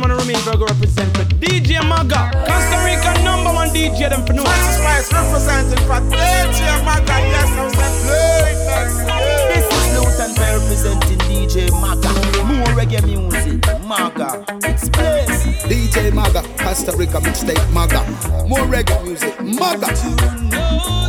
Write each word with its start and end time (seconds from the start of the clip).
man 0.00 0.16
remain 0.16 0.40
go 0.44 0.64
represent 0.64 1.14
for 1.16 1.24
DJ 1.36 1.78
Maga. 1.86 2.32
Costa 2.48 2.76
Rica 2.84 3.12
number 3.22 3.52
one 3.52 3.68
DJ 3.68 4.08
them 4.08 4.24
for 4.24 4.32
no. 4.32 4.42
Max 4.44 4.76
Spice 4.76 5.12
representing 5.12 5.84
for 5.86 6.00
DJ 6.08 6.84
Maga. 6.84 7.16
Yes, 7.28 7.50
I'm 7.60 7.70
saying 7.76 8.00
This 9.52 9.66
is 9.68 9.86
Luton 9.94 10.30
Fyah 10.34 10.58
representing 10.58 11.18
DJ 11.28 11.70
Maga. 11.80 12.10
More 12.44 12.72
reggae 12.74 13.02
music. 13.04 13.60
Maga. 13.86 14.44
Explain. 14.66 15.26
DJ 15.68 16.12
Maga, 16.12 16.42
Costa 16.58 16.96
Rica 16.96 17.20
mixtape 17.20 17.72
Maga. 17.72 18.00
More 18.48 18.60
reggae 18.60 19.04
music, 19.04 19.38
Maga. 19.40 20.99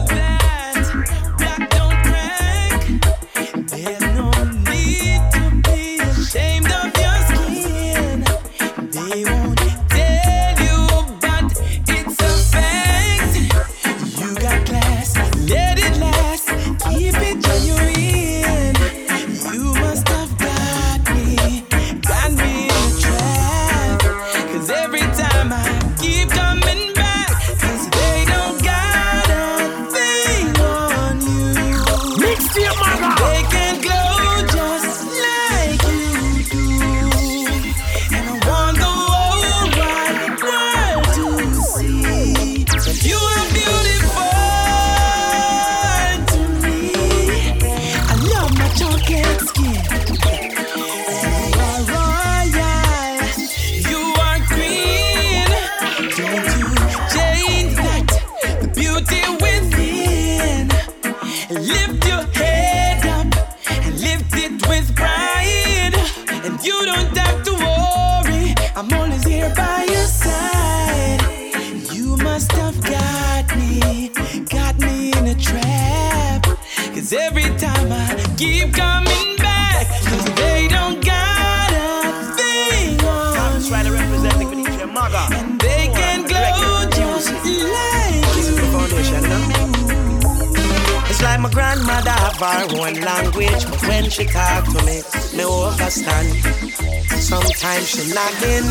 Nagging, 98.14 98.70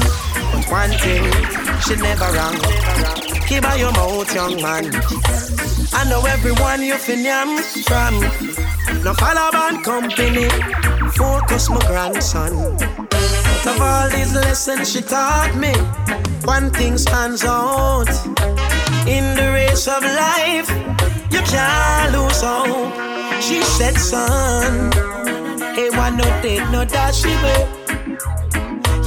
but 0.52 0.64
one 0.70 0.92
thing, 1.02 1.24
she 1.82 1.96
never 1.96 2.28
wrong. 2.32 2.56
Keep 3.48 3.64
out 3.64 3.78
your 3.78 3.92
mouth, 3.92 4.34
young 4.34 4.60
man. 4.62 4.84
I 5.92 6.04
know 6.08 6.24
everyone 6.26 6.82
you 6.82 6.96
fin 6.96 7.24
yam 7.24 7.58
from. 7.88 8.20
No 9.02 9.14
follow 9.14 9.50
bad 9.50 9.82
company, 9.82 10.48
focus 11.12 11.68
my 11.70 11.80
grandson. 11.86 12.52
Out 12.80 13.66
of 13.66 13.80
all 13.80 14.08
these 14.10 14.34
lessons 14.34 14.92
she 14.92 15.00
taught 15.02 15.54
me, 15.56 15.72
one 16.44 16.70
thing 16.70 16.96
stands 16.98 17.44
out. 17.44 18.08
In 19.06 19.34
the 19.34 19.50
race 19.52 19.88
of 19.88 20.02
life, 20.02 20.70
you 21.32 21.40
can't 21.40 22.12
lose 22.12 22.42
hope. 22.42 22.92
She 23.42 23.62
said, 23.62 23.96
son, 23.96 24.92
hey, 25.74 25.90
why 25.90 26.10
no 26.10 26.24
date, 26.42 26.68
no 26.70 26.84
dashi, 26.84 27.34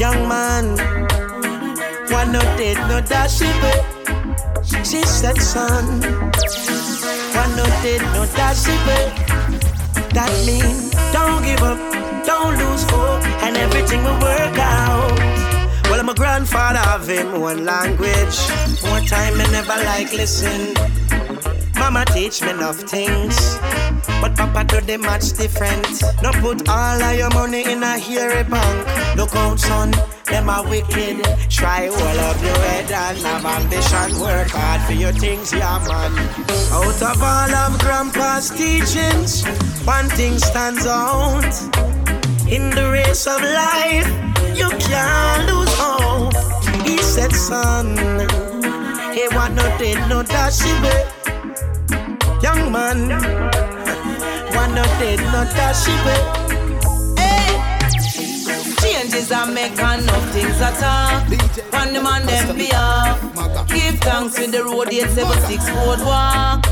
Young 0.04 0.28
man, 0.28 0.76
why 2.10 2.26
no 2.26 2.42
date, 2.58 2.76
no 2.92 3.00
dashi, 3.00 3.48
She 4.84 5.02
said, 5.04 5.38
son, 5.38 6.02
why 7.32 7.48
no 7.56 7.64
date, 7.82 8.02
no 8.12 8.26
dashi, 8.36 8.76
That 10.12 10.30
mean, 10.46 10.92
don't 11.14 11.42
give 11.46 11.64
up, 11.64 11.80
don't 12.26 12.58
lose 12.60 12.84
hope, 12.92 13.24
and 13.46 13.56
everything 13.56 14.04
will 14.04 14.20
work 14.20 14.58
out. 14.60 15.18
Well, 15.86 16.02
I'm 16.02 16.10
a 16.10 16.14
grandfather 16.14 16.84
of 16.90 17.08
him, 17.08 17.40
one 17.40 17.64
language. 17.64 18.38
More 18.84 19.00
time, 19.08 19.40
I 19.40 19.48
never 19.54 19.78
like 19.86 20.12
listen. 20.12 20.74
Mama 21.80 22.04
teach 22.08 22.42
me 22.42 22.50
enough 22.50 22.82
things. 22.82 23.58
But 24.20 24.36
Papa 24.36 24.66
do 24.66 24.82
the 24.82 24.98
much 24.98 25.32
different. 25.32 26.04
No 26.22 26.32
put 26.44 26.68
all 26.68 27.02
of 27.02 27.18
your 27.18 27.30
money 27.30 27.64
in 27.72 27.82
a 27.84 27.98
hairy 27.98 28.44
bank. 28.44 29.03
Look 29.16 29.36
out, 29.36 29.60
son, 29.60 29.92
them 30.26 30.50
are 30.50 30.68
wicked. 30.68 31.24
Try 31.50 31.88
all 31.88 32.20
of 32.30 32.44
your 32.44 32.58
head 32.58 32.92
and 32.92 33.18
have 33.20 33.46
ambition. 33.46 34.20
Work 34.20 34.50
hard 34.50 34.82
for 34.82 34.94
your 34.94 35.12
things, 35.12 35.54
yeah, 35.54 35.80
man. 35.88 36.14
Out 36.72 37.02
of 37.02 37.22
all 37.22 37.54
of 37.54 37.80
Grandpa's 37.80 38.50
teachings, 38.50 39.46
one 39.86 40.10
thing 40.10 40.38
stands 40.40 40.86
out. 40.86 41.54
In 42.50 42.70
the 42.72 42.90
race 42.92 43.28
of 43.28 43.42
life, 43.42 44.10
you 44.58 44.70
can't 44.80 45.46
lose 45.50 45.74
hope. 45.78 46.34
He 46.86 46.98
said, 46.98 47.32
son, 47.34 47.98
he 49.14 49.28
want 49.36 49.56
no 49.56 49.64
dead, 49.78 50.10
no 50.10 50.24
dashing, 50.24 50.84
young 52.42 52.72
man 52.72 53.10
one 54.56 54.76
no 54.76 54.84
dead, 55.00 55.20
no 55.32 55.44
dashi 55.56 55.94
Hey, 56.06 56.43
changes 59.24 59.32
I 59.32 59.52
make 59.54 59.80
and 59.80 60.06
nothing 60.06 60.46
at 60.46 60.84
all. 60.84 61.22
When 61.72 61.94
the 61.94 62.02
man 62.02 62.26
them 62.26 62.56
be 62.56 62.72
off. 62.74 63.68
Give 63.68 64.00
thanks 64.00 64.40
with 64.40 64.52
the 64.52 64.64
road 64.64 64.92
876 64.92 65.70
road 65.72 66.00
walk. 66.06 66.64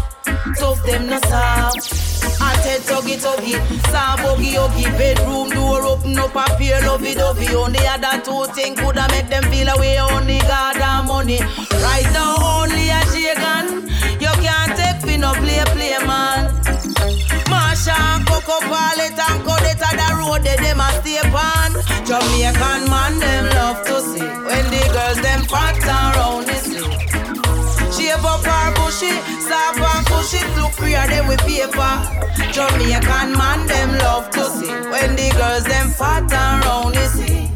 Tough 0.57 0.84
them 0.85 1.07
no 1.07 1.19
soft. 1.22 2.11
I 2.41 2.56
tell 2.63 3.01
tuggy 3.01 3.17
tuggy, 3.17 3.56
buggy 3.91 4.53
huggy, 4.53 4.84
bedroom 4.97 5.50
door 5.50 5.84
open 5.84 6.17
up, 6.17 6.35
appear 6.35 6.81
lovey 6.81 7.13
dovey. 7.13 7.56
Only 7.56 7.79
other 7.88 8.22
two 8.22 8.45
things 8.53 8.79
coulda 8.79 9.07
make 9.11 9.29
them 9.29 9.44
feel 9.44 9.69
away. 9.69 10.00
Only 10.00 10.40
God 10.40 10.78
and 10.78 11.07
money. 11.07 11.40
Right 11.40 12.09
now 12.13 12.35
only 12.59 12.90
a 12.90 13.01
shagan. 13.11 13.90
You 14.19 14.34
can't 14.44 14.75
take 14.78 15.01
fi 15.01 15.17
no 15.17 15.34
play 15.34 15.63
play 15.73 15.97
man. 16.06 16.51
Marsha 17.51 18.25
Coco 18.25 18.59
Palet 18.67 19.17
and 19.17 19.44
Codetta 19.81 20.07
the 20.09 20.15
road 20.17 20.43
they 20.43 20.55
them 20.57 20.79
a 20.79 20.89
stay 21.01 21.17
on. 21.33 21.73
Jamaican 22.05 22.89
man 22.89 23.19
them 23.19 23.45
love 23.57 23.83
to 23.85 24.01
see 24.01 24.21
when 24.21 24.65
the 24.69 24.81
girls 24.93 25.19
them 25.21 25.41
fat 25.49 25.75
and 25.81 26.15
round 26.15 26.45
the 26.47 26.55
sleep. 26.61 26.85
Shave 27.91 28.23
up 28.23 28.45
her 28.45 28.73
bushy, 28.75 29.11
soft 29.41 29.79
and 29.79 30.05
cushy, 30.05 30.41
look 30.55 30.71
clear 30.73 31.05
them 31.07 31.27
with 31.27 31.41
paper. 31.41 31.93
Jamaican 32.53 33.33
man 33.33 33.65
them 33.67 33.97
love 33.99 34.29
to 34.31 34.43
see 34.45 34.69
when 34.69 35.15
the 35.15 35.29
girls 35.37 35.63
them 35.63 35.89
fat 35.89 36.31
and 36.31 36.65
round 36.65 36.93
the 36.93 37.05
sea. 37.09 37.49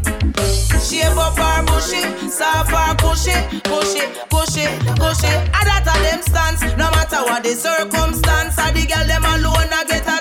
Shave 0.81 1.17
up 1.17 1.37
her 1.37 1.63
bushy, 1.65 2.01
soft 2.29 2.73
and 2.73 2.97
cushy, 2.97 3.37
cushy, 3.69 4.01
cushy, 4.33 4.65
cushy. 4.97 5.29
And 5.29 5.65
that 5.69 5.85
a 5.85 5.95
them 6.01 6.21
stance, 6.21 6.61
no 6.73 6.89
matter 6.89 7.21
what 7.21 7.43
the 7.43 7.53
circumstance. 7.53 8.57
And 8.57 8.75
the 8.75 8.85
girl 8.87 9.05
them 9.05 9.25
alone, 9.25 9.69
I 9.69 9.85
get 9.87 10.07
a 10.07 10.14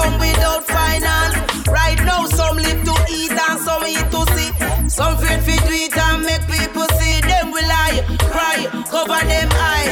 come 0.00 0.18
without 0.18 0.64
finance. 0.64 1.36
Right 1.68 2.00
now, 2.04 2.24
some 2.26 2.56
live 2.56 2.82
to 2.88 2.94
eat 3.18 3.36
and 3.46 3.58
some 3.66 3.84
eat 3.86 4.06
to 4.14 4.22
see. 4.34 4.50
Some 4.88 5.16
fear 5.20 5.38
fit 5.44 5.60
to 5.68 5.72
eat 5.72 5.96
and 5.96 6.22
make 6.24 6.44
people 6.48 6.88
see. 6.98 7.20
Them 7.20 7.52
will 7.52 7.68
lie, 7.68 7.98
cry, 8.32 8.58
cover 8.92 9.22
them 9.30 9.48
eye, 9.52 9.88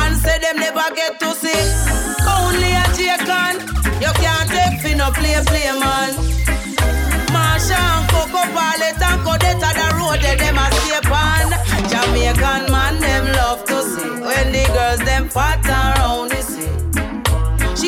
and 0.00 0.16
say 0.22 0.38
them 0.44 0.56
never 0.64 0.88
get 0.94 1.18
to 1.20 1.30
see. 1.42 1.62
Only 2.36 2.70
a 2.82 2.84
J 2.96 3.00
can, 3.28 3.56
you 4.04 4.12
can't 4.22 4.48
take 4.54 4.76
fin 4.82 4.98
no 4.98 5.10
play 5.10 5.40
play 5.48 5.70
man. 5.82 6.12
Marsha 7.34 7.80
Coco 8.12 8.42
Palet 8.54 9.00
and 9.08 9.20
Codetta 9.24 9.70
the 9.78 9.86
road 9.98 10.20
that 10.24 10.36
them 10.42 10.58
a 10.64 10.66
stay 10.76 11.00
on. 11.20 11.48
Jamaican 11.90 12.62
man 12.72 12.94
them 13.00 13.24
love 13.38 13.64
to 13.64 13.78
see 13.90 14.10
when 14.26 14.52
the 14.52 14.64
girls 14.74 15.00
them 15.08 15.28
fat 15.28 15.64
around 15.66 16.30
the 16.30 16.42
sea. 16.42 16.68
She 16.89 16.89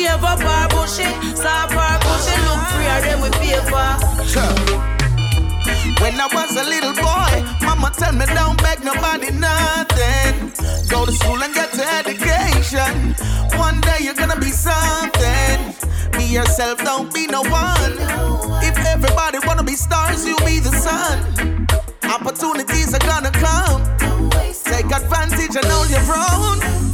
favor 0.03 0.35
bar, 0.43 0.67
bushy, 0.69 1.07
soft 1.35 1.71
for 1.73 1.95
cushy. 2.03 2.35
Look 2.45 2.61
freer 2.71 2.99
than 3.05 3.21
we 3.23 3.29
favor. 3.39 3.89
When 6.01 6.19
I 6.19 6.27
was 6.33 6.51
a 6.57 6.65
little 6.67 6.93
boy, 6.93 7.33
mama 7.65 7.91
tell 7.97 8.13
me 8.13 8.25
don't 8.25 8.61
beg 8.61 8.83
nobody 8.83 9.31
nothing. 9.31 10.51
Go 10.89 11.05
to 11.05 11.11
school 11.11 11.41
and 11.41 11.53
get 11.53 11.73
your 11.75 11.87
education. 11.99 13.15
One 13.57 13.79
day 13.81 13.99
you're 14.01 14.19
gonna 14.21 14.39
be 14.39 14.51
something. 14.51 15.59
Be 16.11 16.25
yourself, 16.25 16.83
don't 16.83 17.13
be 17.13 17.27
no 17.27 17.41
one. 17.41 17.93
If 18.61 18.77
everybody 18.85 19.39
wanna 19.47 19.63
be 19.63 19.75
stars, 19.75 20.25
you 20.25 20.35
be 20.45 20.59
the 20.59 20.73
sun. 20.85 21.67
Opportunities 22.03 22.93
are 22.93 23.05
gonna 23.11 23.31
come. 23.31 23.81
Take 24.63 24.91
advantage 24.91 25.55
and 25.55 25.65
hold 25.65 25.89
your 25.89 26.05
own 26.27 26.92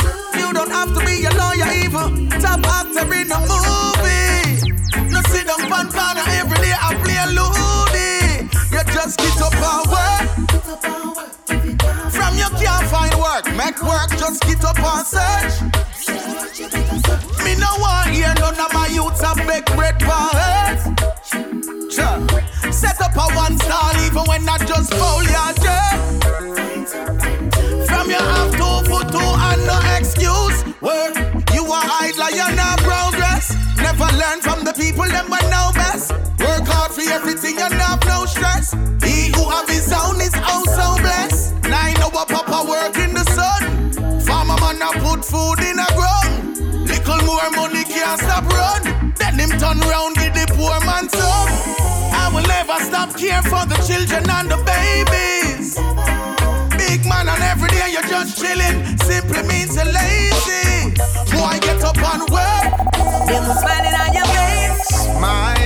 don't 0.60 0.72
have 0.72 0.94
to 0.94 1.00
be 1.06 1.24
a 1.24 1.32
lawyer 1.40 1.72
even. 1.86 2.28
Top 2.42 2.60
actor 2.68 3.08
in 3.16 3.32
a 3.32 3.40
movie. 3.48 4.60
No 5.08 5.22
sit 5.32 5.48
down 5.48 5.64
pan 5.72 5.88
pan 5.88 6.18
every 6.36 6.58
day 6.58 6.76
I 6.76 7.00
play 7.00 7.16
a 7.16 7.28
loony. 7.32 8.52
You 8.74 8.84
just 8.92 9.16
get 9.24 9.40
up 9.40 9.56
and 9.56 9.88
work. 9.96 10.26
From 12.12 12.34
you 12.36 12.50
can't 12.60 12.88
find 12.92 13.16
work, 13.16 13.46
make 13.56 13.80
work, 13.82 14.10
just 14.20 14.42
get 14.44 14.66
up 14.66 14.80
and 14.80 15.08
search. 15.08 15.56
Me 17.46 17.56
no 17.56 17.72
want 17.80 18.10
here 18.10 18.34
none 18.40 18.60
of 18.60 18.74
my 18.74 18.88
youths 18.88 19.22
have 19.22 19.40
make 19.48 19.66
bread 19.78 19.96
for 20.04 20.30
Set 22.72 23.00
up 23.02 23.16
a 23.16 23.34
one 23.34 23.58
stall 23.60 23.96
even 24.06 24.26
when 24.28 24.50
I 24.50 24.58
just 24.66 24.92
bowl 24.92 25.24
your 25.24 25.54
dirt. 25.64 27.29
You 28.10 28.18
have 28.18 28.50
two 28.58 28.90
foot 28.90 29.08
two 29.14 29.22
and 29.22 29.62
no 29.70 29.78
excuse, 29.96 30.66
Work. 30.82 31.14
you 31.54 31.62
are 31.62 31.86
idler, 32.02 32.32
you're 32.34 32.56
not 32.58 32.80
progress. 32.80 33.54
Never 33.78 34.10
learn 34.18 34.42
from 34.42 34.64
the 34.66 34.74
people, 34.74 35.06
them 35.06 35.30
were 35.30 35.46
know 35.54 35.70
best. 35.76 36.12
Work 36.42 36.66
hard 36.66 36.92
for 36.92 37.06
everything, 37.06 37.54
you 37.62 37.70
have 37.70 38.02
no 38.10 38.26
stress. 38.26 38.74
He 39.06 39.30
who 39.30 39.46
have 39.54 39.70
his 39.70 39.94
own 39.94 40.18
is 40.22 40.34
also 40.42 40.98
blessed. 41.06 41.54
I 41.70 41.94
know 42.02 42.10
a 42.10 42.26
papa 42.26 42.66
work 42.68 42.98
in 42.98 43.14
the 43.14 43.26
sun. 43.38 43.94
Farmer 44.26 44.58
man, 44.58 44.82
I 44.82 44.90
put 45.06 45.24
food 45.24 45.62
in 45.62 45.78
a 45.78 45.90
ground. 45.94 46.90
Little 46.90 47.22
more 47.30 47.46
money 47.54 47.84
can't 47.86 48.20
stop 48.20 48.50
run. 48.50 49.14
Then 49.22 49.38
him 49.38 49.54
turn 49.62 49.78
round 49.86 50.16
give 50.18 50.34
the 50.34 50.50
poor 50.58 50.74
man 50.82 51.06
some. 51.14 51.50
I 52.10 52.26
will 52.34 52.48
never 52.50 52.82
stop 52.90 53.16
care 53.16 53.44
for 53.44 53.70
the 53.70 53.78
children 53.86 54.26
and 54.28 54.50
the 54.50 54.58
babies 54.66 55.78
sick 57.00 57.10
man 57.10 57.28
and 57.28 57.44
every 57.44 57.70
day 57.70 57.92
you're 57.92 58.02
just 58.04 58.38
chilling 58.38 58.98
simply 59.00 59.44
means 59.44 59.76
you're 59.76 59.86
lazy. 59.86 60.92
Boy, 61.32 61.60
get 61.62 61.84
up 61.84 61.98
and 61.98 62.22
work. 62.30 62.64
Them 63.28 63.44
smiling 63.58 63.96
on 63.96 64.14
your 64.14 64.26
face. 64.26 64.88
Smile. 64.88 65.59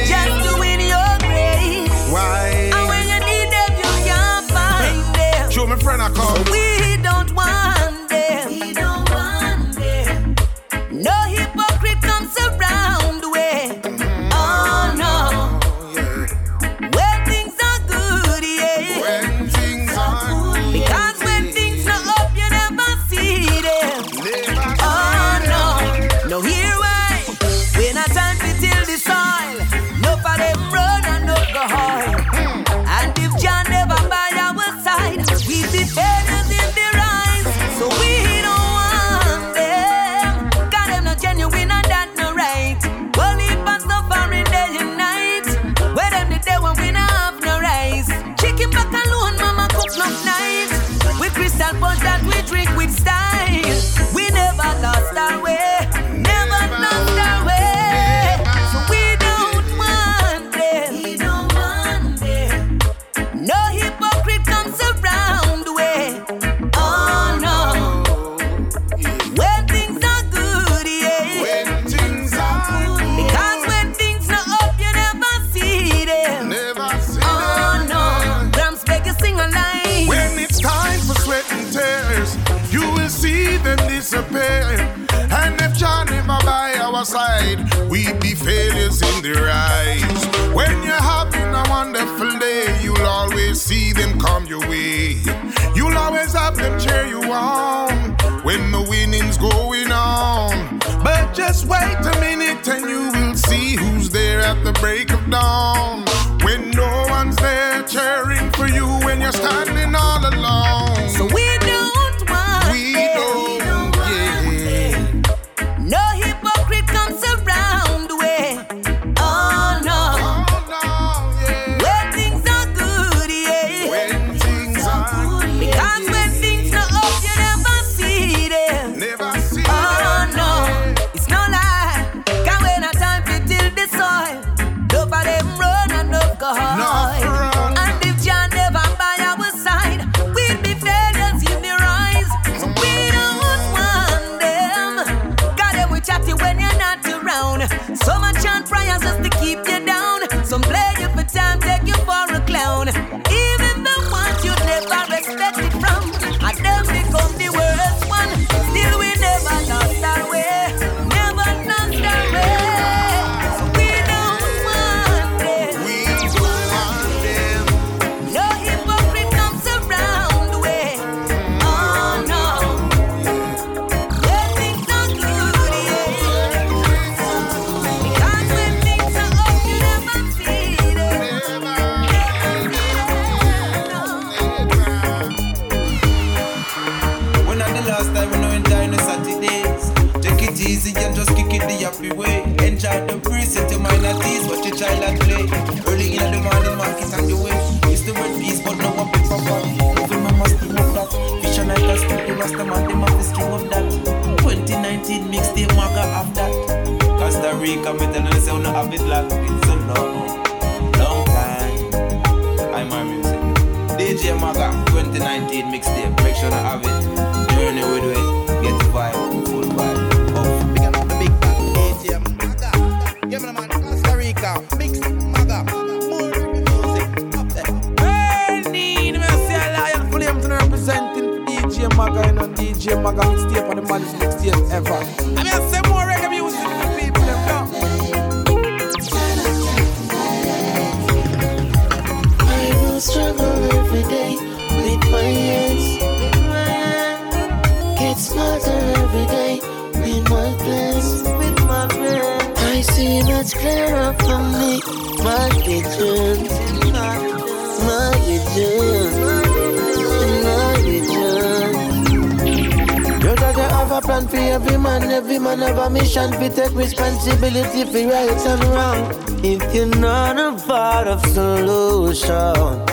Plan 264.03 264.27
for 264.27 264.37
every 264.37 264.77
man, 264.77 265.03
every 265.03 265.39
man 265.39 265.59
have 265.59 265.77
a 265.77 265.89
mission 265.89 266.29
We 266.39 266.49
take 266.49 266.75
responsibility 266.75 267.85
for 267.85 268.03
right 268.11 268.45
and 268.51 268.63
wrong. 268.73 268.99
If 269.43 269.73
you're 269.73 269.85
not 269.85 270.37
a 270.37 270.51
part 270.67 271.07
of 271.07 271.21
solution, 271.27 272.83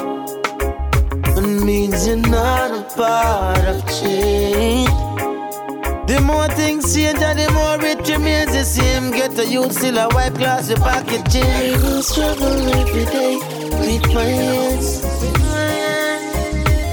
it 1.38 1.64
means 1.64 2.07
you're 2.07 2.17
not 2.17 2.71
a 2.71 2.83
part 2.97 3.64
of 3.73 3.79
change. 3.99 4.88
The 6.09 6.21
more 6.25 6.49
things 6.49 6.95
change 6.95 7.19
the 7.19 7.49
more 7.55 7.85
it 7.85 8.09
remains 8.09 8.52
the 8.52 8.64
same. 8.64 9.11
Get 9.11 9.38
a 9.38 9.47
youth 9.47 9.73
still 9.73 9.99
a 9.99 10.09
white 10.09 10.35
glass, 10.35 10.69
your 10.69 10.79
pocket 10.79 11.29
change. 11.31 11.76
I 11.76 11.83
will 11.83 12.02
struggle 12.02 12.69
every 12.81 13.05
day 13.05 13.37
with 13.83 14.07
my 14.14 14.25
hands. 14.25 15.02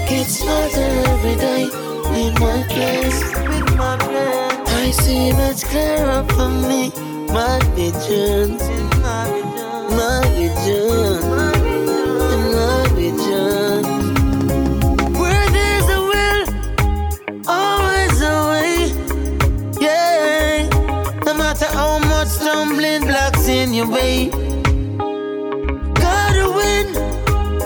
Get 0.08 0.26
smarter 0.26 0.88
every 1.12 1.36
day 1.36 1.87
with 2.18 2.40
my 2.40 2.62
plans. 2.68 3.18
With 3.48 3.76
my 3.76 3.96
plans. 3.96 4.70
I 4.70 4.90
see 4.90 5.32
much 5.32 5.62
clearer 5.70 6.24
for 6.34 6.48
me. 6.68 6.82
My 7.36 7.58
visions. 7.74 8.62
My 9.06 9.24
vision. 10.36 11.20
My 12.56 12.82
vision. 12.98 13.82
Where 15.20 15.46
there's 15.56 15.88
a 15.98 16.00
will, 16.10 16.42
always 17.46 18.16
a 18.20 18.36
way. 18.50 18.74
Yeah. 19.80 20.68
No 21.26 21.32
matter 21.34 21.66
how 21.66 21.98
much 21.98 22.28
stumbling 22.28 23.02
blocks 23.06 23.46
in 23.48 23.72
your 23.74 23.88
way. 23.88 24.30
Gotta 26.04 26.46
win 26.58 26.86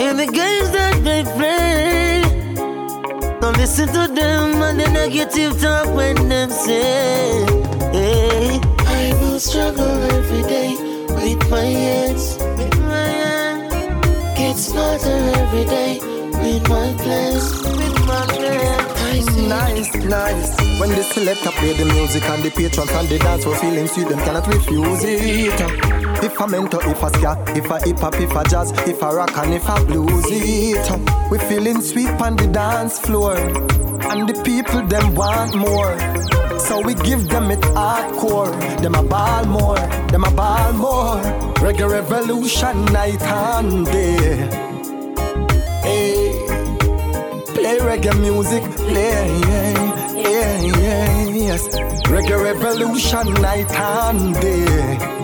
in 0.06 0.16
the 0.22 0.26
games 0.26 0.70
that 0.70 0.80
they 0.80 0.80
play. 0.80 0.80
Don't 0.80 0.81
listen 3.62 3.86
to 3.86 4.12
them 4.12 4.60
and 4.60 4.80
the 4.80 4.88
negative 4.90 5.60
talk 5.60 5.86
when 5.94 6.16
them 6.28 6.50
say. 6.50 7.46
Hey, 7.92 8.60
I 9.00 9.14
will 9.20 9.38
struggle 9.38 9.96
every 10.18 10.42
day 10.54 10.70
with 11.18 11.48
my 11.48 11.68
hands. 11.84 12.38
With 12.58 12.76
my 12.80 13.06
hands. 13.22 13.72
Get 14.36 14.56
smarter 14.56 15.18
every 15.42 15.64
day 15.64 16.00
with 16.42 16.68
my 16.68 16.88
plans. 17.02 17.62
With 17.62 17.98
my 18.10 18.26
plans. 18.34 19.00
I 19.14 19.20
see 19.30 19.46
Nice, 19.46 19.94
nice. 19.94 20.80
When 20.80 20.90
the 20.90 21.04
selector 21.04 21.52
play 21.52 21.72
the 21.74 21.84
music 21.84 22.24
and 22.24 22.42
the 22.42 22.50
patrons 22.50 22.90
and 22.90 23.08
the 23.08 23.18
dance 23.20 23.44
for 23.44 23.54
feeling 23.54 23.86
sweet, 23.86 24.08
them 24.08 24.18
cannot 24.24 24.48
refuse 24.48 25.04
it. 25.04 26.01
If 26.22 26.38
a 26.38 26.46
mentor, 26.46 26.80
if 26.88 27.02
a 27.02 27.10
ska, 27.10 27.44
if 27.48 27.68
a 27.68 27.80
hip 27.84 27.98
hop, 27.98 28.14
if 28.14 28.30
a 28.30 28.44
jazz, 28.48 28.70
if 28.86 29.02
a 29.02 29.06
rock 29.06 29.36
and 29.38 29.54
if 29.54 29.68
a 29.68 29.84
blues 29.84 30.24
it. 30.30 31.30
We 31.30 31.38
feeling 31.38 31.80
sweet 31.80 32.10
on 32.20 32.36
the 32.36 32.46
dance 32.46 32.98
floor, 33.00 33.36
and 33.36 34.28
the 34.28 34.40
people 34.44 34.82
them 34.86 35.16
want 35.16 35.56
more. 35.56 35.98
So 36.60 36.80
we 36.80 36.94
give 36.94 37.28
them 37.28 37.50
it 37.50 37.60
hardcore. 37.74 38.52
Them 38.80 38.94
a 38.94 39.02
ball 39.02 39.44
more, 39.46 39.76
them 40.12 40.22
a 40.22 40.30
ball 40.30 40.72
more. 40.74 41.20
Reggae 41.56 41.90
revolution 41.90 42.84
night 42.86 43.20
and 43.22 43.84
day. 43.86 44.36
Hey. 45.82 46.38
Play 47.54 47.78
reggae 47.78 48.20
music, 48.20 48.62
play, 48.76 49.40
yeah, 49.40 50.14
yeah, 50.14 50.60
yeah, 50.60 51.26
yes. 51.26 51.68
Reggae 52.06 52.40
revolution 52.40 53.34
night 53.34 53.70
and 53.72 54.34
day. 54.40 55.21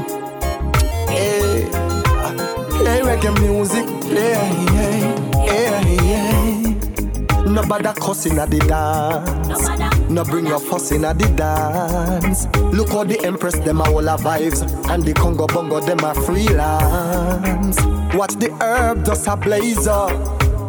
Play 2.88 3.00
reggae 3.02 3.40
music, 3.42 3.86
play, 4.00 4.32
yeah, 4.72 5.44
yeah, 5.44 5.80
yeah. 6.04 7.42
Nobody 7.44 8.00
cussing 8.00 8.38
at 8.38 8.50
the 8.50 8.60
dance. 8.60 10.08
No 10.08 10.24
bring 10.24 10.46
your 10.46 10.58
fuss 10.58 10.90
in 10.90 11.04
at 11.04 11.18
the 11.18 11.28
dance. 11.36 12.46
Look 12.74 12.88
how 12.88 13.04
the 13.04 13.22
Empress 13.26 13.58
them 13.58 13.82
are 13.82 13.90
all 13.90 14.08
a 14.08 14.16
vibes, 14.16 14.62
and 14.88 15.04
the 15.04 15.12
Congo 15.12 15.46
Bongo 15.46 15.80
them 15.80 16.02
are 16.02 16.14
freelance. 16.14 17.78
Watch 18.14 18.36
the 18.36 18.56
herb 18.62 19.04
just 19.04 19.26
a 19.26 19.36
blaze 19.36 19.86
up. 19.86 20.10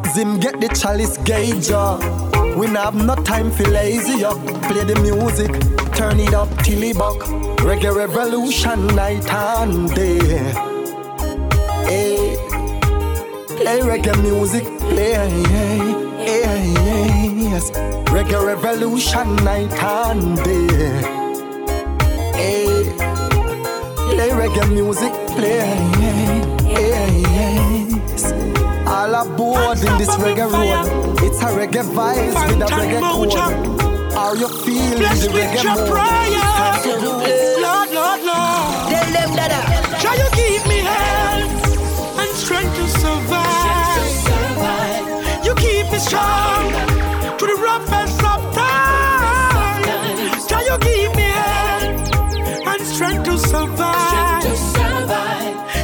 Zim 0.08 0.42
get 0.42 0.60
the 0.60 0.68
chalice 0.78 1.18
gauge 1.20 1.72
up. 1.72 2.02
We 2.58 2.68
not 2.68 2.96
have 2.96 3.06
no 3.06 3.16
time 3.24 3.50
for 3.50 3.64
lazy 3.64 4.26
up. 4.26 4.36
Play 4.64 4.84
the 4.84 5.00
music, 5.00 5.52
turn 5.96 6.20
it 6.20 6.34
up 6.34 6.50
till 6.64 6.84
it 6.84 6.98
buck. 6.98 7.20
Reggae 7.60 7.96
revolution 7.96 8.88
night 8.88 9.26
and 9.32 9.96
day. 9.96 10.69
Play 13.70 13.82
reggae 13.82 14.20
music, 14.24 14.64
play, 14.80 15.12
yeah, 15.12 15.28
yeah, 16.26 16.64
yeah, 16.64 17.52
yes. 17.52 17.70
Reggae 18.10 18.44
revolution 18.44 19.36
night 19.46 19.72
and 19.74 20.38
day. 20.44 20.90
Hey. 22.34 22.66
Play 24.10 24.30
reggae 24.32 24.68
music, 24.74 25.14
play, 25.38 25.60
yeah, 26.66 27.12
yes. 27.30 28.32
All 28.88 29.14
aboard 29.14 29.78
in 29.78 29.98
this 30.00 30.16
reggae 30.18 30.50
road. 30.52 31.22
It's 31.22 31.40
a 31.44 31.50
reggae 31.54 31.86
vibes 31.94 32.48
with 32.48 32.64
a 32.64 32.74
reggae 32.74 33.02
code. 33.02 34.14
How 34.14 34.34
you 34.34 34.48
feel 34.66 34.94
in 34.94 35.14
the 35.22 35.30
reggae 35.30 35.64
mode? 35.76 35.90
Lord, 37.62 37.90
Lord, 37.94 38.22
Lord. 38.26 38.90
Tell 38.90 39.10
them 39.14 39.30
that 39.38 39.52
uh, 39.54 40.02
Try 40.02 40.16
you 40.16 40.28
keep 40.34 40.68
me 40.68 40.80
health 40.80 42.18
and 42.18 42.32
strength 42.36 42.76
to 42.78 42.88
survive. 43.00 43.49
You 46.10 46.16
keep 46.16 46.26
strong 46.26 47.38
to 47.38 47.46
the 47.46 47.56
roughest 47.62 48.24
of 48.24 48.42
times. 48.56 50.48
Try 50.48 50.62
you 50.64 50.78
keep 50.80 51.16
me 51.16 51.22
health 51.22 52.66
and 52.66 52.82
strength 52.82 53.26
to 53.26 53.38
survive. 53.38 54.44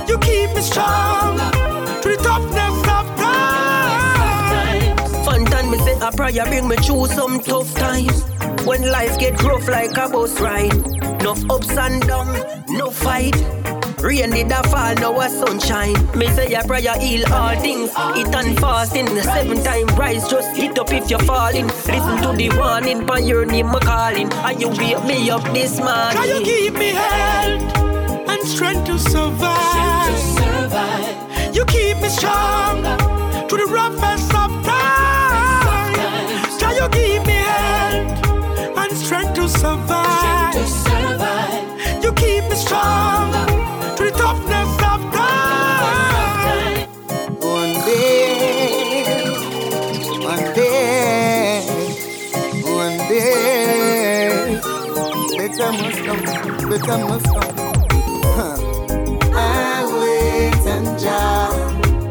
You 0.10 0.17
keep 0.17 0.50
me 0.55 0.62
strong 0.62 1.38
to 1.38 2.10
the 2.10 2.17
toughness 2.24 2.79
of 2.98 3.05
times. 3.22 5.13
Fun 5.25 5.46
time 5.46 5.70
me 5.70 5.77
say 5.77 5.96
a 6.01 6.12
prayer 6.12 6.46
bring 6.46 6.67
me 6.70 6.75
through 6.77 7.05
some 7.08 7.39
tough 7.41 7.72
times. 7.75 8.24
When 8.65 8.82
life 8.89 9.20
get 9.20 9.44
rough 9.44 9.67
like 9.67 9.96
a 9.96 10.10
bus 10.10 10.41
ride, 10.41 10.74
enough 11.22 11.44
ups 11.51 11.77
and 11.77 12.01
downs, 12.01 12.44
no 12.70 12.89
fight. 12.89 13.36
Rain 14.05 14.29
did 14.29 14.51
a 14.51 14.62
fall, 14.69 14.93
now 14.93 15.19
a 15.19 15.27
sunshine. 15.27 15.95
Me 16.15 16.27
say 16.27 16.53
a 16.53 16.63
prayer 16.63 16.93
heal 17.00 17.25
all 17.33 17.59
things. 17.59 17.89
It 18.15 18.35
and 18.35 18.55
fasting, 18.59 19.07
seven 19.07 19.63
time 19.63 19.88
rise. 19.97 20.29
Just 20.29 20.55
hit 20.55 20.77
up 20.77 20.91
if 20.91 21.09
you're 21.09 21.17
falling. 21.17 21.65
Listen 21.65 22.21
to 22.21 22.31
the 22.38 22.50
warning, 22.55 23.03
by 23.07 23.17
your 23.17 23.45
name 23.45 23.69
I'm 23.69 23.79
calling. 23.79 24.31
And 24.31 24.62
you 24.62 24.69
wake 24.69 25.03
me 25.05 25.31
up 25.31 25.43
this 25.55 25.79
morning. 25.79 26.12
Try 26.12 26.25
you 26.25 26.41
keep 26.45 26.74
me 26.75 26.89
health 26.89 27.77
and 28.29 28.47
strength 28.47 28.85
to 28.85 29.00
survive. 29.00 29.55
You 31.55 31.65
keep 31.65 31.97
me 31.97 32.09
strong 32.09 32.83
to 33.47 33.57
the 33.57 33.65
roughest 33.71 34.14
de 56.77 56.82
ta 56.86 56.98
muscle. 56.98 57.39
I 59.34 59.86
wait 60.00 60.65
and 60.75 61.00
job. 61.00 61.53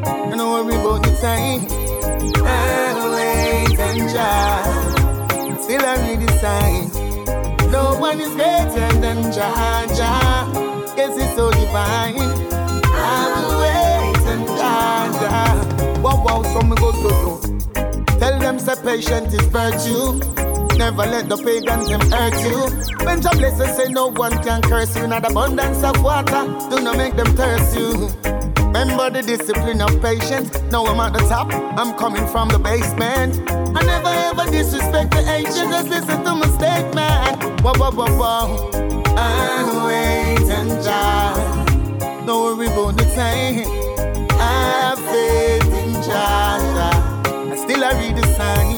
I 0.06 0.36
know 0.36 0.52
worry 0.52 0.74
about 0.76 1.02
the 1.02 1.12
time. 1.20 1.66
I 2.44 2.48
wait 3.14 3.78
and 3.78 4.08
job. 4.14 5.60
Still 5.60 5.84
I 5.84 5.94
read 6.04 6.20
the 6.20 6.30
sign. 6.40 6.90
No 7.70 7.96
one 7.98 8.20
is 8.20 8.34
greater 8.34 8.88
than 9.00 9.32
Jah 9.32 9.86
Jah. 9.96 10.48
Yes, 10.96 11.16
it's 11.18 11.34
so 11.36 11.50
divine. 11.50 12.16
I 12.94 13.34
wait 13.60 14.24
and 14.32 14.46
Jah 14.58 15.10
Jah. 15.20 16.00
Wow, 16.00 16.24
wow, 16.24 16.42
some 16.42 16.70
go 16.70 16.92
so 16.92 17.08
low. 17.08 17.40
Tell 18.18 18.38
them 18.38 18.58
say 18.58 18.76
patience 18.82 19.34
is 19.34 19.46
virtue. 19.48 20.53
Never 20.76 21.06
let 21.06 21.28
the 21.28 21.36
pagans 21.36 21.88
them 21.88 22.00
hurt 22.10 22.34
you. 22.42 22.60
When 23.06 23.22
your 23.22 23.32
blessings 23.32 23.76
say 23.76 23.88
no 23.88 24.08
one 24.08 24.42
can 24.42 24.60
curse 24.62 24.94
you. 24.96 25.06
Not 25.06 25.28
abundance 25.30 25.82
of 25.82 26.02
water, 26.02 26.44
do 26.70 26.82
not 26.82 26.96
make 26.96 27.14
them 27.16 27.34
thirst 27.36 27.76
you. 27.76 28.08
Remember 28.66 29.08
the 29.08 29.22
discipline 29.22 29.80
of 29.80 30.02
patience. 30.02 30.50
Now 30.72 30.84
I'm 30.86 30.98
at 31.00 31.12
the 31.12 31.20
top, 31.28 31.52
I'm 31.78 31.94
coming 31.94 32.26
from 32.26 32.48
the 32.48 32.58
basement. 32.58 33.48
I 33.50 33.82
never 33.82 34.08
ever 34.08 34.50
disrespect 34.50 35.12
the 35.12 35.20
ancients. 35.20 35.70
Just 35.70 35.88
listen 35.88 36.24
to 36.24 36.34
my 36.34 36.48
statement. 36.58 37.60
Whoa, 37.62 37.72
whoa, 37.78 37.92
whoa, 37.92 38.18
whoa. 38.18 38.84
Wait 39.86 40.50
and 40.50 40.70
try. 40.82 42.24
Don't 42.26 42.58
worry 42.58 42.66
about 42.66 42.96
the 42.96 43.04
time. 43.14 43.64
I 44.40 44.90
Have 44.90 44.98
faith 44.98 45.72
in 45.72 45.92
Jah. 46.02 47.52
I 47.52 47.56
still 47.56 47.84
I 47.84 47.92
read 47.92 48.16
the 48.16 48.26
sign. 48.34 48.73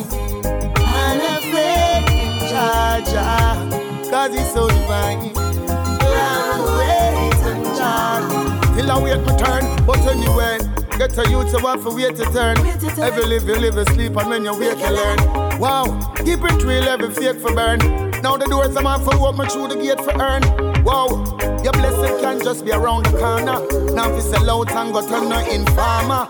Cause 4.11 4.35
it's 4.35 4.53
so 4.53 4.69
divine. 4.69 5.33
And 5.37 6.63
wait 6.79 7.43
and. 7.45 8.77
Till 8.77 8.91
I 8.91 9.03
wait 9.03 9.21
my 9.27 9.37
turn. 9.37 9.87
But 9.87 9.99
anyway. 10.07 10.59
Get 10.99 11.19
a 11.19 11.29
youth 11.29 11.51
so 11.51 11.61
what 11.61 11.81
for 11.81 11.95
wait 11.95 12.17
to 12.17 12.25
turn. 12.33 12.57
Every 12.99 13.27
live 13.27 13.47
you 13.47 13.57
live, 13.57 13.75
you 13.75 13.85
sleep, 13.93 14.17
and 14.17 14.31
when 14.31 14.45
you 14.45 14.59
wake 14.59 14.79
you 14.79 14.91
learn. 14.91 15.19
Wow, 15.61 15.85
keep 16.25 16.43
it 16.43 16.65
real, 16.65 16.85
every 16.85 17.11
fake 17.11 17.39
for 17.39 17.53
burn. 17.55 17.79
Now 18.23 18.39
the 18.39 18.47
doors 18.49 18.75
I'm 18.75 18.87
on 18.87 19.05
for 19.05 19.15
open 19.15 19.47
through 19.47 19.69
the 19.69 19.77
gate 19.77 20.01
for 20.01 20.13
earn. 20.19 20.43
Wow, 20.85 21.37
your 21.63 21.75
blessing 21.75 22.19
can 22.23 22.43
just 22.43 22.65
be 22.65 22.73
around 22.73 23.05
the 23.05 23.19
corner. 23.19 23.61
Now 23.93 24.11
if 24.11 24.25
you 24.25 24.31
sell 24.33 24.49
out 24.49 24.71
and 24.73 24.95
go 24.95 25.07
turn 25.07 25.29
no 25.29 25.39
informer. 25.41 26.29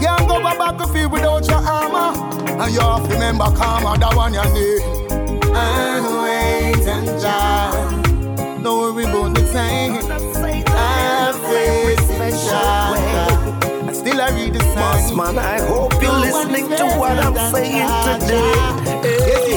Can't 0.00 0.26
go 0.26 0.40
back 0.40 0.78
to 0.78 0.86
field 0.86 1.12
without 1.12 1.46
your 1.46 1.58
armor. 1.58 2.18
And 2.62 2.72
you 2.72 2.80
have 2.80 3.06
to 3.06 3.12
remember 3.12 3.44
karma, 3.54 3.98
that 3.98 4.16
one 4.16 4.32
you 4.32 4.44
need. 4.54 5.05
And 5.56 6.06
wait 6.22 6.86
and. 6.86 7.06
Don't 8.62 8.78
worry 8.80 9.04
about 9.04 9.34
the 9.34 9.42
time. 9.52 9.94
In 13.86 13.94
Still 13.94 14.20
I 14.20 14.30
read 14.30 14.52
the. 14.54 14.66
Man, 15.16 15.38
I 15.38 15.60
hope 15.62 15.94
you're 16.02 16.12
listening 16.12 16.68
to 16.76 16.84
what 16.98 17.16
I'm 17.18 17.34
saying 17.50 17.88
today. 18.20 18.52
Hey. 19.00 19.56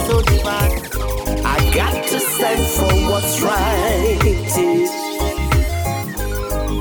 I 1.43 1.71
got 1.73 2.07
to 2.07 2.19
stand 2.19 2.65
for 2.77 2.93
what's 3.11 3.41
right. 3.41 4.19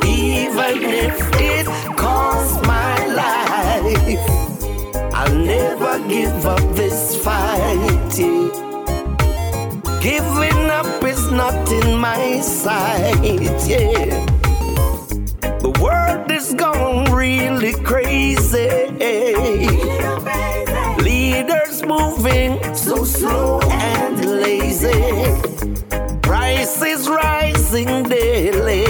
Even 0.07 0.83
if 0.85 1.19
it 1.41 1.67
costs 1.97 2.65
my 2.69 3.07
life, 3.07 4.21
I'll 5.13 5.35
never 5.35 5.99
give 6.09 6.47
up 6.47 6.63
this 6.77 7.17
fight. 7.25 8.48
Giving 10.09 10.71
up 10.71 11.05
is 11.05 11.31
not 11.31 11.71
in 11.71 11.99
my 11.99 12.41
sight, 12.41 13.21
yeah. 13.69 14.25
The 15.61 15.71
world 15.83 16.31
is 16.31 16.55
gone 16.55 17.13
really 17.15 17.75
crazy. 17.85 18.71
Leaders 21.05 21.85
moving 21.85 22.57
so 22.75 23.05
slow 23.05 23.61
and 23.61 24.25
lazy. 24.41 24.97
Prices 26.23 27.07
rising 27.07 28.05
daily. 28.05 28.87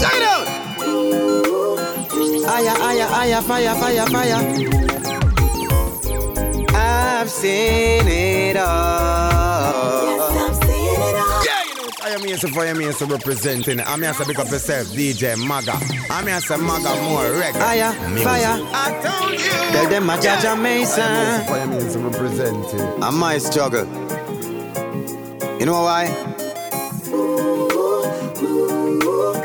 Check 0.00 0.16
it 0.20 0.24
out. 0.34 0.46
Aya, 2.54 2.74
aya, 2.88 3.06
aya, 3.20 3.40
fire, 3.40 3.74
fire, 3.80 4.06
fire. 4.14 4.40
I've 6.76 7.30
seen 7.30 8.06
it 8.06 8.58
all. 8.58 9.13
I 12.34 12.36
am 12.36 12.80
here 12.80 12.90
to 12.90 12.98
fire 12.98 13.06
to 13.06 13.06
representing. 13.06 13.80
I'm 13.80 14.02
here 14.02 14.12
to 14.12 14.24
pick 14.24 14.40
up 14.40 14.50
yourself, 14.50 14.88
DJ 14.88 15.36
Maga. 15.46 15.78
I'm 16.10 16.26
here 16.26 16.40
to 16.40 16.58
Maga 16.58 17.00
more 17.04 17.22
reggae. 17.40 17.52
Fire, 17.52 17.92
fire. 18.24 18.58
I 18.74 18.90
told 19.04 19.32
you. 19.32 19.38
Tell 19.38 19.88
them 19.88 20.06
my 20.06 20.16
Jaja 20.18 20.60
Mason. 20.60 21.46
Fire 21.46 21.66
me 21.68 21.78
to 21.78 21.98
representing. 22.00 23.02
I 23.02 23.10
might 23.10 23.38
struggle. 23.38 23.86
You 25.60 25.66
know 25.66 25.82
why? 25.82 26.08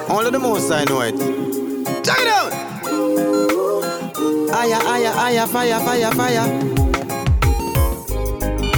Only 0.10 0.32
the 0.32 0.40
most 0.40 0.72
I 0.72 0.84
know 0.86 1.02
it. 1.02 1.16
Check 2.04 2.18
it 2.18 2.28
out. 2.28 2.54
Aya, 4.52 4.80
aya, 4.84 5.12
aya, 5.16 5.46
fire, 5.46 5.80
fire, 5.82 6.12
fire. 6.14 6.46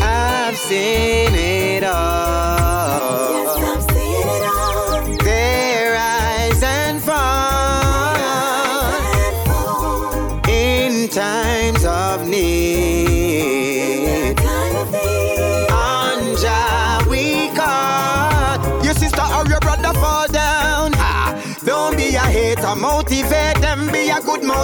I've 0.03 0.57
seen 0.57 1.33
it 1.33 1.85
all. 1.85 2.50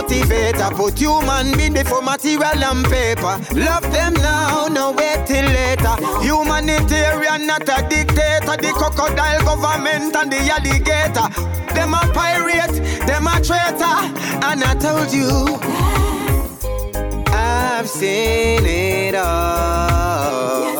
Motivator. 0.07 0.75
Put 0.75 0.97
human 0.97 1.57
being 1.57 1.73
before 1.73 2.01
material 2.01 2.63
and 2.63 2.85
paper. 2.85 3.37
Love 3.53 3.91
them 3.91 4.13
now, 4.13 4.67
no 4.67 4.91
wait 4.91 5.25
till 5.25 5.45
later. 5.45 5.95
Humanitarian, 6.21 7.47
not 7.47 7.63
a 7.63 7.87
dictator. 7.87 8.57
The 8.57 8.71
crocodile 8.75 9.43
government 9.43 10.15
and 10.15 10.31
the 10.31 10.39
alligator. 10.51 11.27
Them 11.73 11.93
a 11.93 12.11
pirate, 12.13 12.75
them 13.05 13.27
a 13.27 13.41
traitor. 13.41 13.97
And 14.43 14.63
I 14.63 14.75
told 14.79 15.11
you, 15.13 15.59
I've 17.33 17.87
seen 17.87 18.65
it 18.65 19.15
all. 19.15 20.76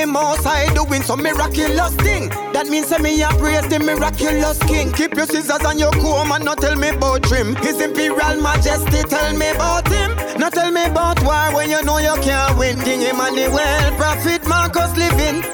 The 0.00 0.06
most 0.06 0.46
I 0.46 0.72
doing 0.72 1.02
some 1.02 1.22
miraculous 1.22 1.94
thing. 1.96 2.30
That 2.54 2.68
means 2.68 2.88
that 2.88 3.02
me 3.02 3.22
praise 3.36 3.68
the 3.68 3.78
miraculous 3.80 4.58
king. 4.60 4.90
Keep 4.92 5.14
your 5.14 5.26
scissors 5.26 5.60
and 5.60 5.78
your 5.78 5.92
comb 5.92 6.32
and 6.32 6.42
not 6.42 6.56
tell 6.56 6.74
me 6.74 6.88
about 6.88 7.24
trim. 7.24 7.54
His 7.56 7.78
imperial 7.82 8.40
majesty 8.40 9.02
tell 9.02 9.36
me 9.36 9.50
about 9.50 9.86
him. 9.88 10.16
Not 10.40 10.54
tell 10.54 10.70
me 10.70 10.86
about 10.86 11.22
war 11.22 11.54
when 11.54 11.68
you 11.68 11.82
know 11.82 11.98
you 11.98 12.16
can't 12.22 12.56
win. 12.56 12.80
King 12.80 13.02
Emmanuel, 13.02 13.92
Prophet 13.98 14.46
Marcus 14.48 14.96
living. 14.96 15.44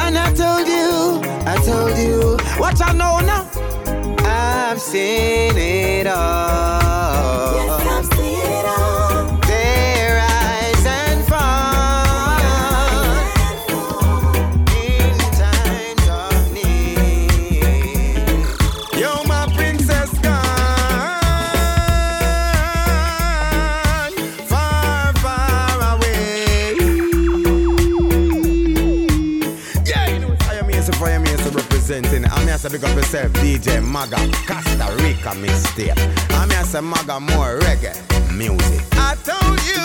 And 0.00 0.16
I 0.16 0.32
told 0.32 0.66
you, 0.66 1.20
I 1.44 1.56
told 1.62 1.98
you, 1.98 2.38
what 2.56 2.80
I 2.80 2.92
know 2.92 3.20
now. 3.20 3.44
I've 4.24 4.80
seen 4.80 5.58
it 5.58 6.06
all. 6.06 6.83
To 32.64 32.70
pick 32.70 32.88
up 32.88 32.96
yourself, 32.96 33.30
DJ 33.34 33.82
Maga, 33.82 34.16
Costa 34.46 34.96
Rica 35.02 35.34
mistake. 35.34 35.92
I'm 36.30 36.48
here 36.48 36.62
to 36.62 36.80
Maga 36.80 37.20
more 37.20 37.58
reggae 37.58 37.94
music. 38.32 38.82
I 38.92 39.16
told 39.16 39.60
you, 39.66 39.84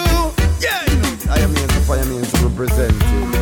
yeah, 0.62 0.86
you 0.90 1.30
I 1.30 1.40
am 1.40 1.54
here 1.56 1.68
to 1.68 1.80
fire 1.82 2.06
me 2.06 2.22
to 2.22 2.48
representing. 2.48 3.00
Mixtape 3.00 3.39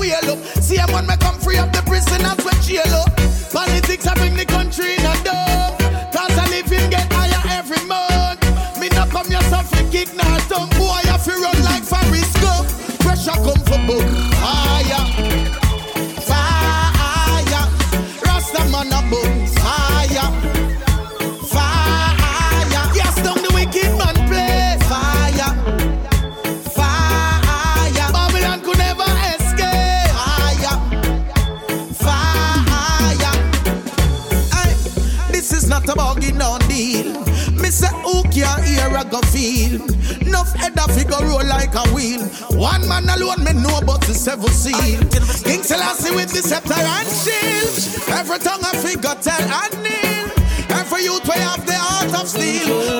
wheel 0.00 0.32
up. 0.32 0.38
See 0.64 0.80
man 0.90 1.06
me 1.06 1.14
come 1.20 1.38
free 1.38 1.58
up 1.58 1.70
the 1.72 1.82
prisoners 1.82 2.40
when 2.42 2.56
jail 2.64 2.88
up. 2.96 3.12
Politics 3.52 4.06
I 4.06 4.14
bring 4.14 4.34
the 4.34 4.46
country 4.46 4.96
in 4.96 5.04
a 5.04 5.14
dove. 5.22 5.76
Cause 6.10 6.34
I 6.40 6.48
live 6.48 6.72
in 6.72 6.88
get 6.88 7.12
higher 7.12 7.42
every 7.60 7.84
month. 7.84 8.40
Me 8.80 8.88
not 8.88 9.10
come 9.10 9.28
here 9.28 9.44
suffer 9.52 9.84
kick 9.92 10.08
nah 10.16 10.38
dumb 10.48 10.70
boy. 10.80 11.04
I 11.04 11.18
feel 11.20 11.40
run 11.40 11.62
like 11.62 11.84
Forrest. 11.84 12.30
Pressure 13.04 13.38
come 13.44 13.69
figure 40.92 41.22
roll 41.22 41.44
like 41.46 41.74
a 41.74 41.84
wheel. 41.94 42.22
One 42.58 42.86
man 42.88 43.08
alone 43.08 43.44
me 43.44 43.52
know 43.52 43.78
about 43.78 44.02
the 44.02 44.14
seven 44.14 44.48
seal. 44.50 45.00
King 45.44 45.62
Selassie 45.62 46.14
with 46.14 46.30
the 46.32 46.42
scepter 46.42 46.74
and 46.74 47.08
shield. 47.08 48.08
Every 48.18 48.38
tongue 48.38 48.62
a 48.62 48.76
figure 48.78 49.14
tell 49.20 49.40
and 49.40 49.74
kneel. 49.82 50.26
Every 50.70 51.04
youth 51.04 51.26
way 51.26 51.38
have 51.38 51.66
the 51.66 51.74
heart 51.74 52.14
of 52.20 52.28
steel. 52.28 52.99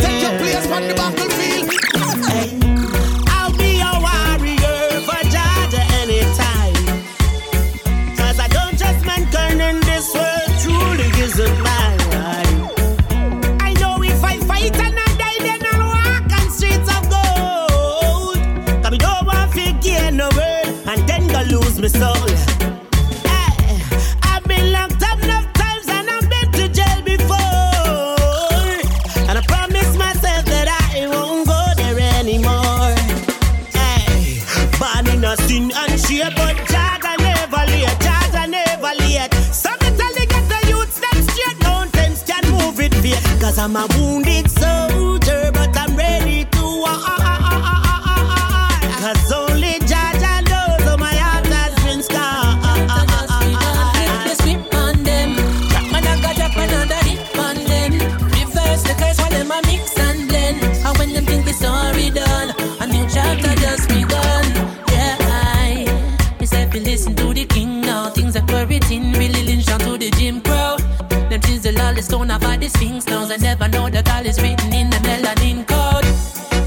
I 73.33 73.37
never 73.37 73.69
know 73.69 73.89
that 73.89 74.11
all 74.11 74.27
is 74.27 74.43
written 74.43 74.73
in 74.75 74.91
the 74.91 74.97
melanin 75.07 75.63
code. 75.63 76.03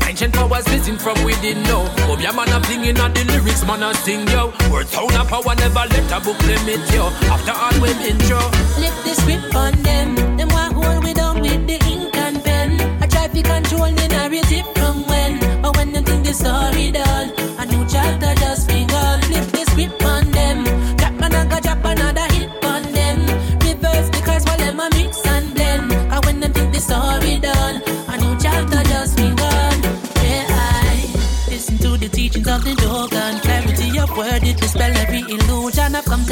Ancient 0.08 0.34
powers 0.34 0.64
missing 0.70 0.98
from 0.98 1.22
within 1.26 1.62
now. 1.64 1.84
Come 1.98 2.22
your 2.22 2.32
man 2.32 2.48
a 2.56 2.62
flinging 2.64 2.98
on 3.02 3.12
the 3.12 3.26
lyrics, 3.26 3.66
man 3.68 3.84
a 3.84 3.94
sing 3.96 4.26
yo. 4.30 4.54
Word 4.72 4.88
town 4.88 5.12
of 5.12 5.28
power 5.28 5.56
never 5.60 5.84
let 5.92 6.08
a 6.08 6.24
book 6.24 6.40
limit 6.48 6.80
yo. 6.96 7.12
After 7.28 7.52
all 7.52 7.76
we 7.84 7.92
intro. 8.08 8.40
lift 8.80 9.00
the 9.04 9.14
script 9.20 9.54
on 9.54 9.74
them. 9.84 10.16
Them 10.38 10.48
want 10.56 10.72
hold 10.74 11.04
we 11.04 11.14
down 11.14 11.42
with 11.42 11.68
the 11.68 11.76
ink 11.84 12.16
and 12.16 12.42
pen. 12.42 12.80
I 13.04 13.08
try 13.08 13.28
to 13.28 13.42
control 13.44 13.92
the 13.92 14.08
narrative 14.08 14.64
from 14.80 15.04
when. 15.04 15.40
But 15.62 15.76
when 15.76 15.92
them 15.92 16.06
think 16.06 16.24
the 16.24 16.34
story 16.34 16.92
done, 16.92 17.36
a 17.60 17.66
new 17.66 17.84
chapter 17.90 18.43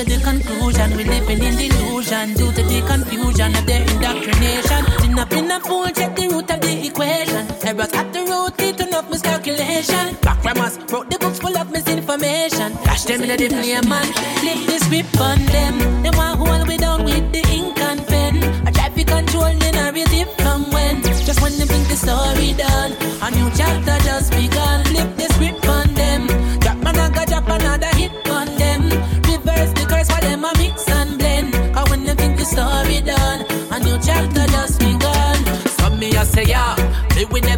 to 0.05 0.17
the 0.17 0.23
conclusion 0.23 0.97
we 0.97 1.03
living 1.03 1.43
in 1.43 1.55
delusion 1.57 2.33
due 2.33 2.51
to 2.51 2.63
the 2.63 2.81
confusion 2.87 3.55
of 3.55 3.65
their 3.65 3.81
indoctrination. 3.81 4.85
Tin 4.99 5.19
up 5.19 5.31
in 5.33 5.51
a 5.51 5.59
fool, 5.59 5.87
check 5.89 6.15
the 6.15 6.27
root 6.27 6.49
of 6.49 6.59
the 6.61 6.87
equation. 6.87 7.45
Errors 7.61 7.93
at 7.93 8.11
the 8.13 8.21
root, 8.21 8.53
it 8.59 8.77
turn 8.77 8.93
up 8.93 9.09
miscalculation. 9.09 10.15
Backgrammers 10.25 10.75
wrote 10.91 11.09
the 11.09 11.17
books 11.19 11.39
full 11.39 11.55
of 11.57 11.69
misinformation. 11.71 12.73
Dash 12.83 13.03
them 13.03 13.21
in 13.21 13.37
the 13.37 13.49
flame 13.49 13.89
man, 13.89 14.07
flip 14.41 14.59
the 14.65 14.79
script 14.79 15.19
on 15.19 15.39
them. 15.45 16.03
They 16.03 16.11
want 16.11 16.39
hold 16.39 16.67
we 16.67 16.77
down 16.77 17.03
with 17.03 17.31
the 17.31 17.43
ink 17.49 17.77
and 17.79 18.05
pen. 18.07 18.43
I 18.65 18.71
try 18.71 18.89
to 18.89 19.03
control 19.03 19.53
the 19.53 19.71
narrative 19.71 20.29
from 20.37 20.71
when. 20.71 21.03
Just 21.03 21.41
when 21.41 21.53
they 21.59 21.65
think 21.65 21.87
the 21.89 21.95
story 21.95 22.53
done, 22.53 22.93
a 23.21 23.29
new 23.37 23.49
chapter 23.55 23.97
just 24.05 24.31
begun. 24.31 24.83
Flip 24.85 25.09
the 25.17 25.27
script 25.33 25.50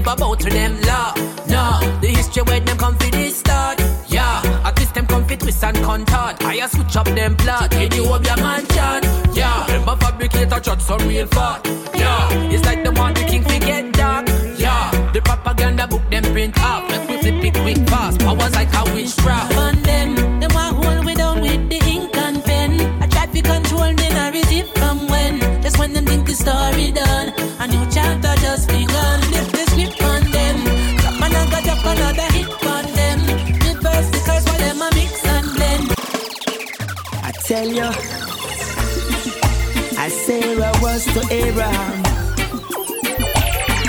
never 0.04 0.20
bow 0.20 0.36
to 0.36 0.50
them 0.50 0.80
law. 0.82 1.14
No, 1.48 1.80
the 2.02 2.08
history 2.08 2.44
where 2.44 2.60
them 2.60 2.78
come 2.78 2.96
for 2.96 3.10
this 3.12 3.38
start. 3.38 3.80
Yeah, 4.08 4.42
at 4.66 4.78
least 4.80 4.94
them 4.94 5.08
come 5.08 5.26
fit 5.26 5.40
twist 5.40 5.64
and 5.64 5.78
contort. 5.78 6.44
I 6.44 6.68
switch 6.68 6.96
up 6.96 7.06
them 7.08 7.36
plot. 7.36 7.74
Any 7.74 8.00
of 8.00 8.26
your 8.26 8.38
man 8.38 8.66
chat. 8.68 9.04
Yeah, 9.34 9.66
them 9.68 9.88
a 9.88 9.96
fabricate 9.98 10.52
a 10.52 10.60
chat 10.60 10.82
some 10.82 11.08
real 11.08 11.28
fat. 11.28 11.66
Yeah, 11.96 12.52
it's 12.52 12.63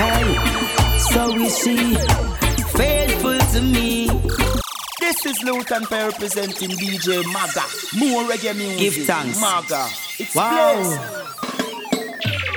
hey, 0.01 0.27
so 0.99 1.35
is 1.41 1.59
she 1.59 1.77
faithful 2.77 3.39
to 3.39 3.61
me. 3.63 4.09
This 5.01 5.27
is 5.27 5.43
Luton 5.43 5.83
Fyah 5.85 6.11
representing 6.11 6.71
DJ 6.71 7.25
Maga. 7.33 7.65
More 7.99 8.25
reggae 8.25 8.55
music. 8.57 8.79
Give 8.79 9.07
thanks. 9.07 9.41
Maga. 9.41 9.89
It's 10.19 10.35
Wow. 10.35 10.75
blessed. 10.75 11.01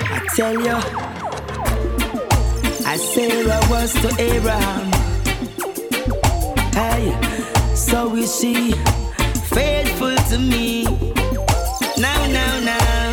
I 0.10 0.20
tell 0.36 0.54
you, 0.54 0.78
as 2.86 3.14
Sarah 3.14 3.62
was 3.70 3.94
to 3.94 4.10
Abraham, 4.22 4.92
hey, 6.74 7.76
so 7.76 8.16
is 8.16 8.40
she 8.40 8.72
faithful 9.56 10.16
to 10.32 10.38
me. 10.40 10.84
Now, 11.98 12.28
now, 12.28 12.60
now, 12.60 13.07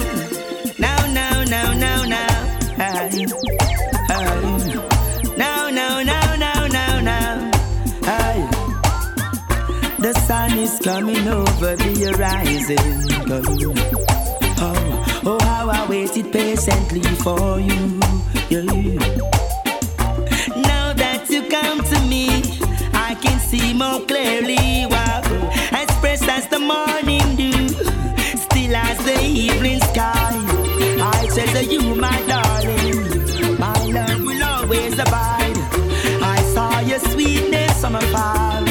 is 10.64 10.78
coming 10.78 11.28
over 11.28 11.76
the 11.76 11.94
horizon. 12.06 12.78
Oh, 14.58 15.20
oh, 15.26 15.44
how 15.44 15.68
I 15.68 15.86
waited 15.88 16.32
patiently 16.32 17.02
for 17.24 17.60
you. 17.60 17.80
Yeah. 18.48 18.62
Now 20.70 20.86
that 21.02 21.26
you 21.28 21.42
come 21.48 21.78
to 21.92 21.98
me, 22.12 22.26
I 22.94 23.14
can 23.22 23.38
see 23.40 23.74
more 23.74 24.00
clearly. 24.06 24.86
Wow, 24.86 25.20
as 25.80 25.90
fresh 26.00 26.26
as 26.36 26.46
the 26.48 26.60
morning 26.72 27.28
dew, 27.36 27.68
still 28.46 28.74
as 28.74 28.98
the 29.04 29.18
evening 29.22 29.80
sky. 29.92 30.32
I 31.12 31.28
treasure 31.34 31.66
you, 31.74 31.94
my 31.94 32.18
darling. 32.30 33.58
My 33.58 33.80
love 33.96 34.20
will 34.28 34.42
always 34.42 34.94
abide. 34.94 35.58
I 36.34 36.38
saw 36.54 36.80
your 36.80 37.00
sweetness 37.00 37.84
on 37.84 37.92
my. 37.92 38.63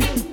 Time. 0.00 0.29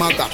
Mixtape 0.00 0.29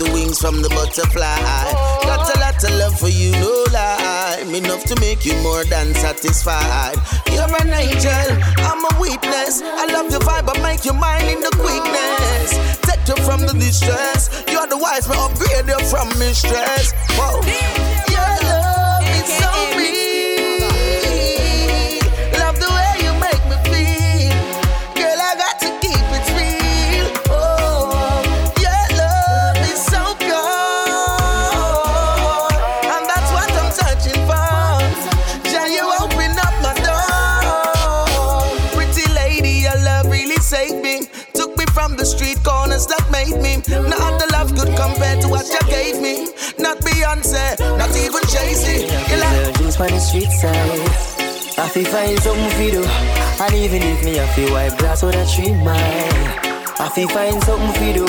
from 0.00 0.06
the 0.06 0.12
wings 0.12 0.38
from 0.38 0.62
the 0.62 0.68
butterfly. 0.70 1.36
Got 2.02 2.34
a 2.34 2.40
lot 2.40 2.64
of 2.64 2.70
love 2.78 2.98
for 2.98 3.08
you, 3.08 3.32
no 3.32 3.64
lie. 3.72 4.42
Enough 4.46 4.84
to 4.84 4.98
make 5.00 5.24
you 5.24 5.34
more 5.42 5.64
than 5.64 5.94
satisfied. 5.94 6.96
You're 7.30 7.44
an 7.60 7.68
angel, 7.68 8.30
I'm 8.64 8.84
a 8.84 9.00
witness. 9.00 9.62
I 9.62 9.86
love 9.92 10.10
your 10.10 10.20
vibe, 10.20 10.48
I 10.48 10.62
make 10.62 10.84
you 10.84 10.94
mine 10.94 11.28
in 11.28 11.40
the 11.40 11.52
quickness. 11.60 12.56
Take 12.82 13.06
you 13.08 13.22
from 13.22 13.40
the 13.42 13.52
distress. 13.52 14.44
You're 14.50 14.66
the 14.66 14.78
wise, 14.78 15.08
me 15.08 15.16
upgrade 15.18 15.68
you 15.68 15.84
from 15.86 16.08
mistress 16.18 16.92
Whoa. 17.18 17.89
On 49.80 49.88
the 49.88 49.98
street 49.98 50.30
side. 50.30 51.20
I 51.58 51.68
feel 51.68 51.84
find 51.86 52.18
something 52.20 52.44
oh. 52.44 52.50
for 52.50 52.70
do. 52.70 53.44
And 53.44 53.54
even 53.54 53.82
if 53.82 54.04
me 54.04 54.20
I 54.20 54.26
feel 54.34 54.52
wipe 54.52 54.76
glass 54.78 55.02
with 55.02 55.14
a 55.14 55.24
tree 55.26 55.54
mine. 55.54 56.50
I 56.78 56.88
feel 56.94 57.08
find 57.08 57.42
something 57.44 57.68
oh. 57.68 57.80
for 57.80 57.92
do. 57.92 58.06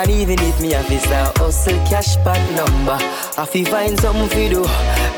And 0.00 0.10
even 0.10 0.38
if 0.40 0.60
me 0.60 0.74
I 0.74 0.82
feel 0.82 1.00
start 1.00 1.38
hustle 1.38 1.78
cash 1.86 2.16
back 2.24 2.40
number. 2.56 2.96
I 3.36 3.44
feel 3.44 3.66
find 3.66 3.98
something 4.00 4.22
oh. 4.22 4.28
for 4.28 4.48
do. 4.48 4.62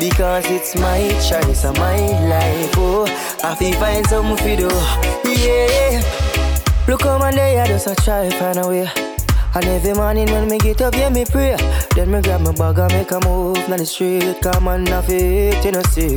Because 0.04 0.44
it's 0.50 0.74
my 0.74 1.08
choice 1.28 1.64
and 1.64 1.78
my 1.78 1.96
life. 2.28 2.74
Oh, 2.76 3.06
I 3.44 3.54
feel 3.54 3.74
find 3.74 4.06
something 4.06 4.36
for 4.36 4.56
do. 4.56 4.70
Yeah. 5.30 6.02
Look 6.88 7.02
how 7.02 7.18
my 7.18 7.30
day 7.30 7.60
I 7.60 7.66
just 7.66 7.86
a 7.86 7.94
try 7.94 8.30
find 8.30 8.58
a 8.58 8.68
way. 8.68 9.13
And 9.56 9.66
every 9.66 9.94
morning 9.94 10.30
when 10.32 10.48
me 10.48 10.58
get 10.58 10.82
up, 10.82 10.94
yeah, 10.94 11.10
me 11.10 11.24
pray. 11.24 11.56
Then 11.94 12.10
me 12.10 12.20
grab 12.20 12.40
my 12.40 12.52
bag 12.52 12.78
and 12.78 12.92
make 12.92 13.10
a 13.12 13.20
move 13.20 13.54
down 13.54 13.78
the 13.78 13.86
street. 13.86 14.42
Come 14.42 14.66
on, 14.66 14.88
off 14.92 15.08
it, 15.08 15.64
you 15.64 15.70
know, 15.70 15.82
see 15.82 16.16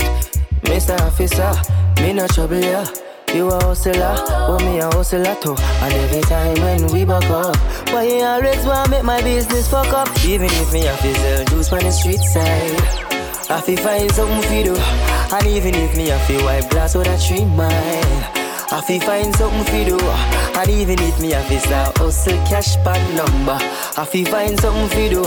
Mr. 0.64 1.00
Officer, 1.02 1.54
me 2.02 2.14
no 2.14 2.28
trouble, 2.28 2.60
yeah. 2.60 2.86
You 3.36 3.50
a 3.50 3.64
hustler, 3.64 4.16
but 4.26 4.60
me 4.62 4.80
a 4.80 4.86
hustler 4.86 5.36
too. 5.40 5.56
And 5.56 5.94
every 5.94 6.22
time 6.22 6.56
when 6.62 6.88
we 6.92 7.06
buck 7.06 7.26
up, 7.26 7.56
why 7.92 8.04
you 8.04 8.24
always 8.24 8.66
wanna 8.66 8.90
make 8.90 9.04
my 9.04 9.22
business 9.22 9.70
fuck 9.70 9.94
up? 9.94 10.08
Even 10.26 10.48
if 10.50 10.74
me 10.74 10.86
have 10.86 11.00
to 11.02 11.14
sell 11.14 11.46
juice 11.46 11.72
on 11.74 11.80
the 11.80 11.92
street 11.92 12.20
side, 12.20 12.82
I 13.52 13.62
feel 13.62 13.78
find 13.78 14.12
something 14.12 14.42
for 14.42 14.64
do. 14.64 14.76
And 15.36 15.46
even 15.46 15.76
if 15.76 15.96
me 15.96 16.08
have 16.08 16.26
to 16.28 16.44
wipe 16.44 16.70
glass 16.72 16.96
with 16.96 17.08
a 17.08 17.18
tree 17.28 17.46
mile. 17.46 18.47
I 18.70 18.82
feel 18.82 19.00
find 19.00 19.34
something 19.36 19.64
for 19.64 19.86
do 19.86 19.98
And 20.60 20.70
even 20.70 21.00
if 21.00 21.22
me 21.22 21.32
have 21.32 21.48
to 21.48 21.60
start 21.60 21.98
hustle 21.98 22.38
cash 22.46 22.76
pad 22.84 23.02
number. 23.16 23.58
I 23.98 24.06
feel 24.06 24.26
find 24.26 24.60
something 24.60 24.90
for 24.90 25.10
do 25.10 25.22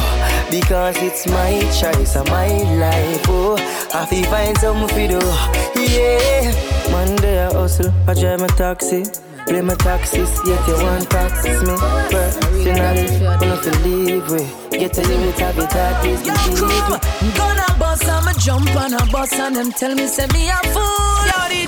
Because 0.51 0.97
it's 0.99 1.27
my 1.27 1.61
choice 1.81 2.17
and 2.17 2.29
my 2.29 2.49
life 2.79 3.25
oh. 3.29 3.57
I 3.95 4.05
feel 4.07 4.25
find 4.25 4.57
something 4.59 4.89
for 4.89 5.09
do 5.09 5.21
Yeah. 5.81 6.53
Monday 6.91 7.47
I 7.47 7.53
hustle, 7.53 7.93
I 8.07 8.15
drive 8.15 8.41
my 8.41 8.47
taxi. 8.49 9.05
Play 9.47 9.63
my 9.63 9.75
taxes, 9.75 10.39
yet 10.47 10.69
you 10.69 10.75
want 10.75 11.09
taxes 11.09 11.63
me. 11.63 11.75
Personally, 12.11 13.25
wanna 13.25 13.57
feel 13.57 13.81
leave 13.81 14.31
way 14.31 14.47
Get 14.71 14.99
a 14.99 15.01
limit, 15.01 15.39
have 15.39 15.59
it 15.59 15.73
hard, 15.73 15.97
please 16.03 16.23
believe 16.23 16.89
me 16.91 17.33
Gonna 17.37 17.79
bust, 17.79 18.05
I'ma 18.05 18.33
jump 18.35 18.77
on 18.77 18.93
a 18.93 19.07
bus 19.07 19.33
and 19.33 19.57
them 19.57 19.73
tell 19.73 19.95
me 19.95 20.07
say 20.07 20.27
me 20.27 20.51
a 20.51 20.57
fool. 20.75 21.20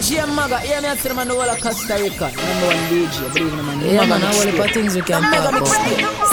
DJ 0.02 0.26
Maga, 0.34 0.58
hear 0.58 0.82
me 0.82 0.88
tell 0.96 1.14
man 1.14 1.28
the 1.28 1.34
whole 1.34 1.48
of 1.48 1.60
Costa 1.60 1.94
Rica. 1.94 2.26
Number 2.34 2.66
one 2.66 2.82
DJ, 2.90 3.32
believe 3.34 3.54
me 3.54 3.62
man. 3.62 3.80
Yeah, 3.86 4.04
man, 4.04 4.20
want 4.20 4.50
to 4.50 4.74
things 4.74 4.96
we 4.96 5.00
can 5.02 5.22
talk 5.22 5.54
about. 5.54 5.68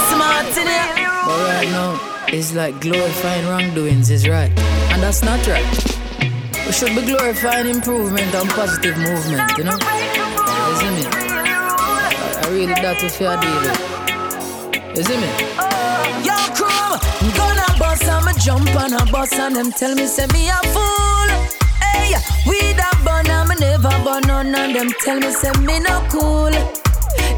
Smart 0.09 0.57
in 0.57 0.65
here. 0.65 0.89
But 0.97 1.37
right 1.53 1.69
now, 1.69 2.25
it's 2.33 2.55
like 2.55 2.81
glorifying 2.81 3.45
wrongdoings 3.45 4.09
is 4.09 4.27
right. 4.27 4.49
And 4.89 5.03
that's 5.03 5.21
not 5.21 5.45
right. 5.45 5.69
We 6.65 6.71
should 6.73 6.95
be 6.95 7.05
glorifying 7.05 7.67
improvement 7.67 8.33
and 8.33 8.49
positive 8.49 8.97
movement, 8.97 9.55
you 9.55 9.63
know? 9.65 9.77
You 9.77 10.75
see 10.81 10.89
me? 10.89 11.05
I, 11.05 12.41
I 12.41 12.49
really 12.49 12.73
that 12.73 12.97
we 13.03 13.09
fear 13.09 13.37
deal 13.37 13.53
with. 13.69 14.97
You 14.97 15.03
see 15.05 15.17
me? 15.21 15.29
Yo, 16.25 16.33
crew, 16.57 16.97
gonna 17.37 17.69
bust, 17.77 18.09
I'ma 18.09 18.33
jump 18.41 18.75
on 18.81 18.93
a 18.93 19.05
bus 19.11 19.31
and 19.33 19.55
them 19.55 19.71
tell 19.71 19.93
me 19.93 20.07
say 20.07 20.25
me 20.33 20.49
a 20.49 20.57
fool. 20.73 21.18
Hey, 21.93 22.15
we 22.47 22.73
that 22.73 22.97
bun, 23.05 23.27
I'ma 23.29 23.53
never 23.59 23.91
burn 24.03 24.23
none 24.27 24.53
and 24.55 24.75
them 24.75 24.89
tell 25.03 25.19
me 25.19 25.31
say 25.31 25.51
me 25.61 25.79
no 25.79 26.01
cool. 26.09 26.51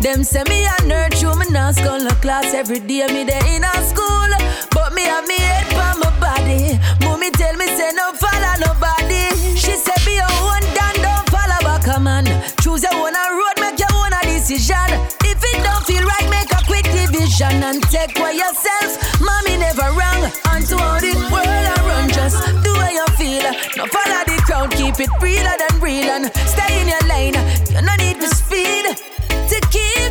Them 0.02 0.24
say 0.24 0.44
me 0.50 0.66
a 0.66 0.74
nerd, 0.90 1.22
you 1.22 1.34
me 1.38 1.46
not 1.52 1.76
school 1.76 2.00
class 2.22 2.54
every 2.54 2.80
day 2.80 3.06
me 3.08 3.24
dey 3.24 3.56
in 3.56 3.64
a 3.64 3.74
school. 3.86 4.30
But 4.72 4.94
me 4.94 5.04
have 5.04 5.28
me 5.28 5.38
head 5.38 5.68
for 5.70 5.92
my 6.02 6.10
body. 6.20 6.80
Mommy 7.06 7.30
tell 7.32 7.56
me 7.56 7.68
say 7.68 7.92
no 7.94 8.12
follow 8.14 8.54
nobody. 8.66 9.30
She 9.56 9.74
say 9.78 9.94
be 10.06 10.16
your 10.18 10.32
own 10.50 10.62
dan, 10.74 10.96
don't 11.06 11.28
follow 11.30 11.60
back 11.62 11.86
a 11.96 12.00
man. 12.00 12.26
Choose 12.62 12.82
your 12.84 12.94
own 12.96 13.14
road, 13.14 13.58
make 13.60 13.78
your 13.80 13.94
own 13.94 14.12
a 14.14 14.22
decision. 14.26 14.90
If 15.22 15.38
it 15.44 15.58
don't 15.64 15.86
feel 15.86 16.04
right, 16.04 16.28
make 16.34 16.50
a 16.52 16.62
quick 16.66 16.86
division 16.90 17.62
and 17.62 17.82
take 17.94 18.18
away 18.18 18.38
yourself. 18.42 18.98
Mommy 19.22 19.58
never 19.58 19.90
wrong. 19.94 20.22
And 20.50 20.66
to 20.66 20.78
how 20.78 20.98
the 21.00 21.14
world 21.30 21.46
I 21.46 21.78
run, 21.86 22.10
just 22.10 22.42
keep 24.94 25.08
it 25.08 25.22
realer 25.22 25.56
than 25.58 25.80
real 25.80 26.10
and 26.10 26.26
stay 26.48 26.82
in 26.82 26.88
your 26.88 27.02
lane. 27.08 27.36
You 27.70 27.82
no 27.82 27.96
need 27.96 28.20
to 28.20 28.28
speed 28.28 28.86
to 28.86 29.62
keep 29.70 30.11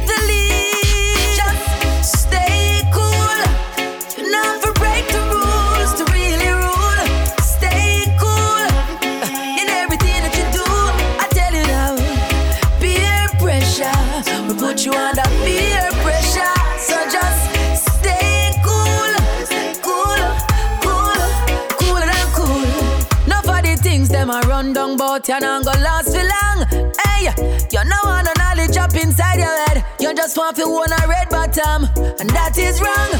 run 25.11 25.23
down, 25.23 25.41
but 25.41 25.41
you 25.41 25.41
not 25.41 25.65
gonna 25.65 25.83
last 25.83 26.09
for 26.15 26.23
long. 26.23 26.93
Hey, 27.05 27.31
you 27.71 27.85
know 27.85 27.97
want 28.05 28.27
no 28.27 28.33
knowledge 28.39 28.77
up 28.77 28.95
inside 28.95 29.39
your 29.39 29.57
head. 29.67 29.85
You 29.99 30.15
just 30.15 30.37
want 30.37 30.57
to 30.57 30.63
own 30.63 30.93
a 30.93 31.09
red 31.09 31.29
bottom, 31.29 31.85
and 32.21 32.31
that 32.31 32.57
is 32.59 32.81
wrong. 32.81 33.11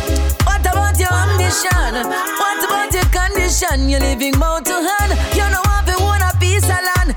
What 0.47 0.61
about 0.61 0.99
your 0.99 1.13
ambition? 1.13 1.93
What 2.39 2.63
about 2.65 2.93
your 2.95 3.09
condition? 3.11 3.89
You're 3.89 4.01
living 4.01 4.39
mouth 4.39 4.65
to 4.65 4.75
hand. 4.75 5.19
You 5.35 5.47
know 5.51 5.63
want 5.67 5.87
to 5.89 5.95
own 5.99 6.23
a 6.23 6.33
piece 6.39 6.65
of 6.65 6.79
land, 6.79 7.17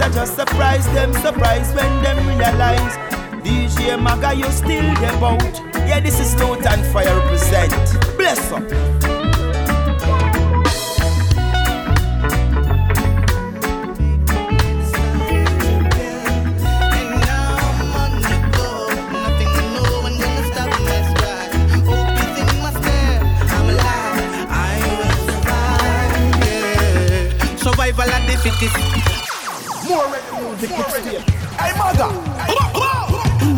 I 0.00 0.10
just 0.10 0.34
surprise 0.36 0.84
them, 0.92 1.12
surprise 1.14 1.72
when 1.72 2.02
them 2.02 2.18
realize 2.28 2.96
DJ 3.42 4.00
Maga, 4.00 4.34
you 4.34 4.50
still 4.52 4.94
the 4.94 5.16
boat. 5.18 5.60
Yeah, 5.86 6.00
this 6.00 6.20
is 6.20 6.34
Luton 6.34 6.80
Fyah 6.92 7.16
represent. 7.22 7.72
Bless 8.18 8.52
up. 8.52 8.62
Survival 27.58 28.04
of 28.04 28.26
the 28.26 28.36
fittest. 28.42 28.85
More 30.56 30.64
reggae 30.64 30.70
music, 30.70 30.70
mixtape. 30.70 31.24
Hey, 31.60 31.72
Maga. 31.76 32.08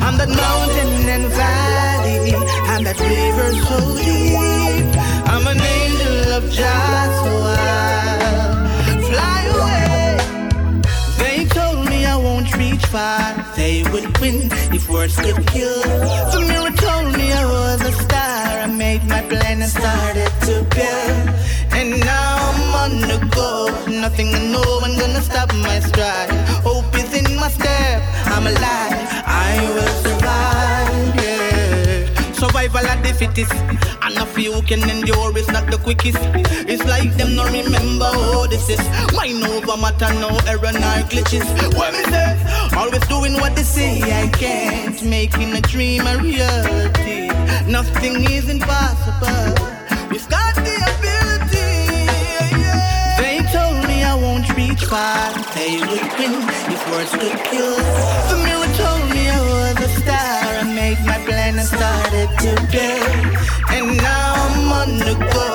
On 0.06 0.14
that 0.18 0.28
mountain 0.28 1.08
and 1.08 1.26
valley, 1.30 2.34
and 2.72 2.86
that 2.86 2.98
river 2.98 3.50
so 3.68 3.78
deep. 4.02 4.96
I'm 5.30 5.46
an 5.46 5.60
angel 5.60 6.32
of 6.32 6.50
Jah, 6.50 7.06
so 7.22 7.32
I'll 7.54 9.02
fly 9.08 9.40
away. 9.54 10.18
They 11.18 11.44
told 11.46 11.88
me 11.88 12.04
I 12.04 12.16
won't 12.16 12.50
reach 12.56 12.84
far. 12.86 13.34
They 13.54 13.84
would 13.92 14.18
win 14.18 14.50
if 14.74 14.88
words 14.88 15.16
could 15.16 15.46
kill. 15.46 15.82
The 16.32 16.40
mirror 16.48 16.74
told 16.74 17.16
me 17.16 17.32
I 17.32 17.44
was 17.44 17.80
a 17.82 17.92
star. 17.92 18.60
I 18.62 18.66
made 18.66 19.04
my 19.04 19.22
plan 19.22 19.62
and 19.62 19.70
started 19.70 20.32
to 20.46 20.64
build. 20.74 21.28
And 21.78 22.00
now 22.00 22.50
I'm 22.50 22.74
on 22.82 23.00
the 23.02 23.18
go. 23.30 23.70
Nothing 23.88 24.34
and 24.34 24.50
no 24.50 24.62
one 24.80 24.98
gonna 24.98 25.22
stop 25.22 25.54
my 25.54 25.78
stride. 25.78 26.28
Hope 26.66 26.92
is 26.98 27.14
in 27.14 27.36
my 27.36 27.48
step. 27.48 28.02
I'm 28.34 28.48
alive. 28.48 28.98
I 29.24 29.62
will 29.74 29.94
survive. 30.02 31.14
Yeah. 31.22 32.32
Survival 32.32 32.84
of 32.84 32.98
the 33.04 33.14
fittest. 33.14 33.54
And 34.02 34.18
a 34.18 34.26
few 34.26 34.60
can 34.62 34.90
endure 34.90 35.38
is 35.38 35.46
not 35.48 35.70
the 35.70 35.78
quickest. 35.78 36.18
It's 36.66 36.84
like 36.84 37.16
them 37.16 37.36
no 37.36 37.44
remember 37.44 38.10
how 38.10 38.48
this 38.48 38.68
is. 38.68 38.82
Mind 39.14 39.44
over 39.44 39.76
matter, 39.80 40.12
no 40.18 40.30
error, 40.50 40.72
no 40.72 40.90
glitches. 41.06 41.46
What 41.78 41.92
me 41.92 42.02
say? 42.10 42.34
Always 42.76 43.06
doing 43.06 43.34
what 43.34 43.54
they 43.54 43.62
say 43.62 44.02
I 44.02 44.26
can't. 44.30 45.00
Making 45.04 45.54
a 45.54 45.60
dream 45.60 46.08
a 46.08 46.18
reality. 46.18 47.28
Nothing 47.70 48.24
is 48.24 48.48
impossible. 48.48 49.54
We've 50.10 50.28
got 50.28 50.47
won't. 54.86 55.46
They 55.54 55.80
would 55.80 56.04
win 56.18 56.34
if 56.74 56.82
words 56.90 57.10
could 57.10 57.38
kill. 57.48 57.76
The 58.30 58.36
mirror 58.44 58.70
told 58.78 59.02
me 59.10 59.28
I 59.28 59.40
was 59.52 59.78
a 59.82 59.90
star. 60.00 60.44
I 60.60 60.64
made 60.64 61.00
my 61.06 61.18
plan 61.26 61.58
and 61.58 61.68
started 61.68 62.28
to 62.44 62.50
build. 62.72 63.24
And 63.74 63.96
now 63.96 64.34
I'm 64.46 64.72
on 64.80 64.90
the 64.98 65.14
go. 65.34 65.48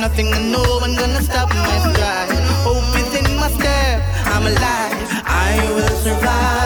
Nothing 0.00 0.32
and 0.32 0.52
no 0.52 0.62
one 0.80 0.94
gonna 0.96 1.22
stop 1.22 1.48
my 1.50 1.78
stride. 1.92 2.30
Hope 2.64 2.96
is 3.02 3.12
in 3.20 3.36
my 3.36 3.50
step. 3.50 4.02
I'm 4.26 4.46
alive. 4.46 4.98
I 5.26 5.52
will 5.74 5.96
survive. 6.06 6.60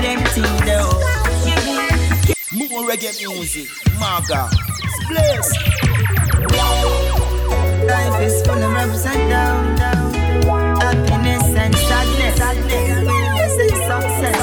No 0.00 0.06
them 0.06 0.24
thing 0.34 0.56
though. 0.66 0.92
More 2.52 2.84
reggae 2.88 3.12
music. 3.18 3.68
Maga. 3.98 4.48
Bless. 5.08 5.48
Life 7.86 8.20
is 8.22 8.42
full 8.46 8.62
of 8.62 8.74
ups 8.76 9.06
and 9.06 9.30
downs. 9.30 9.80
Happiness 10.82 11.46
and 11.62 11.74
sadness. 11.74 12.36
Sadness 12.36 13.58
and 13.64 13.76
success. 13.88 14.38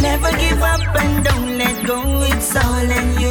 Never 0.00 0.30
give 0.32 0.62
up 0.62 0.96
and 0.96 1.24
don't 1.24 1.58
let 1.58 1.86
go. 1.86 2.22
It's 2.22 2.56
all 2.56 2.90
in 2.90 3.20
you. 3.20 3.21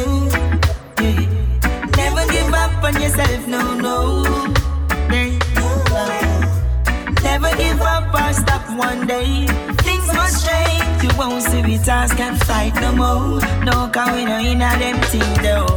One 8.86 9.06
day. 9.06 9.46
Things 9.86 10.06
must 10.18 10.46
change. 10.46 11.02
You 11.04 11.10
won't 11.18 11.42
see 11.42 11.62
we 11.62 11.78
task 11.78 12.18
and 12.20 12.36
fight 12.46 12.74
no 12.84 12.90
more. 12.92 13.40
No, 13.66 13.88
can 13.94 14.08
we 14.14 14.24
no 14.24 14.38
in 14.38 14.62
a 14.62 14.70
them 14.82 14.98
thing 15.10 15.32
though. 15.42 15.70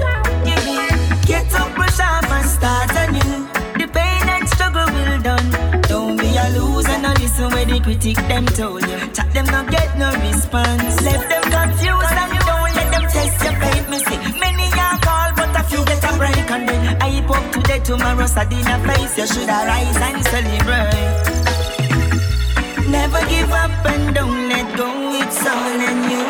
Get 1.25 1.53
up, 1.55 1.73
brush 1.75 1.99
off 1.99 2.29
and 2.37 2.47
start 2.57 2.91
anew. 3.03 3.47
The 3.79 3.87
pain 3.95 4.25
and 4.35 4.47
struggle 4.47 4.87
will 4.95 5.21
done. 5.21 5.49
Don't 5.89 6.17
be 6.17 6.29
a 6.37 6.45
loser, 6.55 6.99
no 7.01 7.11
listen 7.21 7.49
where 7.53 7.65
the 7.65 7.79
critic 7.79 8.17
them 8.29 8.45
told 8.45 8.83
you. 8.89 8.99
Chat 9.15 9.29
them 9.33 9.45
not 9.45 9.65
get 9.71 9.97
no 9.97 10.09
response. 10.21 11.01
Left 11.01 11.27
them 11.31 11.45
confused 11.57 12.15
and 12.21 12.31
you 12.35 12.43
don't 12.49 12.71
let 12.77 12.87
them 12.93 13.05
test 13.15 13.37
your 13.45 13.55
faith. 13.61 13.85
Me 13.89 13.97
see 14.07 14.19
many 14.39 14.67
are 14.85 14.99
call, 15.05 15.29
but 15.37 15.59
a 15.59 15.63
few 15.69 15.83
get 15.85 16.03
a 16.09 16.11
break 16.17 16.51
and 16.55 16.69
then 16.69 16.83
I 17.01 17.25
up 17.25 17.45
today, 17.51 17.79
tomorrow, 17.79 18.27
sad 18.27 18.53
in 18.53 18.67
a 18.75 18.77
face. 18.87 19.17
You 19.17 19.27
should 19.27 19.49
arise 19.49 19.97
and 20.07 20.23
celebrate. 20.31 21.44
Never 22.87 23.19
give 23.27 23.51
up 23.51 23.85
and 23.85 24.15
don't 24.15 24.49
let 24.49 24.77
go. 24.77 24.89
It's 25.21 25.45
all 25.45 25.79
in 25.89 25.99
you. 26.11 26.25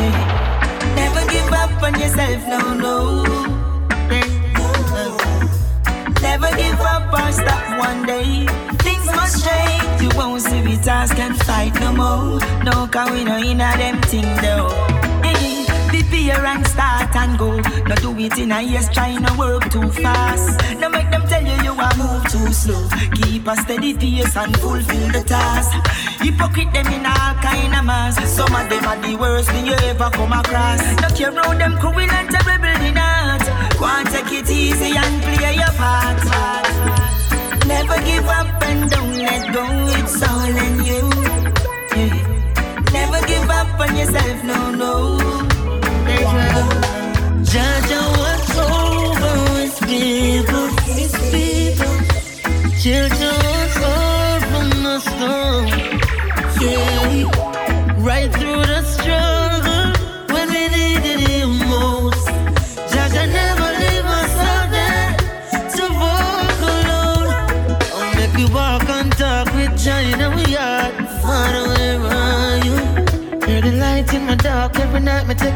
Yeah. 0.00 0.94
Never 0.96 1.24
give 1.30 1.52
up 1.52 1.82
on 1.82 1.98
yourself, 1.98 2.46
no, 2.46 2.74
no. 2.74 3.22
Never 6.20 6.50
give 6.56 6.80
up 6.80 7.12
or 7.12 7.32
stop 7.32 7.78
one 7.78 8.06
day. 8.06 8.46
Things 8.82 9.06
must 9.06 9.44
change. 9.46 10.02
You 10.02 10.10
won't 10.18 10.42
see 10.42 10.62
we 10.62 10.76
task 10.76 11.18
and 11.18 11.36
fight 11.44 11.74
no 11.80 11.92
more. 11.92 12.40
No, 12.64 12.86
cause 12.86 13.10
we 13.10 13.24
know 13.24 13.38
in 13.38 13.60
a 13.60 13.76
them 13.76 14.00
thing 14.02 14.28
though. 14.42 14.68
Prepare 15.88 16.44
and 16.44 16.66
start 16.66 17.14
and 17.16 17.38
go. 17.38 17.56
Not 17.88 18.00
do 18.02 18.16
it 18.18 18.36
in 18.38 18.52
a 18.52 18.60
yes, 18.62 18.88
try 18.92 19.14
no 19.16 19.34
work 19.38 19.70
too 19.70 19.88
fast. 19.90 20.60
No 20.78 20.88
too 22.34 22.52
slow. 22.52 22.82
Keep 23.14 23.46
a 23.46 23.56
steady 23.56 23.94
pace 23.94 24.36
and 24.36 24.56
fulfill 24.58 25.08
the 25.12 25.22
task. 25.22 25.70
Hypocrite 26.20 26.72
them 26.72 26.88
in 26.96 27.06
all 27.06 27.34
kind 27.46 27.74
of 27.78 27.84
mass. 27.84 28.16
Some 28.28 28.54
of 28.54 28.68
them 28.68 28.84
are 28.84 29.00
the 29.06 29.14
worst 29.16 29.50
thing 29.50 29.66
you 29.66 29.76
ever 29.90 30.10
come 30.10 30.32
across. 30.32 30.82
No 31.02 31.08
care 31.16 31.30
about 31.30 31.58
them 31.58 31.78
cruel 31.78 32.10
and 32.18 32.28
terrible 32.34 32.80
in 32.88 32.98
art. 32.98 33.44
Go 33.78 33.86
and 33.86 34.08
take 34.12 34.32
it 34.38 34.50
easy 34.50 34.90
and 35.02 35.14
play 35.22 35.54
your 35.62 35.74
part. 35.78 36.18
Never 37.66 37.98
give 38.08 38.26
up 38.38 38.62
and 38.68 38.90
don't 38.90 39.16
let 39.26 39.42
go. 39.56 39.64
It's 39.98 40.22
all 40.28 40.54
in 40.66 40.74
you. 40.90 41.04
Never 42.98 43.20
give 43.30 43.48
up 43.58 43.80
on 43.80 43.96
yourself, 43.96 44.38
no, 44.50 44.58
no. 44.82 44.94
Jah 47.50 47.76
Jah, 47.88 48.08
what's 48.20 48.56
over 48.58 49.36
his 49.60 49.78
people? 49.80 50.33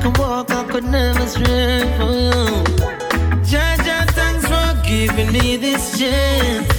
Me 0.09 0.15
walk. 0.19 0.51
I 0.51 0.65
could 0.65 0.85
never 0.85 1.27
stray 1.27 1.81
you. 1.81 2.31
Jah 3.45 3.77
Jah, 3.85 4.07
thanks 4.13 4.47
for 4.47 4.89
giving 4.89 5.33
me 5.33 5.57
this 5.57 5.99
chance. 5.99 6.78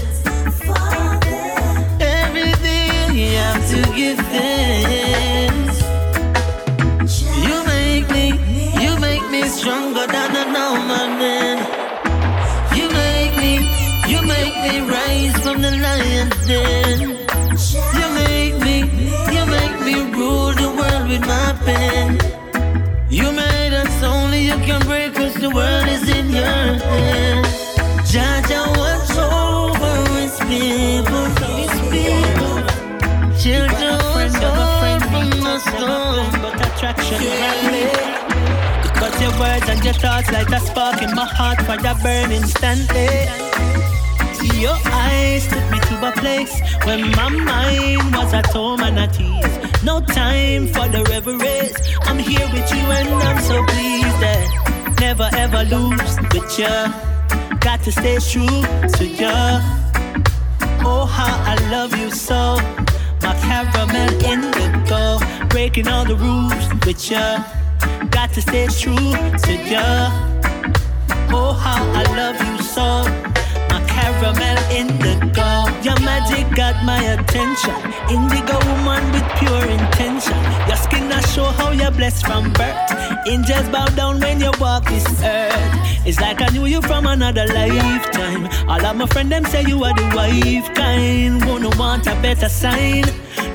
Your 39.90 40.02
thoughts 40.02 40.32
like 40.32 40.50
a 40.50 40.60
spark 40.60 41.02
in 41.02 41.16
my 41.16 41.26
heart, 41.26 41.60
fire 41.62 41.96
burn 42.04 42.32
instantly. 42.32 43.10
Your 44.62 44.78
eyes 44.86 45.48
took 45.48 45.66
me 45.72 45.80
to 45.90 45.96
a 46.10 46.12
place 46.12 46.54
where 46.86 47.00
my 47.00 47.30
mind 47.30 48.16
was 48.16 48.32
at 48.32 48.46
home 48.48 48.82
and 48.82 49.00
at 49.00 49.20
ease. 49.20 49.84
No 49.84 50.00
time 50.00 50.68
for 50.68 50.88
the 50.88 51.02
reveries. 51.10 51.74
I'm 52.02 52.20
here 52.20 52.48
with 52.54 52.70
you 52.72 52.86
and 52.98 53.10
I'm 53.30 53.42
so 53.42 53.66
pleased 53.66 54.20
that 54.26 54.98
never 55.00 55.28
ever 55.34 55.64
lose 55.64 56.16
with 56.34 56.60
you. 56.60 56.78
Got 57.60 57.82
to 57.86 57.92
stay 57.92 58.20
true 58.32 58.62
to 58.98 59.06
you. 59.22 59.38
Oh, 60.86 61.06
how 61.10 61.34
I 61.52 61.56
love 61.72 61.98
you 61.98 62.12
so. 62.12 62.58
My 63.24 63.34
caramel 63.42 64.14
indigo, 64.24 65.18
breaking 65.48 65.88
all 65.88 66.06
the 66.06 66.16
rules 66.16 66.86
with 66.86 67.10
you. 67.10 67.59
To 68.34 68.42
stay 68.42 68.68
true 68.68 68.96
to 68.96 69.54
you. 69.72 69.90
Oh, 71.34 71.52
how 71.54 71.82
I 71.94 72.04
love 72.16 72.38
you 72.40 72.64
so. 72.64 73.04
My 73.70 73.84
caramel 73.88 74.58
in 74.72 74.88
the 75.00 75.32
dark, 75.34 75.74
your 75.84 76.00
magic 76.02 76.46
got 76.56 76.76
my 76.86 77.02
attention. 77.16 77.76
Indigo 78.08 78.58
woman 78.70 79.04
with 79.12 79.28
pure 79.40 79.66
intention. 79.66 80.38
Your 80.68 80.78
skin 80.78 81.10
that 81.10 81.28
show 81.34 81.46
how 81.46 81.72
you're 81.72 81.92
blessed 81.92 82.26
from 82.26 82.54
birth. 82.54 82.78
Angels 83.28 83.68
bow 83.70 83.88
down 83.88 84.20
when 84.20 84.40
you 84.40 84.52
walk 84.60 84.86
this 84.86 85.08
earth. 85.24 86.06
It's 86.06 86.20
like 86.22 86.42
I 86.42 86.50
knew 86.50 86.66
you 86.66 86.82
from 86.82 87.08
another 87.08 87.46
lifetime. 87.48 88.48
All 88.70 88.86
of 88.86 88.96
my 88.96 89.08
friends 89.08 89.32
them 89.32 89.46
say 89.46 89.64
you 89.64 89.84
are 89.84 89.94
the 89.94 90.06
wife 90.16 90.74
kind. 90.76 91.44
Wanna 91.46 91.70
want 91.78 92.06
a 92.06 92.16
better 92.22 92.50
sign. 92.50 93.06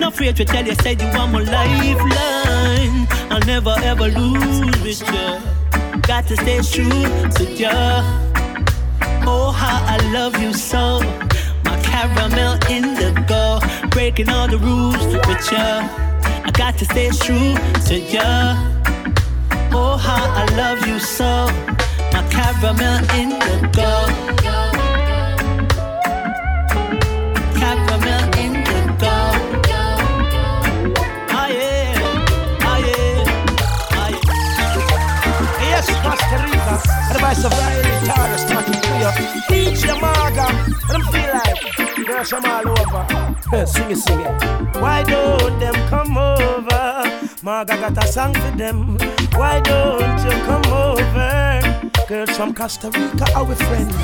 No 0.01 0.09
afraid 0.09 0.37
to 0.37 0.45
tell 0.45 0.65
you 0.65 0.75
said 0.77 1.01
you 1.01 1.09
want 1.09 1.33
my 1.33 1.41
lifeline. 1.41 3.07
I'll 3.31 3.41
never 3.47 3.75
ever 3.83 4.09
lose 4.09 4.61
with 4.83 5.03
you. 5.13 6.01
Got 6.03 6.27
to 6.29 6.37
stay 6.37 6.61
true 6.61 7.05
to 7.37 7.45
you. 7.45 7.69
Oh, 9.27 9.51
how 9.53 9.85
I 9.87 9.97
love 10.13 10.41
you 10.41 10.53
so. 10.53 11.01
My 11.65 11.81
caramel 11.83 12.59
indigo, 12.71 13.61
breaking 13.91 14.29
all 14.29 14.49
the 14.49 14.59
rules 14.59 15.07
with 15.27 15.53
ya. 15.53 15.89
I 16.45 16.51
got 16.53 16.77
to 16.79 16.85
stay 16.85 17.11
true 17.11 17.55
to 17.87 17.99
ya. 17.99 18.57
Oh, 19.73 19.97
how 19.97 20.25
I 20.43 20.45
love 20.57 20.87
you 20.87 20.99
so. 20.99 21.47
My 22.13 22.23
caramel 22.31 23.01
indigo. 23.15 24.44
Voice 37.25 37.45
of 37.47 37.53
Riley 37.53 38.07
Tara 38.07 38.37
starting 38.37 38.81
to 38.85 38.93
you. 39.01 39.11
DJ 39.49 39.99
Maga. 39.99 40.47
And 40.93 41.03
I'm 41.03 41.05
feel 41.11 41.33
like 41.33 42.07
girls 42.07 42.29
from 42.29 42.45
all 42.45 42.69
over. 42.69 43.67
Sing 43.67 43.91
it, 43.91 43.97
sing 43.97 44.21
it. 44.21 44.77
Why 44.83 45.03
don't 45.05 45.59
them 45.59 45.75
come 45.89 46.19
over? 46.19 46.85
Maga 47.43 47.77
got 47.79 47.97
a 48.05 48.07
song 48.07 48.35
for 48.35 48.51
them. 48.59 48.99
Why 49.37 49.59
don't 49.61 50.19
you 50.27 50.37
come 50.45 50.67
over? 50.67 52.05
Girls 52.09 52.37
from 52.37 52.53
Costa 52.53 52.91
Rica, 52.91 53.27
our 53.35 53.55
friends. 53.55 53.95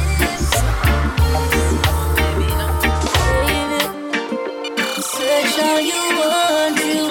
Search 5.12 5.58
all 5.68 5.80
you 5.92 6.02
want, 6.20 6.78
you 6.78 7.09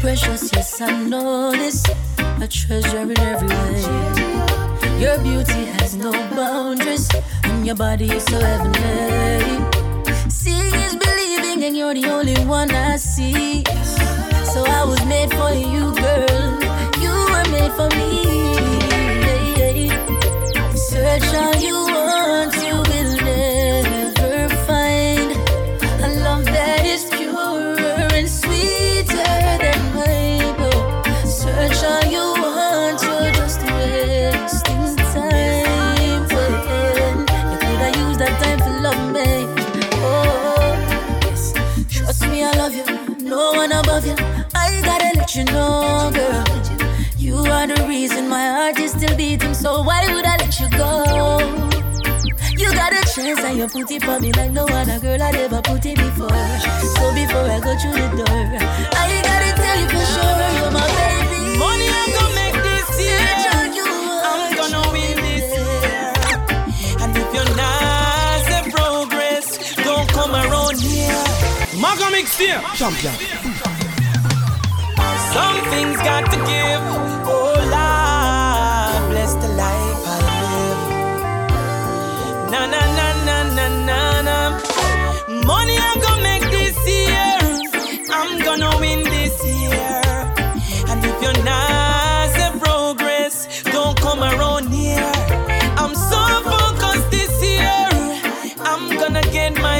precious, 0.00 0.50
yes 0.52 0.80
I 0.80 0.90
know 1.04 1.52
this. 1.52 1.84
A 2.40 2.46
treasure 2.48 2.98
in 2.98 3.18
every 3.18 3.48
way. 3.48 3.82
Your 5.00 5.18
beauty 5.18 5.64
has 5.76 5.94
no 5.94 6.12
boundaries, 6.34 7.08
and 7.44 7.66
your 7.66 7.76
body 7.76 8.10
is 8.10 8.24
so 8.24 8.38
heavenly. 8.38 9.58
Seeing 10.30 10.74
is 10.86 10.96
believing, 10.96 11.64
and 11.64 11.76
you're 11.76 11.94
the 11.94 12.06
only 12.10 12.36
one 12.44 12.70
I 12.70 12.96
see. 12.96 13.64
So 14.52 14.64
I 14.64 14.84
was 14.84 15.04
made 15.06 15.30
for 15.30 15.52
you, 15.52 15.94
girl. 15.94 16.60
You 17.02 17.14
were 17.32 17.48
made 17.50 17.72
for 17.78 17.88
me. 17.96 18.06
Search 20.76 21.34
all 21.34 21.56
you 21.56 21.74
want, 21.74 22.07
love 42.44 42.74
you. 42.74 42.84
No 43.18 43.52
one 43.52 43.72
above 43.72 44.06
you. 44.06 44.14
I 44.54 44.80
gotta 44.84 45.18
let 45.18 45.34
you 45.34 45.44
know, 45.44 46.10
girl. 46.14 46.44
You 47.18 47.36
are 47.36 47.66
the 47.66 47.84
reason 47.88 48.28
my 48.28 48.46
heart 48.46 48.78
is 48.78 48.92
still 48.92 49.16
beating, 49.16 49.54
so 49.54 49.82
why 49.82 50.06
would 50.12 50.24
I 50.24 50.36
let 50.36 50.58
you 50.60 50.68
go? 50.70 51.38
You 52.56 52.72
got 52.72 52.92
a 52.92 53.02
chance 53.14 53.40
and 53.40 53.58
you 53.58 53.68
put 53.68 53.90
it 53.90 54.02
for 54.04 54.18
me 54.20 54.32
like 54.32 54.52
no 54.52 54.66
other 54.66 54.98
girl 55.00 55.22
I 55.22 55.30
ever 55.30 55.60
put 55.62 55.84
it 55.84 55.96
before. 55.96 56.28
So 56.28 57.12
before 57.14 57.48
I 57.50 57.60
go 57.60 57.76
through 57.78 57.98
the 57.98 58.08
door, 58.22 58.48
I 58.92 59.20
gotta 59.28 59.52
tell 59.60 59.80
you 59.80 59.88
for 59.88 60.04
sure 60.12 60.48
you're 60.58 60.70
my 60.70 60.86
baby. 60.98 61.58
Money 61.58 61.88
I'm 61.88 62.10
Maga 71.80 72.10
mix 72.10 72.36
here. 72.38 72.60
Champion. 72.74 73.14
Some 75.32 75.58
things 75.70 75.96
got 75.98 76.24
to 76.32 76.36
give. 76.50 76.82
Oh 77.30 77.54
Lord, 77.74 79.10
bless 79.10 79.34
the 79.34 79.48
life 79.48 80.02
I 80.06 80.18
live. 80.44 80.82
Na 82.50 82.60
na 82.66 82.80
na 82.98 83.08
na 83.26 83.36
na 83.56 83.66
na 83.88 84.22
na. 84.22 84.36
Money 85.46 85.76
I'm 85.78 86.00
gonna 86.00 86.22
make 86.22 86.46
this 86.50 86.76
year. 86.86 87.38
I'm 88.10 88.38
gonna 88.42 88.70
win 88.80 89.02
this 89.04 89.36
year. 89.44 89.97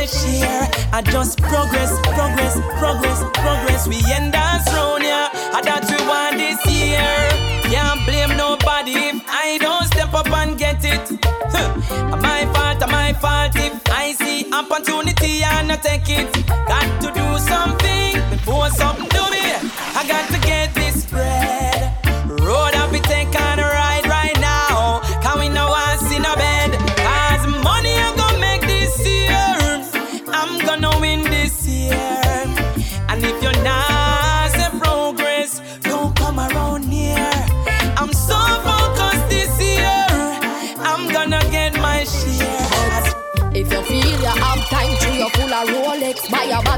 Share. 0.08 0.68
I 0.92 1.02
just 1.02 1.40
progress, 1.40 1.92
progress, 2.02 2.54
progress, 2.80 3.20
progress. 3.34 3.86
We 3.86 4.00
end 4.10 4.34
us 4.34 4.66
round 4.72 5.02
here. 5.02 5.28
I 5.54 5.60
that 5.64 5.84
we 5.90 5.98
want 6.08 6.36
this 6.36 6.60
year. 6.66 7.48
Can't 7.70 8.00
blame 8.06 8.36
nobody 8.36 8.92
if 9.12 9.22
I 9.28 9.58
don't 9.58 9.84
step 9.86 10.14
up 10.14 10.30
and 10.30 10.58
get 10.58 10.84
it. 10.84 11.06
Huh. 11.52 12.16
My 12.16 12.46
fault, 12.54 12.80
my 12.90 13.12
fault 13.12 13.56
if 13.56 13.74
I 13.90 14.12
see 14.12 14.50
opportunity 14.52 15.42
and 15.42 15.72
I 15.72 15.76
take 15.76 16.08
it. 16.08 16.32
Got 16.66 16.88
to 17.02 17.08
do 17.12 17.26
something 17.38 18.12
before 18.30 18.70
something 18.70 19.08
do 19.08 19.24
me. 19.30 19.44
I 20.00 20.04
got 20.08 20.30
to 20.32 20.38
get 20.40 20.77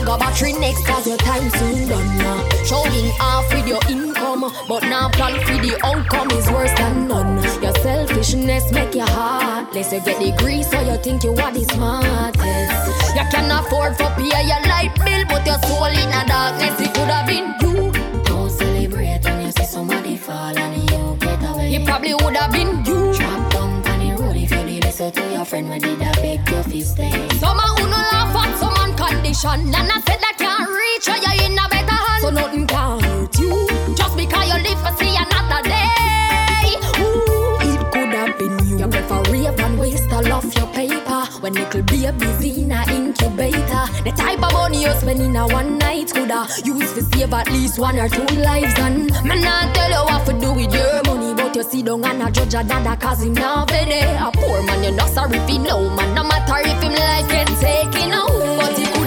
Rolex 0.00 0.06
Buy 0.06 0.14
a 0.14 0.18
bag 0.18 0.20
battery 0.20 0.52
next 0.54 0.86
cause 0.86 1.06
your 1.06 1.16
time 1.18 1.50
soon 1.50 1.88
done 1.88 2.18
now 2.18 2.48
Showing 2.64 3.10
off 3.20 3.52
with 3.52 3.66
your 3.66 3.80
income 3.88 4.52
But 4.68 4.82
now 4.84 5.08
plan 5.10 5.40
for 5.40 5.58
the 5.64 5.78
outcome 5.84 6.30
is 6.32 6.50
worse 6.50 6.72
than 6.74 7.08
none. 7.08 7.42
Your 7.62 7.74
selfishness 7.74 8.72
make 8.72 8.94
you 8.94 9.02
heartless. 9.02 9.92
You 9.92 10.00
get 10.00 10.18
the 10.18 10.32
grease 10.42 10.70
so 10.70 10.80
you 10.80 10.96
think 10.98 11.24
you 11.24 11.30
are 11.32 11.52
the 11.52 11.64
smartest. 11.64 13.16
You 13.16 13.24
can 13.30 13.50
afford 13.50 13.96
for 13.96 14.10
pay 14.16 14.46
your 14.46 14.62
light 14.68 14.94
bill 15.04 15.24
But 15.28 15.46
your 15.46 15.58
soul 15.62 15.86
in 15.86 16.08
a 16.08 16.24
darkness. 16.26 16.80
It 16.80 16.94
could 16.94 17.08
have 17.08 17.26
been 17.26 17.54
you. 17.60 17.92
Don't 18.24 18.50
celebrate 18.50 19.24
when 19.24 19.46
you 19.46 19.52
see 19.52 19.64
somebody 19.64 20.16
fall 20.16 20.56
and 20.56 20.90
you 20.90 21.16
get 21.18 21.42
away. 21.50 21.74
It 21.74 21.86
probably 21.86 22.14
would 22.14 22.36
have 22.36 22.52
been 22.52 22.84
you. 22.84 23.12
Drop 23.14 23.52
down 23.52 23.86
on 23.86 23.98
the 23.98 24.22
road 24.22 24.36
if 24.36 24.50
you 24.50 24.62
did 24.64 24.84
listen 24.84 25.12
to 25.12 25.32
your 25.32 25.44
friend 25.44 25.68
when 25.68 25.80
did 25.80 26.00
I 26.00 26.12
beg 26.14 26.48
your 26.48 26.62
fist 26.64 26.98
eh? 26.98 27.28
stay 27.28 27.38
Some 27.38 27.58
who 27.58 27.84
no 27.84 27.96
laugh 27.96 28.36
at 28.36 28.69
some 29.34 29.50
on 29.50 29.74
And 29.74 29.92
I 29.92 30.00
said 30.00 30.20
that 30.20 30.36
can't 30.38 30.68
reach 30.68 31.06
you 31.06 31.46
in 31.46 31.58
a 31.58 31.68
better 31.68 31.92
hand 31.92 32.22
So 32.22 32.30
nothing 32.30 32.66
can 32.66 33.00
hurt 33.00 33.38
you. 33.38 33.94
Just 33.94 34.16
because 34.16 34.46
you 34.48 34.58
live 34.62 34.80
for 34.82 34.92
see 34.98 35.14
another 35.16 35.62
day. 35.68 36.74
Ooh, 37.00 37.58
it 37.62 37.80
could 37.92 38.12
have 38.14 38.38
been 38.38 38.58
you. 38.66 38.78
You 38.78 38.88
prefer 38.88 39.22
rave 39.30 39.58
and 39.58 39.78
waste 39.78 40.12
all 40.12 40.32
of 40.32 40.54
your 40.54 40.66
paper. 40.68 41.22
When 41.40 41.54
little 41.54 41.82
babies 41.82 42.58
in 42.58 42.72
a 42.72 42.84
busy 42.84 42.96
incubator. 42.96 43.84
The 44.04 44.12
type 44.16 44.42
of 44.42 44.52
money 44.52 44.82
you 44.82 44.92
spend 44.92 45.20
in 45.20 45.36
a 45.36 45.46
one 45.46 45.78
night 45.78 46.12
Coulda 46.12 46.46
use 46.64 46.92
to 46.94 47.02
save 47.02 47.32
at 47.32 47.48
least 47.50 47.78
one 47.78 47.98
or 47.98 48.08
two 48.08 48.26
lives. 48.36 48.74
And 48.78 49.10
man 49.24 49.40
not 49.42 49.74
tell 49.74 49.90
you 49.90 50.04
what 50.04 50.26
to 50.26 50.32
do 50.40 50.52
with 50.52 50.74
your 50.74 51.02
money. 51.04 51.34
But 51.34 51.54
you 51.56 51.62
see 51.62 51.82
don't 51.82 52.04
and 52.04 52.22
a 52.22 52.30
judge 52.30 52.54
a 52.54 52.64
dada 52.64 52.96
cause 52.96 53.22
him 53.22 53.34
not 53.34 53.70
A 53.70 54.30
poor 54.34 54.62
man 54.62 54.82
you're 54.82 54.92
not 54.92 55.08
sorry 55.10 55.38
if 55.38 55.48
he 55.48 55.58
know. 55.58 55.88
Man 55.94 56.14
No 56.14 56.24
matter 56.24 56.68
if 56.68 56.82
him 56.82 56.92
life 56.92 57.30
away 57.30 57.44
But 57.44 57.94
it 57.96 58.39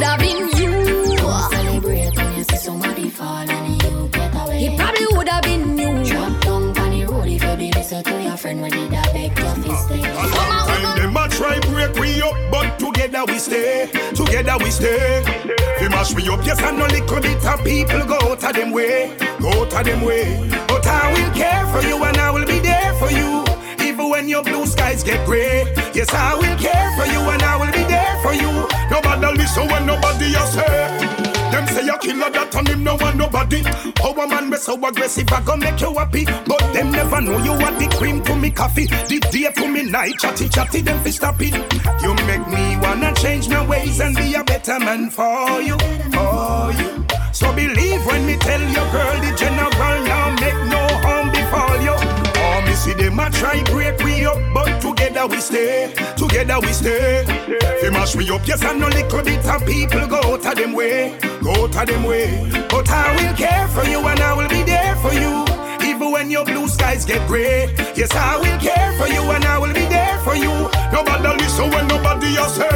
could 0.03 0.09
have 0.09 0.19
been 0.19 0.49
you 0.57 1.17
Celebrate 1.17 2.15
when 2.15 2.37
you 2.37 2.43
see 2.43 2.57
somebody 2.57 3.09
fall 3.09 3.49
and 3.49 3.83
you 3.83 4.07
get 4.09 4.35
away 4.35 4.65
It 4.65 4.79
probably 4.79 5.07
would 5.17 5.29
have 5.29 5.43
been 5.43 5.77
you 5.77 6.03
Drop 6.03 6.41
down 6.41 6.77
on 6.77 6.91
the 6.91 7.05
road 7.05 7.27
if 7.27 7.43
you 7.43 7.55
did 7.55 7.75
listen 7.75 8.03
to 8.03 8.21
your 8.21 8.37
friend 8.37 8.61
when 8.61 8.71
did 8.71 8.93
I 8.93 9.13
beg 9.13 9.37
your 9.39 9.55
fist 9.55 9.85
stay 9.85 10.01
Time 10.01 10.97
them 10.97 11.17
a 11.17 11.29
try 11.29 11.59
break 11.59 11.95
we 11.95 12.21
up, 12.21 12.35
but 12.51 12.77
together 12.79 13.23
we 13.27 13.37
stay. 13.37 13.89
Together 14.13 14.57
we 14.59 14.71
stay. 14.71 15.23
We 15.79 15.87
mash 15.89 16.13
we 16.13 16.27
up, 16.29 16.45
yes, 16.45 16.61
and 16.61 16.77
no 16.77 16.85
little 16.85 17.21
bit 17.21 17.45
of 17.45 17.63
people 17.63 18.05
go 18.05 18.17
out 18.31 18.43
of 18.43 18.53
them 18.53 18.71
way, 18.71 19.15
go 19.39 19.49
out 19.49 19.73
of 19.73 19.85
them 19.85 20.01
way. 20.01 20.49
But 20.67 20.85
I 20.87 21.13
will 21.13 21.33
care 21.33 21.65
for 21.67 21.87
you 21.87 22.03
and 22.03 22.17
I 22.17 22.31
will 22.31 22.45
be 22.45 22.59
there 22.59 22.93
for 22.95 23.11
you. 23.11 23.52
Even 23.93 24.09
when 24.09 24.27
your 24.27 24.41
blue 24.41 24.65
skies 24.65 25.03
get 25.03 25.23
gray, 25.23 25.71
yes, 25.93 26.11
I 26.11 26.33
will 26.33 26.57
care 26.57 26.89
for 26.97 27.05
you 27.13 27.19
and 27.29 27.43
I 27.43 27.57
will 27.57 27.71
be 27.71 27.83
there 27.83 28.17
for 28.23 28.33
you. 28.33 28.49
Nobody 28.89 29.37
listen 29.37 29.67
when 29.67 29.85
nobody 29.85 30.33
else 30.33 30.55
say. 30.55 30.97
Them 31.51 31.67
say 31.67 31.85
you 31.85 31.95
killer 31.99 32.31
that 32.31 32.55
and 32.55 32.67
him 32.67 32.83
no 32.83 32.95
want 32.95 33.17
nobody. 33.17 33.61
How 34.01 34.13
a 34.13 34.27
man 34.27 34.49
be 34.49 34.57
so 34.57 34.73
aggressive, 34.83 35.31
I 35.31 35.41
gon' 35.41 35.59
make 35.59 35.79
you 35.79 35.93
happy. 35.93 36.25
But 36.25 36.73
them 36.73 36.91
never 36.91 37.21
know 37.21 37.37
you 37.37 37.51
are 37.51 37.71
the 37.77 37.87
cream 37.95 38.23
to 38.23 38.35
me 38.35 38.49
coffee. 38.49 38.87
The 38.87 39.19
day 39.29 39.51
to 39.61 39.67
me 39.67 39.83
night, 39.83 40.15
chatty 40.17 40.49
chatty, 40.49 40.81
them 40.81 40.99
fi 41.03 41.11
stop 41.11 41.35
it. 41.39 41.53
You 42.01 42.15
make 42.25 42.47
me 42.47 42.77
wanna 42.81 43.13
change 43.13 43.47
my 43.47 43.63
ways 43.63 43.99
and 43.99 44.15
be 44.15 44.33
a 44.33 44.43
better 44.43 44.79
man 44.79 45.11
for 45.11 45.61
you, 45.61 45.77
for 46.09 46.73
you. 46.81 47.05
So 47.31 47.53
believe 47.53 48.03
when 48.07 48.25
me 48.25 48.37
tell 48.37 48.61
you, 48.61 48.85
girl, 48.91 49.02
stay, 55.43 55.93
together 56.15 56.59
we 56.61 56.67
stay. 56.67 57.25
Fi 57.81 57.89
mash 57.89 58.15
we 58.15 58.29
up, 58.29 58.47
yes, 58.47 58.63
and 58.63 58.79
no 58.79 58.87
little 58.87 59.21
bit 59.21 59.45
of 59.45 59.65
people 59.65 60.07
go 60.07 60.17
out 60.17 60.45
of 60.45 60.55
them 60.55 60.73
way, 60.73 61.17
go 61.43 61.51
out 61.51 61.75
of 61.75 61.87
them 61.87 62.03
way. 62.03 62.49
But 62.69 62.89
I 62.89 63.15
will 63.15 63.35
care 63.35 63.67
for 63.67 63.83
you 63.83 63.99
and 64.07 64.19
I 64.19 64.33
will 64.33 64.49
be 64.49 64.63
there 64.63 64.95
for 64.97 65.13
you. 65.13 65.45
Even 65.87 66.11
when 66.11 66.31
your 66.31 66.45
blue 66.45 66.67
skies 66.67 67.05
get 67.05 67.27
gray, 67.27 67.73
yes, 67.95 68.11
I 68.15 68.37
will 68.37 68.59
care 68.59 68.93
for 68.97 69.07
you 69.07 69.21
and 69.31 69.43
I 69.45 69.57
will 69.57 69.73
be 69.73 69.85
there 69.85 70.17
for 70.19 70.35
you. 70.35 70.53
Nobody 70.91 71.43
listen 71.43 71.69
when 71.71 71.87
nobody 71.87 72.37
else 72.37 72.55
say. 72.55 72.69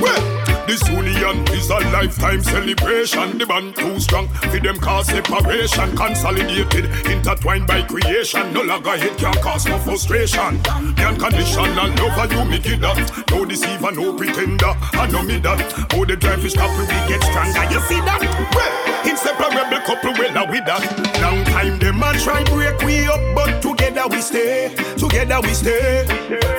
Well, 0.00 0.31
this 0.66 0.86
union 0.88 1.46
is 1.48 1.70
a 1.70 1.78
lifetime 1.90 2.42
celebration. 2.42 3.38
The 3.38 3.46
band 3.46 3.76
too 3.76 3.98
strong 4.00 4.28
for 4.28 4.58
them 4.58 4.76
cause 4.78 5.06
separation. 5.06 5.96
Consolidated, 5.96 6.86
intertwined 7.06 7.66
by 7.66 7.82
creation. 7.82 8.52
No 8.52 8.62
longer 8.62 8.96
hate 8.96 9.16
can 9.18 9.34
cause 9.42 9.66
no 9.66 9.78
frustration. 9.78 10.62
The 10.62 11.04
unconditional 11.08 11.66
lover 11.96 12.34
you 12.34 12.44
make 12.44 12.66
it 12.66 12.84
up. 12.84 12.98
No 13.30 13.44
deceiver, 13.44 13.92
no 13.92 14.16
pretender. 14.16 14.72
I 14.92 15.08
know 15.10 15.22
me 15.22 15.38
that. 15.38 15.58
Oh, 15.94 16.04
the 16.04 16.16
drive 16.16 16.44
is 16.44 16.54
couple 16.54 16.80
we 16.80 16.98
get 17.08 17.22
stronger. 17.22 17.64
You 17.72 17.80
see 17.88 18.00
that? 18.00 18.20
Well, 18.54 19.10
inseparable 19.10 19.80
couple 19.84 20.12
well 20.12 20.46
with 20.48 20.66
that. 20.66 21.20
Long 21.20 21.44
time 21.44 21.78
them 21.78 22.02
a 22.02 22.12
try 22.18 22.44
break 22.44 22.80
we 22.82 23.06
up, 23.06 23.20
but 23.34 23.60
together 23.60 24.06
we 24.08 24.20
stay. 24.20 24.74
Together 24.96 25.40
we 25.40 25.54
stay. 25.54 26.06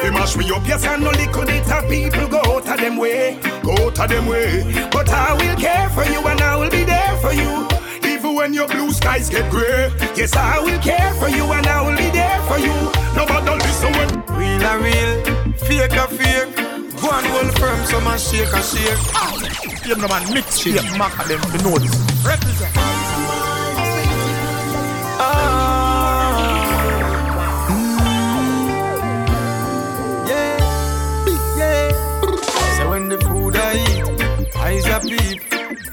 We 0.04 0.12
mash 0.12 0.36
we 0.36 0.52
up, 0.52 0.68
yes, 0.68 0.86
and 0.86 1.04
no 1.04 1.12
little 1.12 1.46
bit 1.46 1.72
of 1.72 1.90
people 1.90 2.28
go 2.28 2.40
out 2.40 2.68
of 2.68 2.78
them 2.78 2.98
way. 2.98 3.40
Go 3.64 3.90
out 4.00 4.06
of 4.06 4.10
them 4.10 4.28
way. 4.28 4.64
But 4.92 5.10
I 5.10 5.34
will 5.34 5.56
care 5.58 5.90
for 5.90 6.04
you 6.06 6.20
and 6.28 6.42
I 6.42 6.56
will 6.56 6.70
be 6.70 6.84
there 6.84 7.16
for 7.18 7.34
you. 7.34 7.68
Even 8.06 8.36
when 8.36 8.54
your 8.54 8.68
blue 8.68 8.92
skies 8.92 9.30
get 9.30 9.50
gray. 9.52 9.92
Yes, 10.16 10.36
I 10.36 10.60
will 10.60 10.80
care 10.80 11.14
for 11.16 11.30
you 11.30 11.46
and 11.52 11.68
I 11.68 11.82
will 11.82 11.98
be 11.98 12.10
there 12.10 12.42
for 12.44 12.58
you. 12.58 12.74
Nobody 13.16 13.52
listen 13.64 13.92
when 13.94 14.24
Real 14.38 14.64
a 14.64 14.80
real, 14.80 15.24
fake 15.58 15.94
a 15.94 16.08
fake. 16.08 16.56
Go 17.02 17.12
and 17.12 17.28
hold 17.28 17.60
firm, 17.60 17.86
some 17.86 18.04
man 18.04 18.18
shake 18.18 18.48
a 18.48 18.62
shake. 18.62 18.98
Ah! 19.14 19.34
Give 19.86 19.98
no 19.98 20.08
man 20.08 20.34
mix 20.34 20.58
shit. 20.58 20.84
Mac 20.98 21.16
them 21.28 21.42
to 21.42 21.58
know 21.64 21.78
this. 21.78 21.94
Represent. 22.26 23.03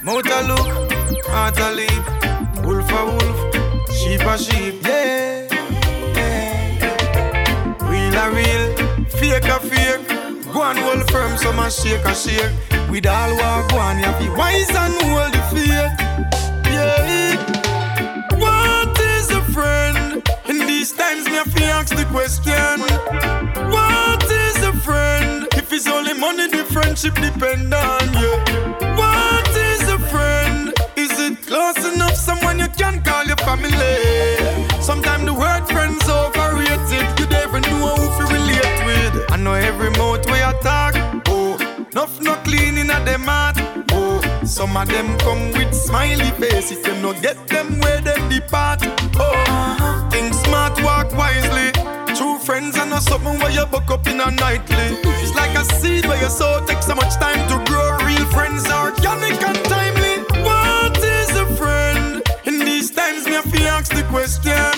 Mouth 0.03 0.27
a 0.27 0.43
look, 0.49 0.93
heart 1.27 1.59
a 1.59 1.73
leap. 1.73 2.05
Wolf 2.65 2.91
a 2.91 3.05
wolf, 3.07 3.55
sheep, 3.95 4.21
a 4.23 4.39
sheep. 4.39 4.83
yeah. 4.87 5.49
yeah. 6.17 7.89
Real 7.89 8.17
a 8.17 8.31
real, 8.31 9.07
fake 9.07 9.45
a 9.45 9.61
fake. 9.61 10.09
Go 10.53 10.63
and 10.63 10.79
hold 10.79 11.11
firm, 11.11 11.37
so 11.39 11.53
my 11.53 11.69
shake 11.69 12.05
a 12.05 12.15
shake. 12.15 12.53
With 12.91 13.07
all 13.07 13.37
walk 13.37 13.73
one, 13.73 13.99
you 13.99 14.13
be 14.19 14.29
wise 14.37 14.71
and 14.71 14.95
hold 15.03 15.33
the 15.33 15.43
faith. 15.53 15.93
Yeah. 16.67 17.37
What 18.39 18.99
is 19.01 19.31
a 19.31 19.43
friend? 19.53 20.23
In 20.49 20.67
these 20.67 20.93
times, 20.93 21.27
me 21.27 21.33
have 21.33 21.55
to 21.55 21.65
ask 21.65 21.95
the 21.95 22.05
question. 22.07 22.81
What 23.71 24.23
is 24.25 24.57
a 24.65 24.73
friend? 24.73 25.47
If 25.55 25.73
it's 25.73 25.87
only 25.87 26.15
money, 26.15 26.49
the 26.49 26.65
friendship 26.65 27.15
depend 27.15 27.73
on 27.73 28.13
you. 28.15 28.31
What 28.81 28.90
can 32.77 33.03
call 33.03 33.25
your 33.25 33.37
family. 33.37 33.97
Sometimes 34.81 35.25
the 35.25 35.35
word 35.35 35.65
friends 35.69 36.03
overrated. 36.09 37.07
You 37.19 37.27
never 37.27 37.61
know 37.61 37.95
who 37.97 38.07
to 38.19 38.25
relate 38.33 38.81
with. 38.87 39.31
I 39.31 39.37
know 39.37 39.55
every 39.55 39.91
mouth 39.91 40.27
you 40.27 40.53
talk. 40.63 40.95
Oh, 41.29 41.57
enough 41.93 42.21
not 42.21 42.45
clean 42.45 42.79
in 42.79 42.91
a 42.91 43.05
them 43.05 43.23
heart. 43.23 43.57
Oh, 43.93 44.21
some 44.45 44.77
of 44.77 44.89
them 44.89 45.19
come 45.19 45.53
with 45.53 45.75
smiley 45.75 46.31
face. 46.41 46.71
If 46.73 46.87
you 46.87 46.95
no 47.03 47.13
get 47.15 47.47
them 47.49 47.81
where 47.81 48.01
them 48.01 48.29
depart. 48.29 48.81
Oh, 49.17 50.09
think 50.11 50.35
smart, 50.35 50.83
walk 50.83 51.13
wisely. 51.17 51.73
True 52.15 52.39
friends 52.39 52.77
are 52.77 52.87
not 52.87 53.03
something 53.03 53.39
where 53.39 53.51
you 53.51 53.67
buck 53.67 53.91
up 53.91 54.07
in 54.07 54.21
a 54.21 54.31
nightly. 54.31 54.89
It's 55.23 55.35
like 55.35 55.57
a 55.57 55.65
seed 55.65 56.07
where 56.07 56.21
you 56.21 56.29
sow 56.29 56.65
takes 56.67 56.87
so 56.87 56.95
much 56.95 57.15
time 57.15 57.41
to 57.49 57.71
grow. 57.71 57.97
Real 58.05 58.27
friends 58.27 58.69
are 58.69 58.91
organic 58.91 59.41
and 59.43 59.57
timely. 59.65 60.00
Ask 63.81 63.93
the 63.95 64.05
question. 64.15 64.75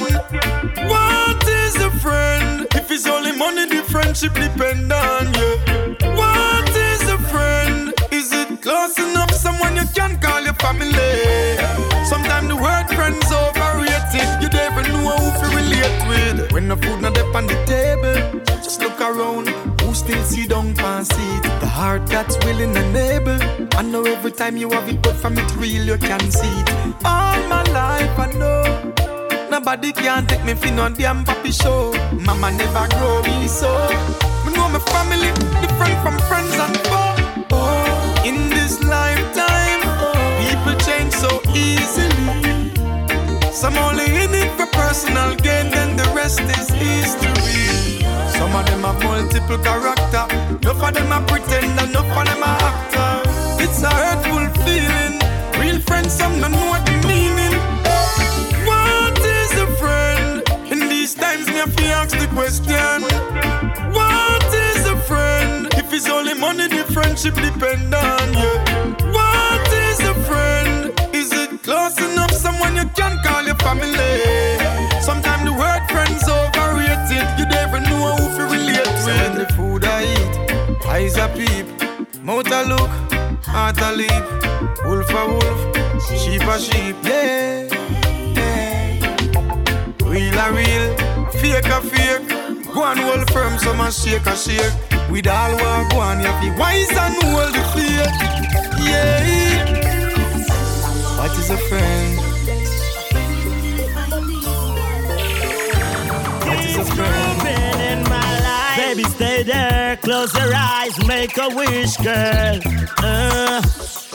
What 0.88 1.42
is 1.48 1.74
a 1.76 1.90
friend? 2.04 2.66
If 2.74 2.90
it's 2.90 3.06
only 3.06 3.32
money, 3.32 3.66
the 3.66 3.82
friendship 3.90 4.34
depend 4.34 4.92
on 4.92 5.24
you. 5.38 5.50
What 6.20 6.68
is 6.70 7.02
a 7.16 7.18
friend? 7.32 7.92
Is 8.12 8.32
it 8.32 8.62
close 8.62 8.96
enough? 8.98 9.32
Someone 9.32 9.74
you 9.76 9.86
can 9.94 10.20
call 10.20 10.40
your 10.42 10.54
family. 10.64 11.14
Sometimes 12.12 12.48
the 12.52 12.58
word 12.66 12.86
friends 12.96 13.26
overrated. 13.42 14.28
You 14.42 14.48
never 14.60 14.82
know 14.88 15.16
who 15.20 15.28
to 15.40 15.46
relate 15.60 16.00
with. 16.10 16.52
When 16.52 16.68
the 16.68 16.76
food 16.76 17.00
not 17.02 17.18
up 17.18 17.34
on 17.34 17.46
the 17.46 17.58
table, 17.66 18.40
just 18.66 18.80
look 18.80 19.00
around. 19.00 19.48
Who 19.80 19.94
still 19.94 20.22
see 20.24 20.46
pan 20.46 21.04
seat? 21.04 21.42
The 21.62 21.70
heart 21.78 22.06
that's 22.06 22.36
willing 22.44 22.76
and 22.76 22.96
able. 22.96 23.51
I 23.82 23.84
know 23.84 24.04
every 24.04 24.30
time 24.30 24.56
you 24.56 24.70
have 24.70 24.88
it, 24.88 25.02
but 25.02 25.16
from 25.16 25.36
it 25.36 25.56
real 25.56 25.84
you 25.84 25.98
can 25.98 26.30
see 26.30 26.46
it. 26.46 26.70
All 27.04 27.36
my 27.48 27.64
life 27.74 28.16
I 28.16 28.30
know. 28.38 28.94
Nobody 29.50 29.90
can 29.92 30.24
take 30.24 30.44
me 30.44 30.54
fin 30.54 30.78
on 30.78 30.94
damn 30.94 31.24
papi 31.24 31.50
show. 31.50 31.90
Mama 32.14 32.52
never 32.52 32.86
grow 32.94 33.22
me 33.22 33.48
so. 33.48 33.66
Me 34.46 34.54
know 34.54 34.68
my 34.68 34.78
family 34.94 35.32
different 35.60 35.98
from 35.98 36.16
friends 36.30 36.54
and 36.62 36.76
foe. 36.86 37.50
Oh, 37.50 38.22
in 38.24 38.50
this 38.50 38.78
lifetime, 38.84 39.82
people 40.38 40.78
change 40.86 41.12
so 41.12 41.42
easily. 41.50 42.70
Some 43.50 43.76
only 43.78 44.04
in 44.04 44.32
it 44.32 44.50
for 44.56 44.66
personal 44.78 45.34
gain, 45.34 45.72
then 45.72 45.96
the 45.96 46.06
rest 46.14 46.38
is 46.38 46.70
history. 46.70 48.06
Some 48.38 48.54
of 48.54 48.64
them 48.64 48.82
have 48.82 49.02
multiple 49.02 49.58
character. 49.58 50.24
Enough 50.62 50.82
of 50.86 50.94
them 50.94 51.10
are 51.10 51.26
pretend, 51.26 51.80
enough 51.90 52.16
of 52.16 52.24
them 52.26 52.42
are 52.44 52.62
actor. 52.62 53.21
It's 53.64 53.80
a 53.82 53.90
hurtful 53.90 54.46
feeling. 54.64 55.20
Real 55.60 55.80
friends, 55.80 56.12
some 56.12 56.40
don't 56.40 56.50
know 56.50 56.66
what 56.66 56.84
the 56.84 56.92
meaning. 57.06 57.54
What 58.66 59.16
is 59.20 59.52
a 59.52 59.68
friend? 59.76 60.42
In 60.72 60.88
these 60.88 61.14
times, 61.14 61.46
me 61.46 61.54
have 61.54 61.74
to 61.76 61.84
ask 61.84 62.10
the 62.18 62.26
question. 62.34 63.02
What 63.92 64.44
is 64.52 64.84
a 64.86 64.96
friend? 64.96 65.68
If 65.74 65.92
it's 65.92 66.08
only 66.08 66.34
money, 66.34 66.66
the 66.66 66.84
friendship 66.92 67.34
depend 67.34 67.94
on 67.94 68.34
you. 68.34 68.52
What 69.12 69.68
is 69.86 70.00
a 70.00 70.14
friend? 70.26 70.92
Is 71.14 71.32
it 71.32 71.62
close 71.62 71.96
enough? 71.98 72.32
Someone 72.32 72.74
you 72.74 72.86
can 72.96 73.22
call 73.22 73.44
your 73.44 73.60
family. 73.66 74.58
Sometimes 75.00 75.44
the 75.44 75.52
word 75.52 75.82
friends 75.88 76.28
overrated. 76.28 77.26
You 77.38 77.46
never 77.46 77.78
know 77.78 78.16
who 78.16 78.26
to 78.38 78.44
relate 78.56 78.88
with. 79.06 79.06
When 79.06 79.34
the 79.38 79.46
food 79.54 79.84
I 79.84 80.02
eat, 80.18 80.86
eyes 80.86 81.16
a 81.16 81.28
peep, 81.28 81.66
mouth 82.24 82.50
a 82.50 82.64
look, 82.64 82.90
heart 83.52 83.80
a 83.82 83.92
leap, 83.92 84.24
wolf 84.84 85.10
a 85.10 85.22
wolf, 85.28 85.60
sheep 86.08 86.42
a 86.42 86.58
sheep. 86.58 86.96
Yeah, 87.04 87.68
yeah. 88.38 88.96
Real 90.08 90.38
a 90.38 90.46
real, 90.56 90.86
fake 91.38 91.66
a 91.66 91.80
fake. 91.82 92.28
Go 92.72 92.84
and 92.84 93.00
hold 93.00 93.30
firm, 93.30 93.58
so 93.58 93.74
my 93.74 93.90
shake 93.90 94.26
a 94.26 94.34
shake. 94.34 94.72
With 95.10 95.26
all 95.28 95.52
what 95.52 95.90
go 95.90 95.98
on, 96.00 96.20
you 96.20 96.32
be 96.40 96.50
wise 96.58 96.90
and 96.90 97.14
hold 97.22 97.52
the 97.52 97.62
faith. 97.74 98.14
Yeah. 98.80 99.72
What 101.18 101.32
is 101.38 101.50
a 101.50 101.58
friend? 101.68 102.18
What 106.46 106.64
is 106.64 106.76
a 106.78 106.84
friend? 106.96 107.71
Stay 109.12 109.42
there, 109.42 109.96
close 109.98 110.32
your 110.34 110.52
eyes, 110.54 110.94
make 111.06 111.36
a 111.38 111.48
wish, 111.54 111.96
girl. 111.98 112.58
Uh, 112.98 113.60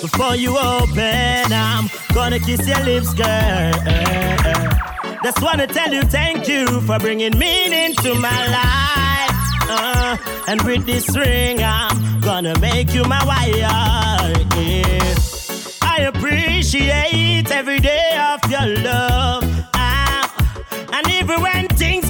before 0.01 0.35
you 0.35 0.57
open, 0.57 1.45
I'm 1.51 1.89
gonna 2.13 2.39
kiss 2.39 2.67
your 2.67 2.83
lips, 2.83 3.13
girl. 3.13 3.73
Uh, 3.85 4.73
just 5.23 5.41
wanna 5.41 5.67
tell 5.67 5.91
you 5.93 6.01
thank 6.03 6.47
you 6.47 6.65
for 6.81 6.97
bringing 6.99 7.37
meaning 7.37 7.93
to 8.03 8.13
my 8.15 8.41
life. 8.59 9.35
Uh, 9.69 10.17
and 10.47 10.61
with 10.63 10.85
this 10.85 11.15
ring, 11.15 11.61
I'm 11.63 12.19
gonna 12.21 12.57
make 12.59 12.93
you 12.93 13.03
my 13.03 13.23
wife. 13.25 13.55
Yeah. 13.55 15.13
I 15.81 15.97
appreciate 16.13 17.49
every 17.51 17.79
day 17.79 18.09
of 18.31 18.39
your 18.51 18.67
love. 18.83 19.43
Ah, 19.73 20.23
and 20.93 21.05
even 21.11 21.41
when 21.41 21.67
things 21.69 22.06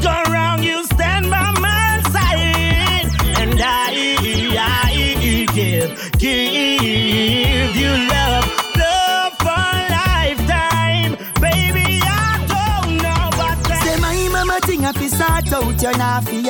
give, 6.18 6.80
give 6.82 7.76
you 7.76 7.91
love, 8.09 8.45
love 8.78 9.34
for 9.39 9.49
a 9.49 9.84
lifetime. 9.97 11.11
Baby, 11.41 11.99
I 12.03 12.45
don't 12.47 12.97
know 12.97 13.24
what 13.38 13.57
that 13.70 13.84
Say 13.86 13.99
my 14.01 14.28
mama 14.32 14.59
thing 14.61 14.84
if 14.84 15.01
you 15.01 15.09
start 15.09 15.51
out, 15.53 15.82
you're 15.82 15.97
not 15.97 16.24
fi. 16.26 16.41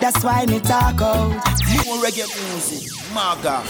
That's 0.00 0.22
why 0.22 0.46
me 0.46 0.60
talk 0.60 1.00
out. 1.02 1.30
More 1.86 1.98
reggae 2.04 2.28
music, 2.50 2.92
Maga. 3.14 3.62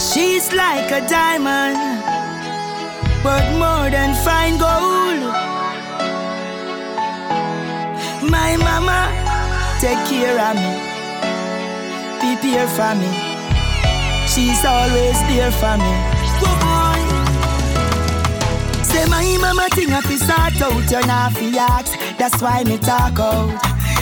She's 0.00 0.52
like 0.52 0.90
a 0.90 1.06
diamond, 1.08 1.78
but 3.22 3.44
more 3.58 3.88
than 3.90 4.14
fine 4.24 4.58
gold. 4.58 5.22
My 8.30 8.56
mama 8.56 9.10
take 9.80 10.02
care 10.08 10.38
of 10.38 10.56
me, 10.56 10.91
prepare 12.22 12.68
for 12.68 12.94
me. 13.00 13.10
She's 14.30 14.64
always 14.64 15.18
there 15.28 15.50
for 15.60 15.76
me. 15.82 15.92
Say 18.90 19.04
my 19.06 19.26
mama 19.40 19.68
thing 19.74 19.90
if 19.90 20.08
you 20.08 20.18
start 20.18 20.60
out, 20.62 20.90
you're 20.90 21.06
not 21.06 21.32
fi. 21.32 21.50
That's 22.18 22.40
why 22.40 22.62
me 22.64 22.78
talk 22.78 23.18
out. 23.18 23.50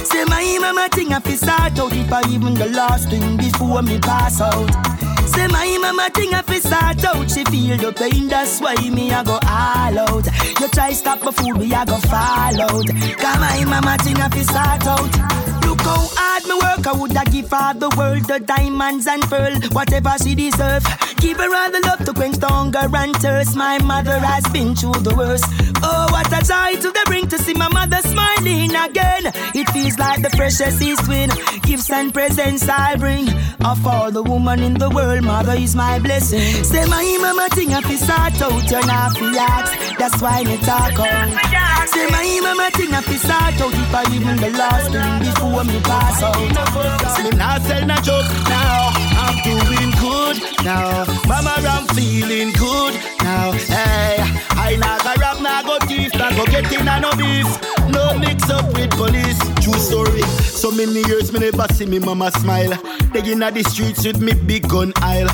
Say 0.04 0.24
my 0.24 0.58
mama 0.60 0.88
thing 0.90 1.12
if 1.12 1.26
you 1.26 1.36
start 1.36 1.78
out, 1.78 1.92
if 1.92 2.12
I 2.12 2.22
even 2.28 2.54
the 2.54 2.68
last 2.68 3.08
thing 3.08 3.36
before 3.38 3.82
me 3.82 3.98
pass 3.98 4.40
out. 4.40 4.68
Say 5.26 5.46
my 5.46 5.78
mama 5.80 6.10
thing 6.10 6.32
if 6.32 6.50
you 6.50 6.60
start 6.60 7.02
out, 7.04 7.30
she 7.30 7.44
feel 7.44 7.78
the 7.78 7.92
pain, 7.92 8.28
that's 8.28 8.60
why 8.60 8.74
me 8.74 9.12
I 9.12 9.24
go 9.24 9.38
all 9.42 9.98
out. 9.98 10.26
You 10.60 10.68
try 10.68 10.92
stop 10.92 11.22
my 11.22 11.32
food, 11.32 11.58
me 11.58 11.72
I 11.72 11.84
go 11.86 11.96
fall 12.12 12.60
out. 12.60 12.86
Cause 13.22 13.38
my 13.40 13.64
mama 13.64 13.96
thing 14.02 14.18
if 14.18 14.34
you 14.34 14.44
start 14.44 14.86
out. 14.86 15.49
Look 15.66 15.80
how 15.80 16.08
hard 16.16 16.44
me 16.46 16.54
work, 16.54 16.86
I 16.86 16.92
woulda 16.92 17.22
give 17.30 17.50
her 17.50 17.74
the 17.74 17.88
world, 17.96 18.24
the 18.24 18.40
diamonds 18.40 19.06
and 19.06 19.22
pearl, 19.22 19.54
whatever 19.72 20.14
she 20.22 20.34
deserve. 20.34 20.84
Give 21.20 21.36
her 21.36 21.54
all 21.54 21.70
the 21.70 21.80
love 21.86 22.04
to 22.06 22.12
quench 22.14 22.38
the 22.38 22.48
hunger 22.48 22.88
and 22.94 23.14
thirst. 23.16 23.54
My 23.56 23.78
mother 23.78 24.18
has 24.18 24.44
been 24.52 24.74
through 24.74 25.00
the 25.02 25.14
worst. 25.14 25.44
Oh, 25.82 26.06
what 26.10 26.32
a 26.32 26.40
joy 26.44 26.80
to 26.80 26.88
the 26.90 27.02
bring 27.06 27.28
to 27.28 27.38
see 27.38 27.54
my 27.54 27.68
mother 27.68 28.00
smiling 28.02 28.74
again. 28.74 29.24
It 29.54 29.68
feels 29.70 29.98
like 29.98 30.22
the 30.22 30.30
freshest 30.30 30.80
east 30.80 31.06
wind. 31.08 31.32
Gifts 31.62 31.90
and 31.90 32.12
presents 32.12 32.68
I 32.68 32.96
bring. 32.96 33.28
Of 33.64 33.86
all 33.86 34.10
the 34.10 34.22
woman 34.22 34.60
in 34.62 34.74
the 34.74 34.88
world, 34.88 35.22
mother 35.22 35.52
is 35.52 35.76
my 35.76 35.98
blessing. 35.98 36.64
Say 36.64 36.86
my 36.86 37.04
mama 37.20 37.48
thing 37.50 37.70
if 37.70 38.00
start 38.00 38.40
out, 38.40 38.70
you're 38.70 38.86
not 38.86 39.12
fi. 39.18 39.30
That's 39.98 40.22
why 40.22 40.42
me 40.44 40.56
talk 40.58 40.98
out. 40.98 41.88
Say 41.88 42.06
my 42.08 42.40
mama 42.42 42.70
thing 42.70 42.92
if 42.92 43.20
start 43.20 43.60
out, 43.60 43.74
if 43.74 43.94
I 43.94 44.14
even 44.14 44.36
the 44.38 44.50
last 44.56 44.90
thing 44.92 45.18
before 45.20 45.49
me 45.66 45.80
pass 45.80 46.22
out. 46.22 46.34
Them 47.22 47.36
not 47.38 47.62
tell 47.62 47.86
no 47.86 47.96
joke 47.96 48.30
now. 48.48 48.90
I'm 49.22 49.36
doing 49.42 49.90
good 49.98 50.36
now. 50.64 51.04
Mama, 51.26 51.54
I'm 51.58 51.86
feeling 51.94 52.52
good 52.52 52.94
now. 53.22 53.52
Hey, 53.52 54.16
I 54.50 54.76
not 54.76 55.02
go 55.02 55.14
rap, 55.20 55.40
not 55.40 55.64
go 55.66 55.78
thief, 55.86 56.14
not 56.14 56.36
go 56.36 56.44
get 56.46 56.72
in 56.72 56.84
no 56.84 57.10
beef. 57.16 57.69
No 57.92 58.18
mix 58.18 58.48
up 58.50 58.66
with 58.74 58.90
police. 58.90 59.38
True 59.62 59.74
story. 59.74 60.22
So 60.42 60.70
many 60.70 61.02
years 61.08 61.32
me 61.32 61.40
never 61.40 61.66
see 61.74 61.86
me 61.86 61.98
mama 61.98 62.30
smile. 62.32 62.70
They 63.12 63.32
in 63.32 63.40
the 63.40 63.64
streets 63.68 64.04
with 64.04 64.20
me 64.20 64.34
big 64.34 64.68
gun 64.68 64.92
aisle. 64.96 65.28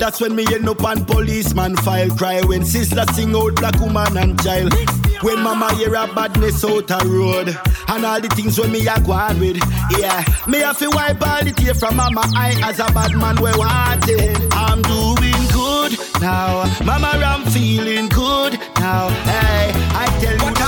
That's 0.00 0.18
when 0.18 0.34
me 0.34 0.46
end 0.52 0.66
up 0.66 0.82
on 0.82 1.04
policeman 1.04 1.76
file. 1.76 2.08
Cry 2.16 2.40
when 2.40 2.64
sister 2.64 3.04
sing 3.12 3.36
out 3.36 3.54
black 3.56 3.78
woman 3.80 4.16
and 4.16 4.42
child. 4.42 4.72
When 5.20 5.42
mama 5.42 5.74
hear 5.74 5.94
a 5.94 6.06
badness 6.06 6.64
out 6.64 6.90
a 6.90 7.06
road. 7.06 7.48
And 7.88 8.06
all 8.06 8.20
the 8.20 8.28
things 8.28 8.58
when 8.58 8.72
me 8.72 8.86
a 8.88 8.98
go 9.00 9.12
on 9.12 9.38
with. 9.38 9.58
Yeah, 9.98 10.24
me 10.48 10.60
have 10.60 10.78
to 10.78 10.88
wipe 10.88 11.20
all 11.20 11.44
the 11.44 11.52
tear 11.52 11.74
from 11.74 11.96
mama 11.96 12.22
eye 12.34 12.58
as 12.64 12.78
a 12.78 12.86
bad 12.92 13.14
man 13.14 13.36
we 13.36 13.50
wanting. 13.52 14.36
I'm 14.52 14.80
doing 14.80 15.46
good 15.52 15.98
now. 16.20 16.64
Mama, 16.82 17.08
I'm 17.22 17.44
feeling 17.50 18.08
good 18.08 18.58
now. 18.78 19.10
Hey, 19.28 19.72
I 19.94 20.06
tell 20.22 20.48
you. 20.48 20.59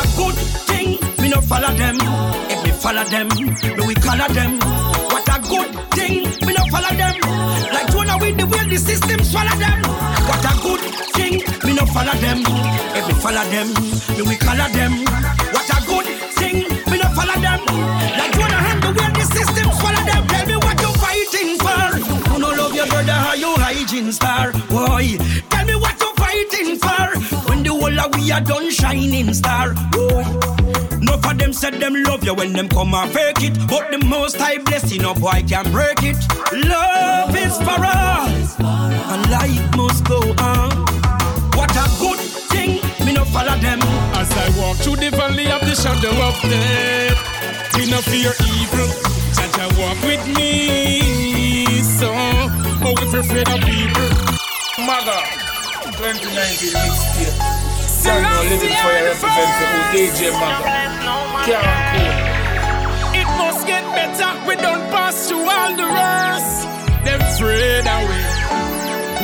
No 1.33 1.41
follow 1.41 1.73
them. 1.75 1.97
If 2.53 2.65
me 2.65 2.71
follow 2.73 3.05
them, 3.05 3.29
me 3.29 3.87
we 3.87 3.95
color 3.95 4.29
them. 4.29 4.59
What 5.13 5.29
a 5.35 5.37
good 5.49 5.71
thing. 5.97 6.25
Me 6.47 6.53
no 6.53 6.63
follow 6.73 6.93
them. 7.01 7.17
Like 7.73 7.89
Jonah 7.93 8.19
with 8.21 8.37
the 8.37 8.47
way 8.53 8.65
the 8.69 8.77
system 8.77 9.21
swallow 9.25 9.57
them. 9.57 9.79
What 10.29 10.45
a 10.45 10.53
good 10.61 10.83
thing. 11.17 11.35
Me 11.65 11.73
no 11.75 11.85
follow 11.87 12.17
them. 12.25 12.39
If 12.97 13.05
me 13.09 13.15
follow 13.25 13.45
them, 13.55 13.69
me 14.17 14.23
we 14.29 14.37
color 14.37 14.69
them. 14.77 14.93
What 15.55 15.69
a 15.73 15.79
good 15.89 16.07
thing. 16.37 16.57
Me 16.91 16.97
no 17.01 17.09
follow 17.17 17.39
them. 17.41 17.61
Like 18.19 18.33
Jonah 18.37 18.61
and 18.71 18.83
the 18.83 18.91
way 18.93 19.09
the 19.17 19.25
system 19.33 19.69
swallow 19.79 20.05
them. 20.05 20.23
Tell 20.29 20.47
me 20.47 20.57
what 20.57 20.77
you 20.85 20.93
fighting 21.01 21.51
for. 21.65 21.83
Who 22.29 22.39
no 22.41 22.51
love 22.51 22.75
your 22.75 22.87
brother? 22.87 23.13
How 23.13 23.35
you 23.35 23.55
hygiene 23.57 24.13
star? 24.13 24.53
Boy, 24.69 25.17
We 28.09 28.33
are 28.33 28.41
done 28.41 28.71
shining 28.71 29.33
star. 29.35 29.75
Boy. 29.93 30.25
No 31.01 31.17
for 31.19 31.35
them 31.35 31.53
said 31.53 31.75
them 31.75 31.95
love 31.95 32.25
you 32.25 32.35
when 32.35 32.53
them 32.53 32.69
come 32.69 32.95
and 32.95 33.11
fake 33.13 33.43
it. 33.43 33.55
But 33.69 33.91
the 33.91 33.99
most 34.05 34.37
high 34.37 34.59
blessing 34.59 35.05
up 35.05 35.21
boy 35.21 35.43
can 35.49 35.71
break 35.71 36.03
it. 36.03 36.17
Love 36.53 37.37
is 37.37 37.57
for 37.59 37.79
all. 37.85 38.29
And 39.13 39.31
life 39.31 39.77
must 39.77 40.05
go 40.05 40.21
on. 40.39 40.71
What 41.57 41.71
a 41.77 41.87
good 42.01 42.19
thing. 42.51 42.81
Me 43.07 43.13
no 43.13 43.25
follow 43.25 43.57
them. 43.59 43.81
As 44.19 44.31
I 44.33 44.49
walk 44.61 44.77
through 44.79 44.97
the 44.97 45.11
valley 45.11 45.51
of 45.51 45.61
the 45.61 45.75
shadow 45.75 46.15
of 46.27 46.41
death, 46.43 47.19
me 47.77 47.91
no 47.91 47.99
fear 48.03 48.33
evil. 48.57 48.89
Such 49.33 49.59
a 49.59 49.67
walk 49.81 49.99
with 50.03 50.25
me. 50.37 51.83
So, 51.83 52.11
oh, 52.13 52.95
if 52.99 53.13
you're 53.13 53.21
afraid 53.21 53.49
of 53.49 53.61
people. 53.61 54.09
Maga, 54.87 55.19
2019 55.99 56.73
mixtape. 56.73 57.62
Girl, 58.03 58.21
no 58.21 58.43
living 58.43 58.75
for 58.83 58.91
you 58.99 59.05
represent 59.15 59.51
DJ 59.95 60.33
Maga. 60.35 60.91
It 63.15 63.29
must 63.39 63.65
get 63.65 63.85
better. 63.95 64.31
We 64.49 64.57
don't 64.57 64.91
pass 64.91 65.29
through 65.29 65.49
all 65.49 65.77
the 65.77 65.87
rest. 65.87 66.67
Them 67.05 67.21
afraid 67.21 67.87
we. 68.09 68.19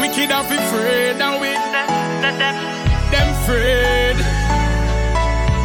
Wicked 0.01 0.31
of 0.31 0.47
afraid 0.47 1.21
of 1.21 1.41
we. 1.41 1.53
Them 3.11 3.29
afraid. 3.43 4.17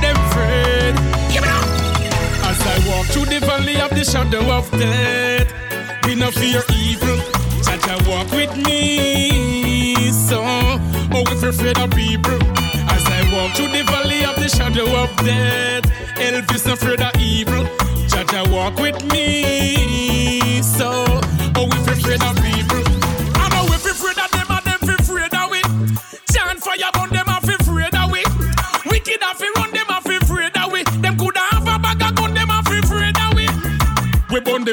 Them 0.01 0.17
afraid. 0.27 0.95
As 2.49 2.59
I 2.65 2.77
walk 2.89 3.05
through 3.13 3.25
the 3.25 3.39
valley 3.45 3.79
of 3.79 3.91
the 3.91 4.03
shadow 4.03 4.41
of 4.51 4.71
death, 4.71 5.53
we 6.07 6.15
no 6.15 6.31
fear 6.31 6.63
evil. 6.73 7.19
Such 7.61 7.85
a 7.87 8.09
walk 8.09 8.31
with 8.31 8.57
me. 8.57 10.09
So, 10.11 10.41
oh, 10.43 10.79
you're 11.13 11.49
afraid 11.49 11.77
of 11.77 11.91
people. 11.91 12.52
Walk 13.43 13.57
through 13.57 13.67
the 13.67 13.83
valley 13.83 14.23
of 14.23 14.37
the 14.37 14.47
shadow 14.47 14.85
of 15.03 15.13
death, 15.17 15.83
Elvis 16.15 16.65
afraid 16.71 17.01
of 17.01 17.13
evil. 17.19 17.65
Jah 18.07 18.23
Jah 18.23 18.49
walk 18.49 18.79
with 18.79 19.03
me. 19.11 20.22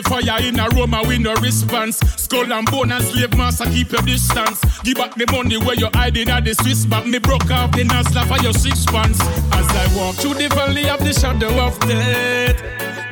The 0.01 0.09
fire 0.09 0.43
in 0.49 0.59
a 0.59 0.67
Roma, 0.71 1.03
we 1.07 1.19
no 1.19 1.35
response. 1.43 1.99
Skull 2.17 2.51
and 2.51 2.71
bone 2.71 2.91
and 2.91 3.05
slave 3.05 3.37
master, 3.37 3.65
keep 3.65 3.93
your 3.93 4.01
distance. 4.01 4.59
Give 4.83 4.97
back 4.97 5.15
the 5.15 5.27
money 5.31 5.59
where 5.59 5.75
you're 5.75 5.91
hiding 5.93 6.31
at 6.31 6.45
the 6.47 6.55
Swiss 6.55 6.87
bank. 6.87 7.07
Me 7.07 7.19
broke 7.19 7.51
off 7.51 7.73
the 7.73 7.85
Nasla 7.85 8.25
for 8.25 8.43
your 8.43 8.55
six 8.55 8.87
pants. 8.87 9.21
As 9.21 9.69
I 9.69 9.95
walk 9.95 10.15
through 10.17 10.35
the 10.35 10.49
valley 10.49 10.89
of 10.89 11.01
the 11.01 11.13
shadow 11.13 11.53
of 11.61 11.79
death, 11.81 12.57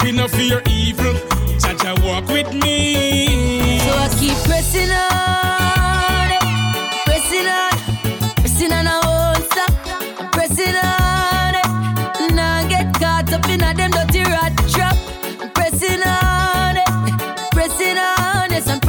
we 0.03 0.12
no 0.12 0.28
fear 0.28 0.62
evil. 0.66 1.12
Jah 1.61 1.76
Jah 1.76 1.95
walk 2.07 2.26
with 2.28 2.55
me. 2.55 3.80
So 3.80 3.93
I 3.93 4.09
keep 4.18 4.39
pressing 4.49 4.89
on, 4.89 5.47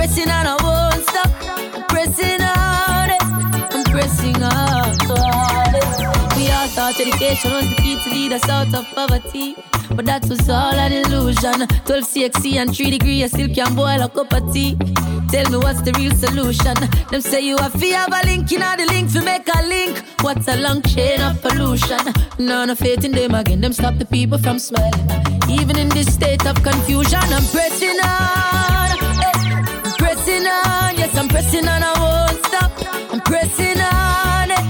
pressing 0.10 0.32
on, 0.32 0.47
I 0.47 0.55
won't 0.64 1.03
stop. 1.07 1.30
I'm 1.76 1.84
pressing 1.84 2.41
on, 2.41 3.10
I'm 3.76 3.84
pressing 3.86 4.41
on. 4.41 4.97
We 6.36 6.49
all 6.49 6.68
thought 6.70 6.99
education 6.99 7.51
was 7.51 7.70
the 7.70 7.76
key 7.78 8.01
to 8.03 8.10
lead 8.10 8.34
us 8.34 8.49
out 8.49 8.74
of 8.74 8.86
poverty. 8.95 9.55
But 9.91 10.05
that 10.05 10.26
was 10.26 10.49
all 10.49 10.74
an 10.74 10.93
illusion. 10.93 11.68
12 11.86 12.03
CXC 12.05 12.55
and 12.55 12.76
3 12.76 12.89
degree, 12.89 13.24
I 13.24 13.28
still 13.28 13.53
can't 13.53 13.76
boil 13.76 14.01
a 14.01 14.10
cup 14.10 14.34
of 14.34 14.51
tea. 14.51 14.78
Tell 15.30 15.47
me 15.51 15.57
what's 15.57 15.82
the 15.82 15.93
real 15.93 16.16
solution? 16.16 16.74
Them 17.12 17.22
say 17.22 17.41
you 17.41 17.57
have 17.57 17.80
to 17.80 17.91
have 17.91 18.12
a 18.12 18.26
link, 18.26 18.49
you 18.49 18.57
know 18.57 18.76
the 18.78 18.88
link 18.88 19.12
to 19.14 19.22
make 19.22 19.47
a 19.53 19.62
link. 19.62 20.03
What's 20.22 20.47
a 20.47 20.55
long 20.55 20.82
chain 20.82 21.22
of 21.22 21.39
pollution? 21.39 21.99
None 22.39 22.72
of 22.72 22.80
faith 22.80 23.03
in 23.03 23.12
them 23.12 23.36
again, 23.36 23.62
them 23.62 23.74
stop 23.74 23.99
the 23.99 24.05
people 24.05 24.39
from 24.39 24.57
smiling. 24.57 24.93
Even 25.49 25.78
in 25.78 25.89
this 25.89 26.12
state 26.12 26.47
of 26.47 26.64
confusion, 26.64 27.20
I'm 27.22 27.45
pressing 27.53 27.99
on. 28.03 28.79
I'm 31.20 31.28
pressing 31.28 31.68
on, 31.68 31.84
I 31.84 31.94
won't 32.00 32.46
stop. 32.46 32.72
I'm 33.12 33.20
pressing 33.20 33.82
on, 33.82 34.52
eh. 34.52 34.64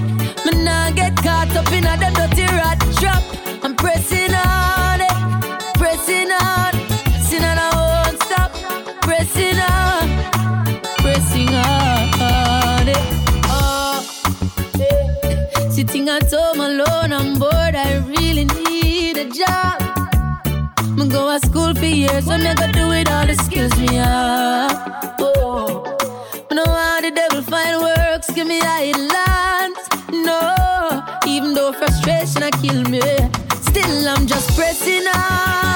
Me 0.46 0.64
nah 0.64 0.90
get 0.92 1.16
caught 1.18 1.56
up 1.56 1.72
in 1.72 1.86
a 1.86 1.96
them 1.96 2.14
dirty 2.14 2.42
rat 2.42 2.80
trap. 2.98 3.24
I'm 3.64 3.76
pressing 3.76 4.34
on, 4.34 5.00
eh. 5.00 5.14
pressing 5.76 6.32
on, 6.32 6.72
pressing 7.06 7.44
on, 7.44 7.58
I 7.66 7.70
won't 7.80 8.24
stop. 8.24 8.52
Pressing 9.04 9.60
on, 9.60 10.08
pressing 11.04 11.54
on, 11.54 12.90
eh. 12.90 13.04
oh, 13.46 14.02
eh. 14.80 15.70
Sitting 15.70 16.10
at 16.10 16.32
home 16.32 16.62
alone, 16.62 17.14
I'm 17.14 17.38
bored. 17.38 17.76
I 17.76 17.98
really 18.08 18.46
need 18.46 19.18
a 19.18 19.26
job. 19.30 19.78
Me 20.98 21.08
go 21.08 21.32
to 21.32 21.46
school 21.46 21.76
for 21.76 21.86
years, 21.86 22.26
so 22.26 22.38
me 22.40 22.56
go 22.56 22.72
do 22.72 22.92
it 22.94 23.12
all 23.12 23.28
the 23.28 23.36
skills 23.36 23.78
me 23.80 23.96
have. 23.98 25.16
Oh, 25.20 25.99
know 26.66 26.72
how 26.74 27.02
the 27.02 27.12
devil 27.12 27.42
find 27.42 27.80
works, 27.82 28.30
give 28.32 28.48
me 28.48 28.60
islands. 28.62 29.80
No, 30.12 31.04
even 31.26 31.54
though 31.54 31.72
frustration 31.72 32.44
I 32.44 32.52
kill 32.52 32.84
me, 32.84 33.02
still 33.62 34.10
I'm 34.10 34.26
just 34.28 34.56
pressing 34.56 35.08
on. 35.08 35.69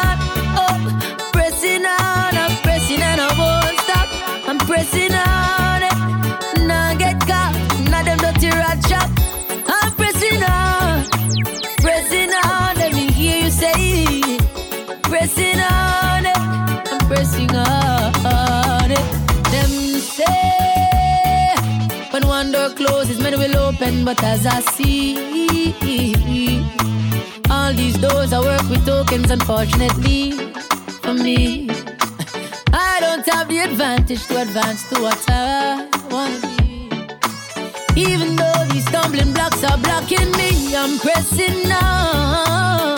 But 24.05 24.21
as 24.21 24.45
I 24.45 24.59
see, 24.59 25.15
all 27.49 27.73
these 27.73 27.97
doors 27.97 28.33
I 28.33 28.39
work 28.41 28.69
with 28.69 28.85
tokens. 28.85 29.31
Unfortunately 29.31 30.33
for 31.01 31.13
me, 31.13 31.69
I 32.73 32.97
don't 32.99 33.25
have 33.29 33.47
the 33.47 33.59
advantage 33.59 34.27
to 34.27 34.41
advance 34.41 34.89
to 34.89 35.01
what 35.01 35.23
I 35.29 35.87
wanna 36.11 36.39
be. 36.57 36.89
Even 37.95 38.35
though 38.35 38.65
these 38.71 38.85
stumbling 38.87 39.31
blocks 39.33 39.63
are 39.63 39.77
blocking 39.77 40.31
me, 40.33 40.75
I'm 40.75 40.99
pressing 40.99 41.71
on. 41.71 42.92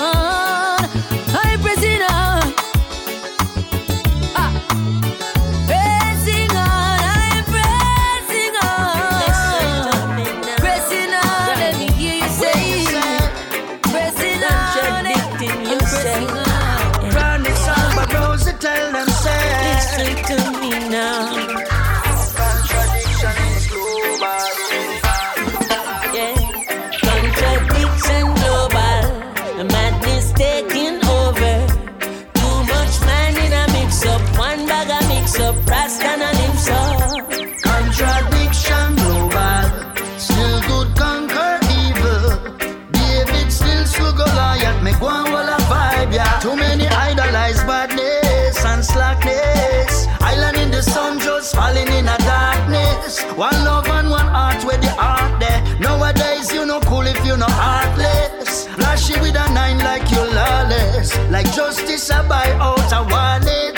One 53.36 53.66
love 53.66 53.86
and 53.90 54.10
one 54.10 54.28
heart 54.28 54.64
where 54.64 54.78
the 54.78 54.90
heart 54.92 55.42
there. 55.42 55.60
Nowadays 55.80 56.54
you 56.54 56.66
no 56.66 56.80
cool 56.80 57.06
if 57.06 57.20
you 57.26 57.36
no 57.36 57.48
heartless. 57.50 58.66
Flashy 58.80 59.20
with 59.20 59.36
a 59.36 59.52
nine 59.54 59.78
like 59.80 60.10
you 60.10 60.24
lawless. 60.24 61.18
Like 61.30 61.52
justice 61.52 62.10
I 62.10 62.26
buy 62.30 62.50
out 62.64 62.92
a 62.96 63.04
wallet. 63.12 63.76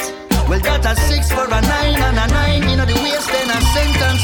Well 0.47 0.61
that 0.61 0.85
a 0.85 0.93
six 1.09 1.31
for 1.31 1.45
a 1.49 1.61
nine 1.73 1.97
and 1.97 2.17
a 2.21 2.27
nine. 2.27 2.69
You 2.69 2.75
know 2.77 2.85
the 2.85 3.01
waste 3.01 3.31
then 3.33 3.49
a 3.49 3.59
sentence 3.73 4.23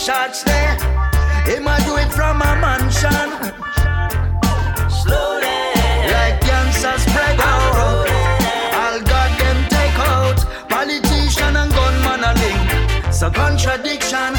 shots 0.00 0.42
there? 0.44 0.74
Him 1.44 1.68
a 1.68 1.76
do 1.84 1.96
it 2.00 2.10
from 2.10 2.40
a 2.40 2.52
mansion. 2.64 3.28
Slowly, 4.88 5.60
like 6.14 6.40
cancer 6.40 6.96
spread 7.04 7.38
out. 7.38 8.08
All 8.80 8.98
got 9.12 9.30
them 9.38 9.58
take 9.68 9.98
out. 10.12 10.38
Politician 10.70 11.54
and 11.56 11.70
gunman 11.76 12.24
a 12.24 12.32
link. 12.42 13.12
So 13.12 13.30
contradiction, 13.30 14.32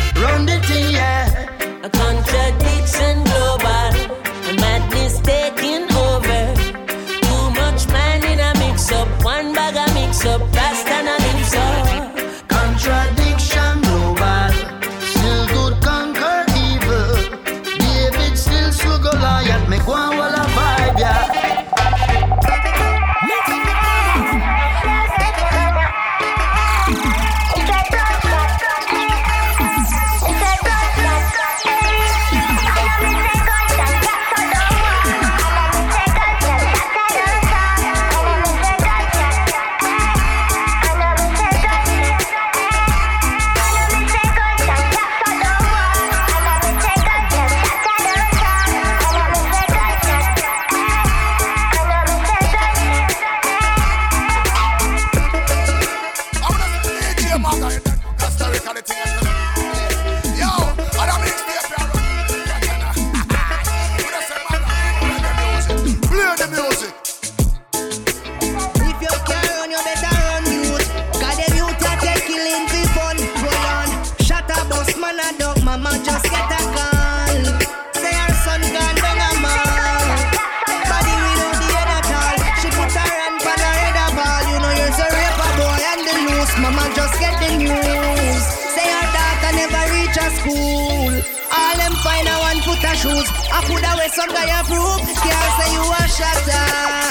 guy 94.34 94.50
approve. 94.60 95.02
Can't 95.24 95.52
say 95.58 95.70
you 95.76 95.84
a 95.84 96.02
shatter. 96.08 97.02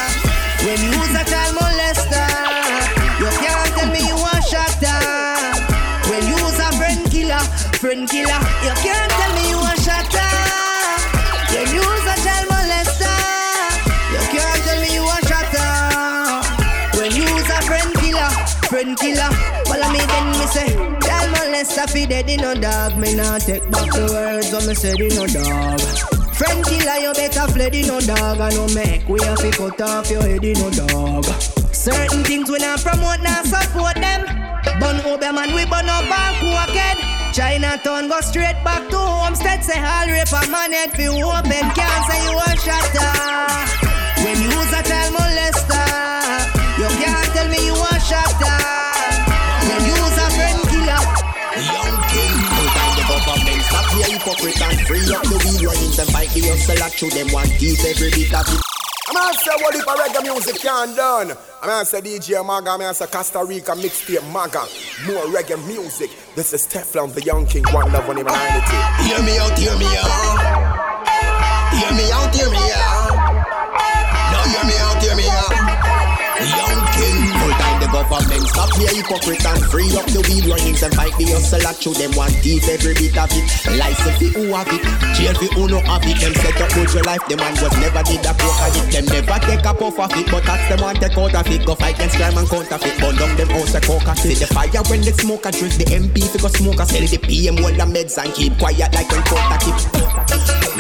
When 0.65 1.01
child 1.31 1.55
molester, 1.57 2.27
you 3.21 3.29
can't 3.39 3.71
tell 3.77 3.91
me 3.95 4.01
you 4.11 4.19
a 4.19 4.35
shatter. 4.43 4.99
When 6.11 6.23
you 6.27 6.37
was 6.43 6.59
a 6.59 6.69
friend 6.79 7.11
killer, 7.11 7.43
friend 7.79 8.09
killer, 8.09 8.41
you 8.67 8.75
can't 8.83 9.11
tell 9.19 9.33
me 9.37 9.45
you 9.51 9.61
a 9.61 9.75
shatter. 9.85 10.31
When 11.55 11.69
you 11.75 11.81
was 11.81 12.07
a 12.13 12.17
child 12.25 12.47
molester, 12.51 13.19
you 14.15 14.23
can't 14.35 14.61
tell 14.67 14.81
me 14.83 14.91
you 14.99 15.05
a 15.07 15.19
shatter. 15.29 15.71
When 16.99 17.11
you 17.15 17.29
was 17.35 17.51
a 17.51 17.59
friend 17.69 17.95
killer, 18.03 18.31
friend 18.69 18.97
killer, 18.99 19.31
follow 19.69 19.89
me 19.93 20.01
then 20.11 20.27
me 20.39 20.47
say, 20.55 20.71
child 21.07 21.31
molester 21.37 21.87
fi 21.91 22.07
dead 22.07 22.29
in 22.29 22.41
no 22.41 22.55
dog. 22.55 22.97
Me 22.99 23.15
not 23.15 23.41
take 23.43 23.71
back 23.71 23.91
the 23.93 24.07
words 24.13 24.53
when 24.53 24.67
me 24.67 24.75
said 24.75 25.01
in 25.01 25.15
no 25.15 25.27
dog. 25.27 26.20
Friend 26.41 26.65
killer, 26.65 26.97
you 27.05 27.13
better 27.13 27.53
fled 27.53 27.75
in 27.75 27.87
no 27.89 28.01
dog. 28.01 28.41
I 28.41 28.49
no 28.57 28.67
make 28.73 29.07
we 29.07 29.21
have 29.25 29.37
to 29.45 29.51
cut 29.51 29.79
off 29.83 30.11
your 30.11 30.23
head 30.23 30.43
in 30.43 30.57
no 30.57 30.71
dog. 30.71 31.27
Certain 31.69 32.25
things 32.25 32.51
we 32.51 32.57
not 32.57 32.81
promote, 32.81 33.21
not 33.21 33.45
support 33.45 33.97
them. 33.97 34.25
Bun 34.81 35.05
over 35.05 35.33
man, 35.37 35.53
we 35.53 35.69
burn 35.69 35.85
up 35.93 36.09
all 36.09 36.33
crooked. 36.41 36.97
Chinatown 37.37 38.09
go 38.09 38.23
straight 38.23 38.57
back 38.65 38.89
to 38.89 38.97
homestead. 38.97 39.63
Say 39.63 39.85
all 39.85 40.09
rape 40.09 40.33
a 40.33 40.41
man 40.49 40.73
head 40.73 40.93
fi 40.97 41.09
open. 41.13 41.67
Can't 41.77 42.03
say 42.09 42.25
you 42.25 42.33
a 42.33 42.57
shatter. 42.57 44.01
When 44.25 44.41
you 44.41 44.49
use 44.49 44.73
a 44.73 44.81
molester, 44.81 45.50
Stop 54.31 54.43
your 54.43 54.51
hypocrite 54.51 54.63
and 54.63 54.87
free 54.87 55.15
up 55.15 55.23
the 55.25 55.39
weed 55.43 55.63
Running 55.67 55.91
them 55.97 56.07
fight 56.07 56.31
the 56.31 56.41
hustle 56.47 56.83
at 56.83 56.93
through 56.93 57.11
them 57.11 57.29
one 57.33 57.49
piece 57.59 57.83
every 57.85 58.11
bit 58.11 58.33
of 58.35 58.47
it 58.47 58.63
I'm 59.09 59.15
gonna 59.17 59.35
say 59.35 59.51
what 59.59 59.75
if 59.75 59.83
a 59.83 59.95
reggae 59.99 60.23
music 60.23 60.63
can't 60.63 60.95
done. 60.95 61.33
I'm 61.61 61.69
gonna 61.69 61.85
say 61.85 62.01
DJ 62.01 62.47
Maga, 62.47 62.71
I'm 62.71 62.79
gonna 62.79 62.95
say 62.95 63.07
Costa 63.09 63.45
Rica 63.45 63.73
mixtape 63.73 64.23
Maga. 64.31 64.63
More 65.05 65.25
reggae 65.35 65.59
music. 65.67 66.11
This 66.37 66.53
is 66.53 66.69
Teflon, 66.69 67.13
the 67.13 67.23
young 67.23 67.45
king, 67.45 67.65
one 67.73 67.91
love, 67.91 68.07
one 68.07 68.19
humanity. 68.19 68.79
Hear 69.03 69.19
me 69.27 69.37
out, 69.39 69.59
hear 69.59 69.77
me 69.77 69.87
out 69.99 71.11
Hear 71.75 71.91
me 71.99 72.13
out, 72.13 72.33
hear 72.33 72.51
me 72.51 72.60
government. 78.11 78.43
Stop 78.51 78.75
your 78.75 78.91
hypocrite 78.91 79.47
and 79.47 79.63
free 79.71 79.89
up 79.95 80.05
the 80.11 80.21
weed 80.27 80.45
runnings 80.51 80.83
And 80.83 80.93
fight 80.99 81.15
the 81.15 81.31
hustle 81.31 81.63
at 81.63 81.79
them 81.79 82.13
one 82.19 82.35
teeth 82.43 82.67
every 82.67 82.93
bit 82.99 83.15
of 83.15 83.31
it. 83.31 83.47
License 83.79 84.19
for 84.19 84.31
who 84.35 84.51
have 84.51 84.69
it, 84.69 84.83
jail 85.15 85.35
for 85.39 85.51
who 85.55 85.63
no 85.71 85.79
have 85.87 86.03
it. 86.03 86.19
Them 86.19 86.35
set 86.35 86.59
up 86.59 86.75
with 86.75 86.93
your 86.93 87.07
life, 87.07 87.23
them 87.31 87.39
man 87.39 87.55
was 87.63 87.75
never 87.79 88.03
did 88.03 88.27
a 88.27 88.35
poke 88.35 88.61
at 88.67 88.75
it 88.75 88.87
Them 88.91 89.07
never 89.07 89.39
take 89.47 89.65
a 89.65 89.73
puff 89.73 89.97
of 89.97 90.13
it, 90.19 90.27
but 90.27 90.43
that's 90.43 90.67
them 90.67 90.83
one 90.83 90.99
take 90.99 91.17
out 91.17 91.35
of 91.39 91.47
it. 91.47 91.63
Go 91.65 91.75
fight 91.79 91.95
against 91.95 92.19
crime 92.19 92.37
and 92.37 92.49
counterfeit, 92.51 92.99
burn 92.99 93.15
down 93.15 93.33
them 93.39 93.49
house 93.55 93.75
a 93.79 93.81
coca 93.81 94.13
See 94.19 94.35
the 94.35 94.51
fire 94.51 94.83
when 94.91 95.01
the 95.07 95.15
smoke 95.15 95.47
a 95.47 95.51
drink, 95.55 95.79
the 95.79 95.87
MP 95.87 96.27
fi 96.27 96.39
go 96.43 96.51
smoke 96.51 96.83
a 96.83 96.85
Sell 96.91 97.07
the 97.07 97.19
PM 97.23 97.63
all 97.63 97.71
the 97.71 97.87
meds 97.87 98.19
and 98.19 98.35
keep 98.35 98.59
quiet 98.59 98.91
like 98.91 99.07
when 99.07 99.23
court 99.31 99.47
a 99.55 99.57
keep 99.63 99.79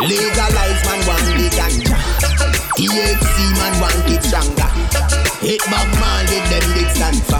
Legalize 0.02 0.82
man 0.82 1.00
want 1.06 1.26
the 1.38 1.46
ganja 1.54 2.69
THC 2.80 3.36
man 3.60 3.74
want 3.78 4.08
it 4.08 4.24
stronger. 4.24 4.64
Hit 5.44 5.60
man 5.68 6.24
with 6.32 6.48
them 6.48 6.64
big 6.72 6.88
stand 6.88 7.20
for 7.28 7.36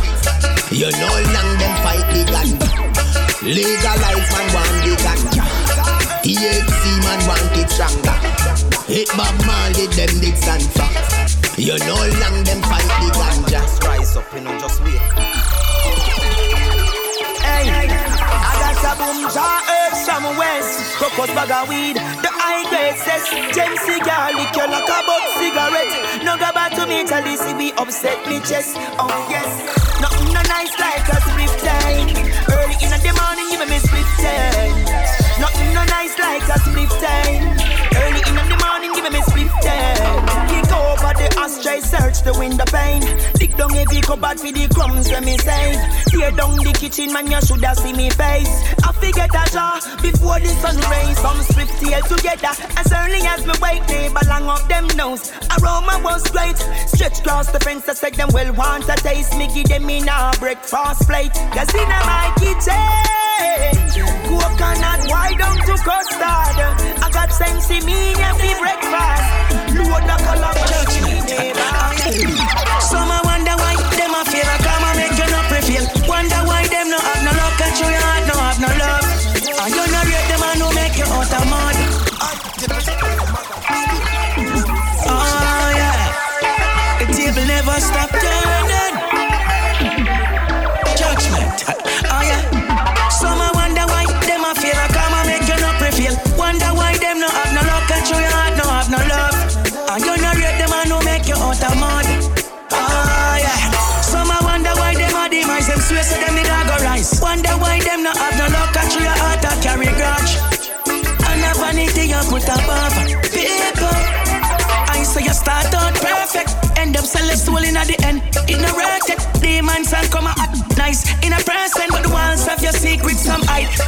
You 0.68 0.93
know 0.93 1.16
long 1.32 1.51
them 1.57 1.74
fight 1.80 2.05
the 2.12 2.28
ganja. 2.28 2.68
Legalize 3.41 4.28
man 4.36 4.47
want 4.53 4.76
the 4.84 4.93
ganja. 5.01 5.45
THC 6.20 6.84
man 7.01 7.20
want 7.24 7.57
it 7.57 7.70
stronger. 7.72 8.16
Hit 8.84 9.09
man 9.16 9.72
with 9.80 9.97
them 9.97 10.20
big 10.20 10.36
stand 10.36 10.62
for 10.76 10.84
You 11.59 11.78
know 11.88 12.03
long 12.20 12.45
them 12.45 12.61
fight 12.61 12.91
the 13.01 13.09
ganja. 13.16 13.49
Just 13.49 13.82
Rise 13.82 14.16
up, 14.18 14.34
you 14.34 14.41
know, 14.43 14.59
just 14.61 14.82
wait. 14.84 15.01
Hey, 17.41 18.09
I 18.81 18.93
a 18.93 18.97
boom, 18.97 19.28
jar 19.28 19.61
herbs 19.61 20.09
from 20.09 20.24
west. 20.41 20.97
Crocus 20.97 21.28
bag 21.37 21.53
of 21.53 21.68
weed, 21.68 21.97
the 21.97 22.33
high 22.33 22.64
grade 22.72 22.97
says. 22.97 23.28
Gem 23.53 23.76
cigar, 23.76 24.33
liquor 24.33 24.64
like 24.72 24.89
a 24.89 24.99
butt 25.05 25.24
cigarette. 25.37 26.24
No 26.24 26.41
go 26.41 26.49
back 26.57 26.72
to 26.81 26.87
me, 26.87 27.05
tell 27.05 27.22
this 27.22 27.45
we 27.55 27.72
upset 27.76 28.16
me 28.26 28.41
chest. 28.41 28.76
Oh 28.97 29.12
yes, 29.28 29.49
nothing 30.01 30.33
no 30.33 30.41
nice 30.49 30.72
like 30.81 31.05
a 31.12 31.18
split 31.28 31.53
time. 31.61 32.09
Early 32.49 32.76
in 32.81 32.97
the 33.05 33.12
morning, 33.20 33.53
you 33.53 33.61
me 33.68 33.78
split 33.85 34.09
time. 34.16 34.72
Nothing 35.37 35.74
no 35.76 35.85
nice 35.85 36.16
like 36.16 36.49
a 36.49 36.59
split 36.64 36.91
time. 37.05 37.70
In 38.31 38.37
the 38.37 38.57
morning, 38.62 38.93
give 38.95 39.11
me 39.11 39.20
split 39.26 39.51
time. 39.59 40.22
Kick 40.47 40.70
over 40.70 41.12
the 41.18 41.28
ashtray, 41.35 41.81
search 41.81 42.22
the 42.22 42.33
window 42.39 42.64
pane. 42.70 43.03
Dig 43.35 43.57
down 43.57 43.70
heavy 43.70 44.01
cupboard 44.01 44.39
for 44.39 44.53
the 44.53 44.68
crumbs 44.72 45.11
when 45.11 45.24
me 45.24 45.37
save. 45.39 45.83
Tear 46.07 46.31
down 46.31 46.55
the 46.62 46.72
kitchen, 46.78 47.12
man, 47.12 47.26
you 47.26 47.41
shoulda 47.43 47.74
see 47.74 47.93
me 47.93 48.09
face. 48.11 48.55
I 48.87 48.93
forget 48.95 49.35
a 49.35 49.45
jar 49.51 49.83
before 49.99 50.39
the 50.39 50.53
sun 50.62 50.78
rays. 50.78 51.18
Some 51.18 51.43
swift 51.51 51.74
tail 51.83 52.03
together. 52.07 52.55
As 52.78 52.93
early 52.95 53.18
as 53.26 53.43
me 53.45 53.55
wake, 53.59 53.83
neighbor 53.89 54.22
long 54.31 54.47
up 54.47 54.62
them 54.68 54.87
nose. 54.95 55.33
Aroma 55.59 55.99
was 56.05 56.22
great. 56.31 56.57
Stretch 56.87 57.18
across 57.18 57.51
the 57.51 57.59
fence, 57.59 57.89
I 57.89 57.95
said 57.95 58.14
them 58.14 58.28
well 58.33 58.55
want 58.55 58.89
a 58.89 58.95
taste. 58.95 59.37
Me 59.37 59.51
give 59.53 59.66
them 59.66 59.91
in 59.91 60.07
a 60.07 60.31
breakfast 60.39 61.03
plate. 61.11 61.35
Cause 61.51 61.74
in 61.74 61.89
my 61.89 62.31
kitchen, 62.39 62.78
coconut, 64.31 65.03
why 65.11 65.35
don't 65.35 65.66
to 65.66 65.74
custard? 65.83 66.49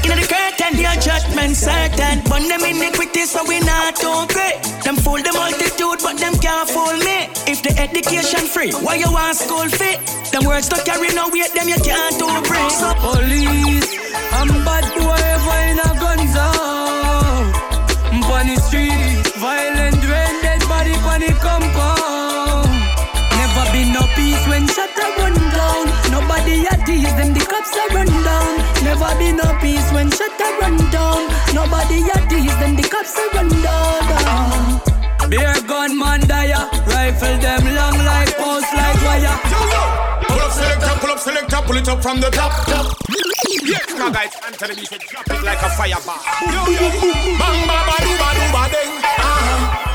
In 0.09 0.17
the 0.19 0.27
curtain, 0.27 0.79
your 0.81 0.97
judgment 1.01 1.57
certain. 1.57 2.21
Burn 2.29 2.49
them 2.49 2.65
iniquity, 2.65 3.25
so 3.25 3.45
we 3.47 3.61
not 3.61 3.97
great. 4.33 4.59
Them 4.85 4.97
fool 4.97 5.21
the 5.23 5.33
multitude, 5.33 6.01
but 6.03 6.19
them 6.19 6.35
can't 6.39 6.69
fool 6.69 6.97
me. 7.05 7.29
If 7.47 7.63
the 7.63 7.73
education 7.79 8.47
free, 8.49 8.73
why 8.85 8.97
you 8.97 9.11
want 9.13 9.37
school 9.37 9.69
fee? 9.69 9.97
Them 10.33 10.45
words 10.45 10.69
don't 10.69 10.85
carry 10.85 11.13
no 11.15 11.29
weight, 11.29 11.53
them 11.55 11.69
you 11.69 11.81
can't 11.81 12.19
do 12.19 12.27
bring. 12.49 12.71
So 12.71 12.93
Police, 13.05 13.93
I'm 14.33 14.49
bad 14.65 14.87
boy 14.97 15.21
ever 15.33 15.63
a 15.87 15.91
gun 16.01 16.21
zone. 16.35 16.83
On 18.43 18.49
the 18.49 18.57
street, 18.61 19.23
violent 19.39 20.03
rain, 20.03 20.35
dead 20.43 20.61
body 20.67 20.95
on 21.07 21.21
the 21.21 21.31
compound. 21.39 22.67
Never 23.39 23.65
been 23.71 23.93
no 23.93 24.03
peace 24.17 24.43
when 24.49 24.67
shut 24.67 24.91
a 24.99 25.22
tease 27.63 27.75
them, 27.79 27.93
cops 27.93 27.93
a 27.93 27.95
run 27.95 28.07
down. 28.25 28.85
Never 28.85 29.19
been 29.19 29.37
no 29.37 29.59
peace 29.61 29.93
when 29.93 30.11
shut 30.11 30.41
a 30.41 30.59
run 30.61 30.77
down. 30.91 31.29
Nobody 31.55 32.03
a 32.03 32.29
tease 32.29 32.57
them, 32.59 32.77
the 32.77 32.83
cops 32.83 33.19
a 33.19 33.29
run 33.35 33.49
down. 33.63 35.31
Beer 35.31 35.55
gun 35.67 35.99
man 35.99 36.21
dire, 36.27 36.69
rifle 36.87 37.39
them 37.39 37.65
long 37.75 37.99
like 38.05 38.37
post 38.37 38.73
like 38.75 39.03
wire. 39.03 39.39
Pull 40.29 40.41
up 40.41 40.53
selector, 40.53 41.01
pull 41.01 41.11
up 41.11 41.19
selector, 41.19 41.61
pull 41.67 41.77
it 41.77 41.89
up 41.89 42.03
from 42.03 42.21
the 42.21 42.31
top, 42.31 42.53
top. 42.67 42.97
Yes, 43.63 43.87
now 43.97 44.11
guys, 44.11 44.33
enter 44.47 44.69
the 44.69 44.75
beat, 44.75 45.01
drop 45.09 45.31
it 45.31 45.43
like 45.45 45.63
a 45.63 45.71
fireball. 45.71 46.19
Yo, 46.43 46.67
yo, 46.67 46.91
bang, 47.39 47.67
ba, 47.67 47.79
ba, 47.87 47.97
do, 48.03 48.13
ba, 48.19 48.29
do, 48.35 48.45
ba, 48.53 48.63
ding. 48.71 48.93
Uh-huh. 49.03 49.92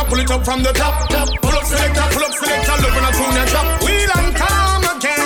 Selector, 0.00 0.10
pull 0.10 0.20
it 0.20 0.30
up 0.30 0.44
from 0.44 0.62
the 0.62 0.72
top, 0.72 1.08
top. 1.08 1.28
Pull 1.42 1.52
up 1.52 1.64
selector, 1.64 2.02
pull 2.12 2.24
up 2.24 2.32
selector, 2.32 2.76
loving 2.82 3.04
a 3.04 3.12
tune 3.12 3.36
and 3.36 3.50
drop. 3.50 3.82
Wheel 3.84 4.10
and 4.16 4.34
come 4.36 4.84
again. 4.96 5.20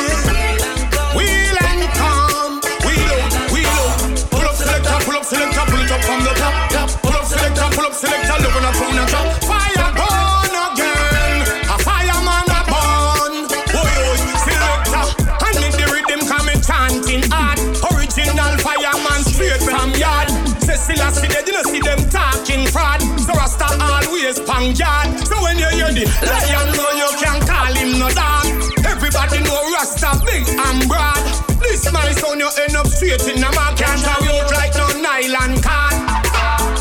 Wheel 1.17 1.57
and 1.61 1.83
come. 1.95 2.61
Wheel 2.87 3.11
out, 3.15 3.53
wheel 3.53 3.67
out. 3.67 4.31
Pull 4.31 4.47
up 4.47 4.55
selector, 4.55 4.97
pull 5.05 5.17
up 5.17 5.25
selector, 5.25 5.65
pull 5.71 5.81
it 5.81 5.91
up 5.91 6.03
from 6.03 6.21
the 6.25 6.35
top, 6.35 6.71
top. 6.71 6.91
Pull 7.03 7.13
up 7.13 7.25
selector, 7.25 7.69
pull 7.77 7.87
up 7.87 7.95
selector, 7.95 8.37
loving 8.43 8.65
a 8.65 8.73
tune 8.73 8.99
and 8.99 9.09
drop. 9.09 9.44
Always 24.35 24.49
pang 24.49 24.75
yard. 24.77 25.27
So 25.27 25.43
when 25.43 25.59
you 25.59 25.69
hear 25.69 25.93
the 25.93 26.05
lion 26.27 26.69
know 26.77 26.91
you 26.97 27.09
can 27.19 27.41
call 27.47 27.73
him 27.75 27.99
no 27.99 28.09
dog. 28.11 28.47
Everybody 28.85 29.43
know 29.45 29.61
Rasta 29.73 30.21
big 30.25 30.47
and 30.49 30.89
broad. 30.89 31.23
This 31.61 31.91
my 31.93 32.11
son 32.13 32.41
you 32.41 32.49
end 32.63 32.77
up 32.77 32.87
straight 32.87 33.23
in 33.29 33.41
the 33.41 33.51
mark. 33.55 33.77
Can't 33.77 34.01
have 34.01 34.23
you 34.25 34.35
like 34.55 34.75
no 34.75 34.87
nylon 35.01 35.61
card. 35.63 35.95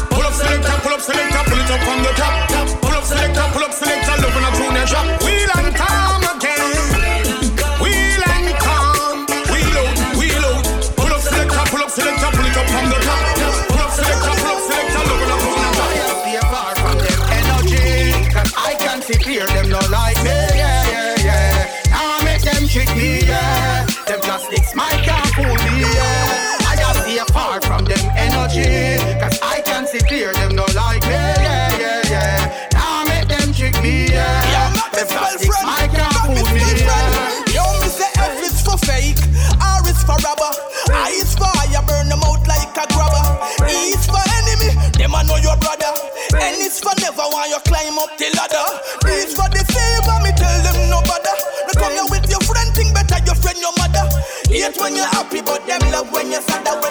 Pull 0.09 0.23
up 0.23 0.33
selector, 0.33 0.75
pull 0.81 0.93
up 0.93 1.01
selector, 1.01 1.43
pull 1.49 1.59
it 1.59 1.71
up 1.71 1.81
from 1.83 1.99
the 2.03 2.13
top. 2.15 2.81
Pull 2.81 2.95
up 2.95 3.03
selector, 3.03 3.45
pull 3.53 3.63
up 3.63 3.73
selector, 3.73 4.22
N 46.73 46.79
is 46.79 46.81
for 46.81 46.95
never 47.01 47.29
want 47.29 47.49
you 47.51 47.59
climb 47.69 47.99
up 47.99 48.17
the 48.17 48.33
ladder. 48.33 48.65
D 49.05 49.11
is 49.13 49.33
for 49.37 49.45
the 49.45 49.61
favor, 49.61 50.17
me 50.25 50.31
tell 50.33 50.57
them 50.65 50.89
no 50.89 51.01
bother. 51.05 51.37
No 51.69 51.73
come 51.77 51.93
here 51.93 52.09
with 52.09 52.25
your 52.29 52.41
friend, 52.41 52.73
think 52.73 52.93
better 52.95 53.23
your 53.25 53.35
friend, 53.35 53.59
your 53.61 53.73
mother. 53.77 54.09
Hate 54.49 54.75
when 54.81 54.95
you're 54.95 55.05
happy, 55.05 55.41
but 55.41 55.65
them 55.67 55.81
love 55.91 56.11
when 56.11 56.31
you're 56.31 56.41
sad. 56.41 56.82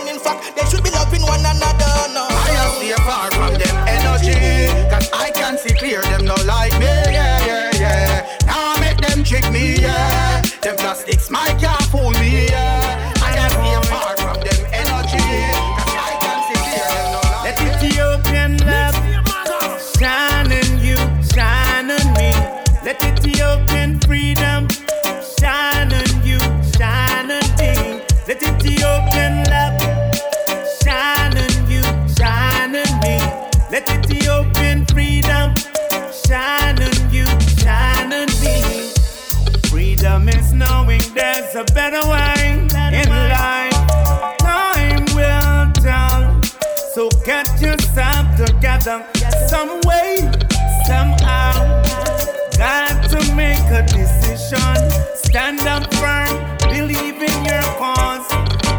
Stand 55.32 55.60
up 55.62 55.88
firm, 55.94 56.28
believe 56.68 57.16
in 57.16 57.44
your 57.46 57.62
cause, 57.80 58.28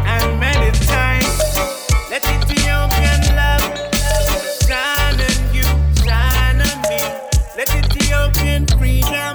and 0.06 0.38
meditate. 0.38 1.26
Let 2.08 2.22
Ethiopian 2.30 3.22
love 3.34 3.74
shine 4.62 5.18
on 5.18 5.38
you, 5.52 5.66
shine 6.06 6.62
on 6.62 6.78
me. 6.86 7.02
Let 7.58 7.74
Ethiopian 7.74 8.68
freedom 8.78 9.34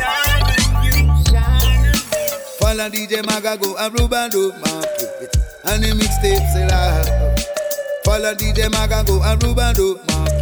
shine 0.00 0.48
on 0.48 0.82
you, 0.82 1.12
shine 1.28 1.84
on 1.84 2.00
me. 2.08 2.24
Follow 2.58 2.88
DJ 2.88 3.22
Maga 3.26 3.58
go 3.58 3.74
Aruba 3.74 4.30
do 4.30 4.50
market 4.64 5.36
And 5.64 5.84
the 5.84 5.88
mixtape 5.88 6.46
say 6.54 6.66
Follow 8.02 8.34
DJ 8.34 8.70
Maga 8.72 9.04
go 9.04 9.20
Aruba 9.20 9.74
do 9.74 10.00
market 10.08 10.39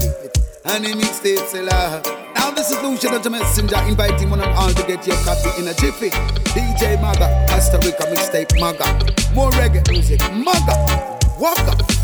And 0.70 0.84
the 0.84 0.90
mixtape 0.90 1.64
la. 1.64 2.02
Now 2.34 2.50
this 2.50 2.70
is 2.70 2.80
Luciano 2.82 3.18
the 3.18 3.30
messenger 3.30 3.76
Inviting 3.88 4.28
one 4.28 4.40
and 4.40 4.52
all 4.52 4.68
to 4.68 4.86
get 4.86 5.06
your 5.06 5.16
copy 5.24 5.48
in 5.60 5.66
a 5.66 5.74
jiffy. 5.74 6.10
DJ 6.52 7.00
Maga, 7.00 7.46
Costa 7.48 7.78
Rica 7.78 8.04
mixtape 8.04 8.60
Maga. 8.60 8.84
More 9.34 9.50
reggae 9.52 9.88
music, 9.90 10.20
Maga. 10.32 11.18
Walk 11.38 11.97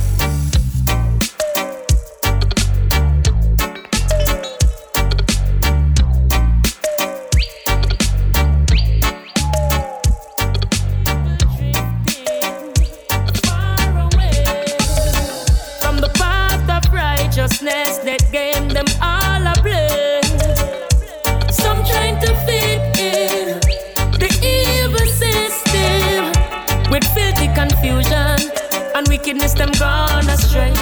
gone 29.78 30.28
astray. 30.28 30.72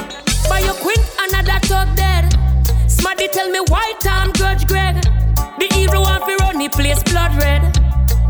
By 0.49 0.61
your 0.61 0.75
queen, 0.75 1.03
another 1.19 1.59
talk 1.67 1.89
dead. 1.97 2.33
Smarty 2.89 3.29
tell 3.29 3.49
me 3.51 3.61
why 3.69 3.93
Tom 4.01 4.33
Judge 4.33 4.67
Greg. 4.67 4.97
The 5.59 5.69
evil 5.77 6.03
one 6.03 6.21
fi 6.21 6.35
run 6.37 6.59
the 6.59 6.69
place 6.69 7.03
blood 7.03 7.35
red. 7.37 7.63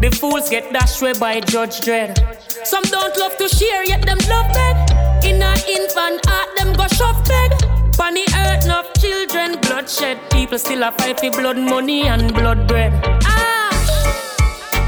The 0.01 0.10
fools 0.10 0.48
get 0.51 0.72
dashed 0.72 1.01
away 1.01 1.14
by 1.18 1.40
Judge 1.40 1.80
Dread. 1.80 2.18
Some 2.64 2.82
don't 2.84 3.16
love 3.18 3.36
to 3.39 3.48
share, 3.48 3.84
yet 3.84 4.02
them 4.02 4.18
love 4.28 4.52
beg. 4.52 4.76
In 5.24 5.43
a 5.43 5.55
infant 5.68 6.26
heart, 6.26 6.48
them 6.56 6.72
go 6.74 6.86
shove 6.89 7.22
beg. 7.26 7.52
On 8.01 8.14
the 8.14 8.26
earth, 8.36 8.64
enough 8.64 8.93
children, 8.94 9.60
bloodshed. 9.60 10.18
People 10.30 10.59
still 10.59 10.82
a 10.82 10.90
fight 10.93 11.20
for 11.20 11.30
blood 11.30 11.56
money 11.56 12.02
and 12.02 12.34
blood 12.34 12.66
bread. 12.66 12.93
Ah, 13.24 13.70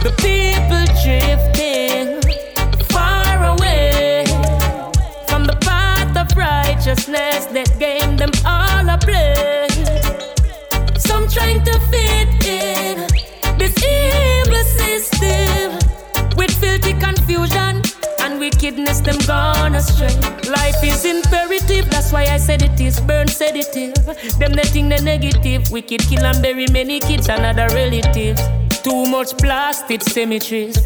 the 0.03 0.11
people 0.19 0.85
drifting 1.03 1.74
righteousness 6.85 7.47
that 7.47 7.71
game 7.79 8.17
them 8.17 8.31
all 8.45 8.89
a 8.89 8.99
play. 8.99 9.67
Some 10.99 11.27
trying 11.29 11.65
to 11.65 11.73
fit 11.89 12.29
in 12.45 12.99
this 13.57 13.73
evil 13.83 14.65
system 14.65 15.79
with 16.37 16.51
filthy 16.51 16.93
confusion 17.01 17.81
and 18.21 18.39
wickedness. 18.39 19.01
Them 19.01 19.17
gone 19.27 19.75
astray. 19.75 20.15
Life 20.51 20.85
is 20.85 21.07
imperative, 21.07 21.89
that's 21.91 22.13
why 22.13 22.25
I 22.25 22.37
said 22.37 22.61
it 22.61 22.79
is 22.79 23.01
burn 23.01 23.29
sedative. 23.29 23.95
Them 24.39 24.53
they 24.53 24.65
think 24.65 24.91
they 24.91 25.01
negative, 25.01 25.71
wicked 25.71 26.01
kill 26.01 26.25
and 26.25 26.43
bury 26.43 26.67
many 26.71 27.01
kids 27.01 27.31
and 27.31 27.47
other 27.47 27.75
relatives. 27.75 28.43
Too 28.83 29.07
much 29.07 29.33
plastic 29.39 30.03
cemeteries. 30.03 30.77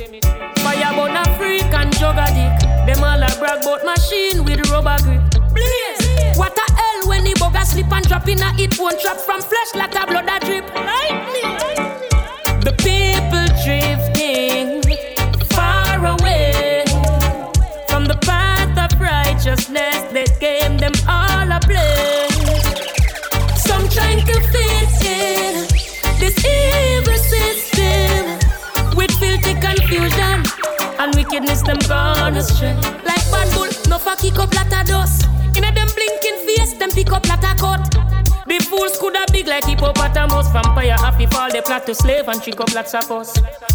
Fire 0.62 0.94
burn 0.94 1.16
a 1.16 1.24
freak 1.36 1.74
and 1.74 1.92
jug 1.98 2.16
addict. 2.16 2.62
Them 2.86 3.02
all 3.02 3.20
a 3.20 3.38
brag 3.40 3.62
about 3.62 3.84
machine 3.84 4.44
with 4.44 4.70
rubber 4.70 4.96
grip. 5.02 5.27
Blaze. 7.50 7.54
What 7.54 7.54
a 7.54 7.54
hell 7.54 7.54
when 7.54 7.54
the 7.54 7.64
slip 7.64 7.92
and 7.92 8.08
drop 8.08 8.28
in 8.28 8.42
a 8.42 8.52
it 8.58 8.78
won't 8.78 9.00
drop 9.00 9.16
from 9.18 9.40
flesh 9.40 9.74
like 9.74 9.94
a 9.94 10.06
blood 10.06 10.28
a 10.28 10.38
drip. 10.44 10.66
The 12.64 12.72
people 12.78 13.46
drifting 13.64 14.82
far 15.48 16.04
away 16.04 16.84
from 17.88 18.04
the 18.06 18.16
path 18.22 18.76
of 18.78 19.00
righteousness 19.00 20.02
that 20.12 20.30
gave 20.40 20.78
them 20.78 20.92
all 21.08 21.50
a 21.50 21.60
play. 21.60 22.28
Some 23.56 23.88
trying 23.88 24.24
to 24.26 24.40
fit 24.52 25.02
in 25.06 25.66
this 26.18 26.36
evil 26.44 27.16
system 27.16 28.38
with 28.96 29.10
filthy 29.12 29.54
confusion 29.54 30.44
and 30.98 31.14
wickedness. 31.14 31.62
Them 31.62 31.78
gone 31.88 32.36
astray 32.36 32.74
like 33.04 33.30
bad 33.30 33.52
bull. 33.54 33.68
No 33.88 33.98
fuck 33.98 34.18
kick 34.18 34.38
up 34.38 34.57
like 39.48 39.64
hippopotamus. 39.64 40.48
Vampire 40.52 40.96
happy 40.96 41.26
fall, 41.26 41.50
they 41.50 41.60
plot 41.60 41.86
to 41.86 41.94
slave 41.94 42.28
and 42.28 42.42
trick 42.42 42.60
up 42.60 42.72
lots 42.74 42.94
of 42.94 43.10
us. 43.10 43.32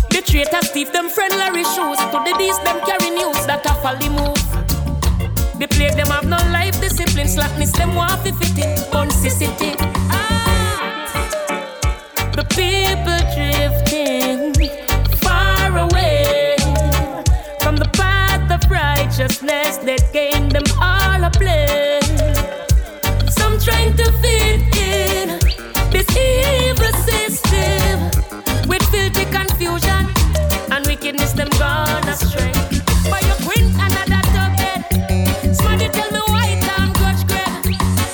The 0.09 0.21
traitors 0.25 0.69
thief 0.71 0.91
them 0.93 1.09
friend 1.09 1.33
Larry 1.37 1.63
shoes. 1.63 1.97
To 1.97 2.21
the 2.23 2.35
beast, 2.37 2.63
them 2.63 2.79
carry 2.85 3.09
news 3.09 3.45
that 3.47 3.65
a 3.65 3.73
folly 3.81 4.09
move. 4.09 4.37
The 5.59 5.67
plague 5.67 5.95
them 5.95 6.07
have 6.07 6.25
no 6.25 6.37
life 6.51 6.79
discipline. 6.79 7.27
Slackness 7.27 7.71
them 7.71 7.95
want 7.95 8.23
to 8.25 8.33
fit 8.33 8.57
in. 8.57 8.77
Unsissity. 8.93 9.75
Ah! 10.11 11.09
The 12.35 12.45
people 12.53 13.21
drifting 13.33 14.53
far 15.17 15.77
away 15.77 16.55
from 17.61 17.77
the 17.77 17.89
path 17.93 18.49
of 18.51 18.69
righteousness 18.69 19.77
that 19.77 20.01
gave 20.13 20.49
them 20.51 20.63
all 20.79 21.23
a 21.23 21.31
play. 21.31 21.99
Some 23.29 23.59
trying 23.59 23.95
to 23.97 24.11
fit 24.21 24.75
in 24.75 25.42
this 25.93 26.09
evil 26.17 26.93
system 27.05 28.11
with 28.67 28.83
filthy 28.91 29.25
confusion 29.25 30.07
and 30.71 30.85
wickedness. 30.87 31.33
Them 31.33 31.49
gone 31.59 32.09
astray. 32.09 32.51
By 33.11 33.21
your. 33.21 33.37
Somebody 35.53 35.89
tell 35.89 36.11
me 36.11 36.19
why. 36.27 36.59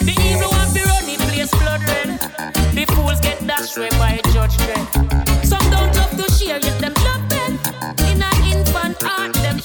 The 0.02 0.14
evil 0.28 0.50
one 0.52 0.74
be 0.74 0.82
run 0.82 1.06
the 1.06 1.16
place 1.26 1.52
blood 1.52 1.82
red. 1.90 2.20
The 2.76 2.86
fools 2.94 3.20
get 3.22 3.40
by 4.00 4.20
Judge. 4.34 4.58
Some 5.46 5.70
don't 5.72 5.96
love 5.96 6.12
to 6.18 6.32
share, 6.34 6.60
yet 6.60 6.80
them. 6.80 6.94
In 8.08 8.22
an 8.24 8.44
infant 8.52 8.98
heart, 9.02 9.34
them. 9.36 9.60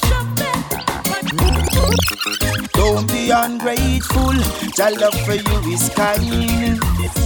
Don't 2.74 3.06
be 3.08 3.30
ungrateful. 3.30 4.34
Your 4.78 4.90
love 5.00 5.18
for 5.24 5.34
you 5.34 5.72
is 5.72 5.88
kind. 5.90 6.78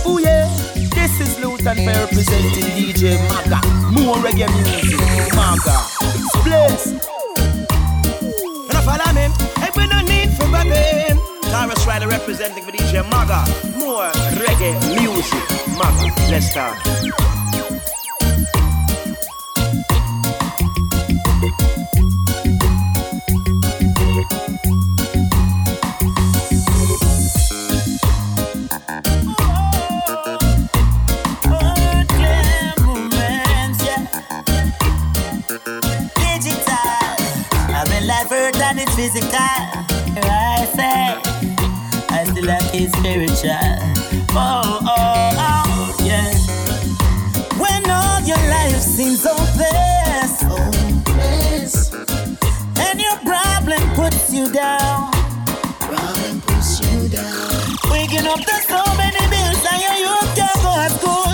Oh 0.06 0.18
yeah, 0.18 0.48
this 0.98 1.20
is 1.20 1.38
Luton 1.38 1.76
Fyah 1.76 2.06
representing 2.06 2.68
DJ 2.76 3.16
Maga. 3.30 3.60
More 3.94 4.16
reggae 4.16 4.48
music, 4.58 4.98
Maga. 5.38 5.76
And 8.68 8.76
I 8.76 8.82
follow 8.86 9.10
me. 9.14 9.24
Hey, 9.62 9.70
we 9.76 9.86
no 9.86 10.00
need 10.02 10.30
for 10.36 10.48
baby. 10.50 11.18
Tarrus 11.50 11.86
Riley 11.86 12.06
representing 12.06 12.64
for 12.64 12.72
DJ 12.72 13.08
Maga. 13.10 13.40
More 13.78 14.10
reggae 14.42 14.74
music, 14.98 15.44
Maga. 15.78 16.06
Let's 16.30 16.50
start. 16.50 16.76
Physical. 38.98 39.30
I 39.30 40.66
say, 40.74 40.90
eh? 40.90 41.14
I 42.10 42.24
still 42.24 42.46
like 42.46 42.74
it 42.74 42.90
spiritual. 42.98 43.78
Oh, 44.34 44.80
oh, 44.82 45.46
oh, 45.46 45.96
yeah. 46.02 46.34
When 47.62 47.82
all 47.88 48.20
your 48.26 48.42
life 48.50 48.82
seems 48.82 49.22
hopeless, 49.22 50.42
hopeless, 50.42 51.94
and 52.86 53.00
your 53.00 53.18
problem 53.22 53.82
puts 53.94 54.34
you 54.34 54.50
down, 54.50 55.12
problem 55.78 56.40
puts 56.40 56.80
you 56.82 57.08
down. 57.08 57.54
Waking 57.92 58.26
up, 58.26 58.40
there's 58.48 58.66
so 58.66 58.82
many 58.98 59.22
bills, 59.30 59.62
and 59.70 59.80
your 59.86 59.98
youth 60.06 60.30
can't 60.34 60.58
go 60.66 60.74
to 60.74 60.90
school. 60.98 61.30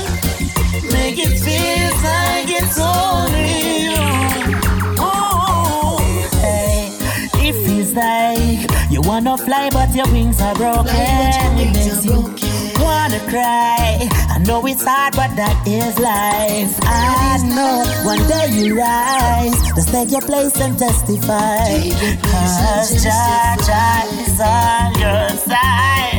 Make 0.92 1.16
it 1.16 1.40
feel 1.40 1.92
like 2.04 2.50
it's 2.60 2.78
only 2.78 3.33
Wanna 9.14 9.38
fly, 9.38 9.70
but 9.70 9.94
your 9.94 10.10
wings 10.10 10.40
are 10.40 10.56
broken. 10.56 10.90
It 10.90 11.72
makes 11.72 12.04
you 12.04 12.18
wanna 12.82 13.20
cry. 13.30 14.08
I 14.28 14.38
know 14.44 14.66
it's 14.66 14.82
hard, 14.82 15.14
but 15.14 15.30
that 15.36 15.54
is 15.68 15.96
life. 16.00 16.74
I 16.82 17.38
know 17.46 17.84
one 18.04 18.26
day 18.26 18.50
you 18.58 18.76
rise. 18.76 19.54
Just 19.76 19.90
take 19.90 20.10
your 20.10 20.20
place 20.22 20.60
and 20.60 20.76
testify. 20.76 21.62
Cause 22.26 23.04
Jah 23.04 23.54
Jah 23.62 24.02
is 24.18 24.40
on 24.40 24.98
your 24.98 25.28
side. 25.46 26.13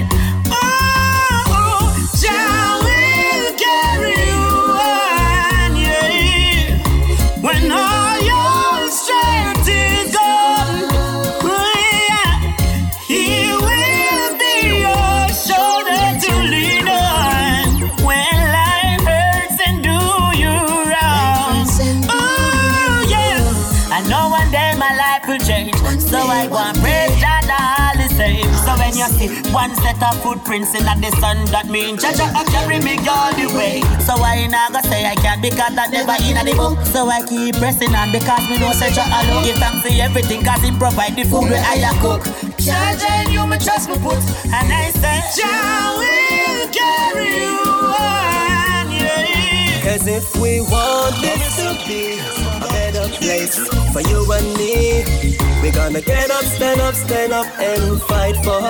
One 29.56 29.74
set 29.80 29.96
of 30.04 30.20
footprints 30.22 30.76
in 30.76 30.84
the 30.84 31.12
sun, 31.24 31.40
that 31.56 31.72
means 31.72 32.04
Jah 32.04 32.12
Jah 32.12 32.44
carry 32.52 32.76
me 32.84 33.00
all 33.08 33.32
the 33.32 33.48
way. 33.56 33.80
So 34.04 34.20
I 34.20 34.52
not 34.52 34.76
go 34.76 34.84
say 34.92 35.08
I 35.08 35.16
can't 35.16 35.42
because 35.42 35.72
that 35.80 35.96
never 35.96 36.20
in 36.28 36.36
the 36.44 36.52
book. 36.60 36.76
So 36.92 37.08
I 37.08 37.24
keep 37.24 37.56
pressing 37.56 37.96
on 37.96 38.12
because 38.12 38.44
me 38.52 38.60
know 38.60 38.76
say 38.76 38.92
Jah 38.92 39.08
alone 39.08 39.48
give 39.48 39.56
thanks 39.56 39.80
for 39.80 39.96
everything, 39.96 40.44
cause 40.44 40.60
He 40.60 40.76
provide 40.76 41.16
the 41.16 41.24
food 41.24 41.48
where 41.48 41.64
I 41.64 41.80
a 41.88 41.96
cook. 42.04 42.28
Jah 42.60 43.00
in 43.00 43.32
you 43.32 43.48
me 43.48 43.56
trust 43.64 43.88
me 43.88 43.96
put, 44.04 44.20
and 44.52 44.68
I 44.68 44.92
say 44.92 45.24
Jah 45.40 46.04
will 46.04 46.68
carry 46.76 47.32
you 47.40 47.64
on, 47.96 48.92
yeah. 48.92 49.80
Cause 49.88 50.04
if 50.04 50.36
we 50.36 50.60
want 50.68 51.16
this 51.24 51.64
to 51.64 51.80
be 51.88 52.20
a 52.60 52.68
better 52.68 53.08
place 53.24 53.56
for 53.96 54.04
you 54.04 54.20
and 54.36 54.52
me, 54.60 55.40
we 55.66 55.72
gonna 55.72 56.02
get 56.02 56.30
up, 56.30 56.44
stand 56.44 56.80
up, 56.80 56.94
stand 56.94 57.34
up 57.34 57.48
and 57.60 58.00
fight 58.04 58.36
for 58.46 58.62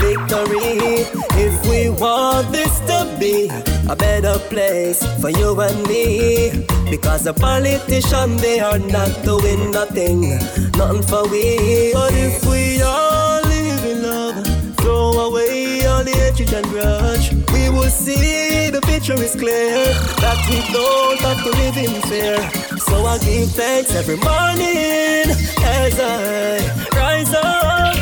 victory. 0.00 1.04
If 1.44 1.54
we 1.68 1.90
want 1.90 2.50
this 2.52 2.72
to 2.90 2.98
be 3.20 3.50
a 3.86 3.94
better 3.94 4.38
place 4.48 5.04
for 5.20 5.28
you 5.28 5.60
and 5.60 5.86
me, 5.86 6.64
because 6.90 7.24
the 7.24 7.34
politicians 7.34 8.40
they 8.40 8.60
are 8.60 8.78
not 8.78 9.10
doing 9.24 9.70
nothing, 9.70 10.38
nothing 10.78 11.02
for 11.02 11.28
we. 11.28 11.92
But 11.92 12.14
if 12.14 12.46
we 12.46 12.80
all 12.80 13.42
live 13.42 13.84
in 13.84 14.02
love, 14.02 14.76
throw 14.78 15.10
away 15.28 15.84
all 15.86 16.02
the 16.02 16.12
hatred 16.12 16.52
and 16.54 16.66
grudge, 16.68 17.32
we 17.52 17.68
will 17.68 17.90
see 17.90 18.70
the 18.70 18.80
picture 18.80 19.20
is 19.20 19.36
clear 19.36 19.84
that 20.24 20.38
we 20.48 20.58
don't 20.72 21.20
have 21.20 21.42
to 21.44 21.50
live 21.60 21.76
in 21.76 22.00
fear. 22.08 22.75
So 22.88 23.04
I 23.04 23.18
give 23.18 23.50
thanks 23.52 23.94
every 23.94 24.16
morning 24.16 25.26
as 25.64 25.98
I 26.00 26.58
rise 26.94 27.32
up. 27.34 27.96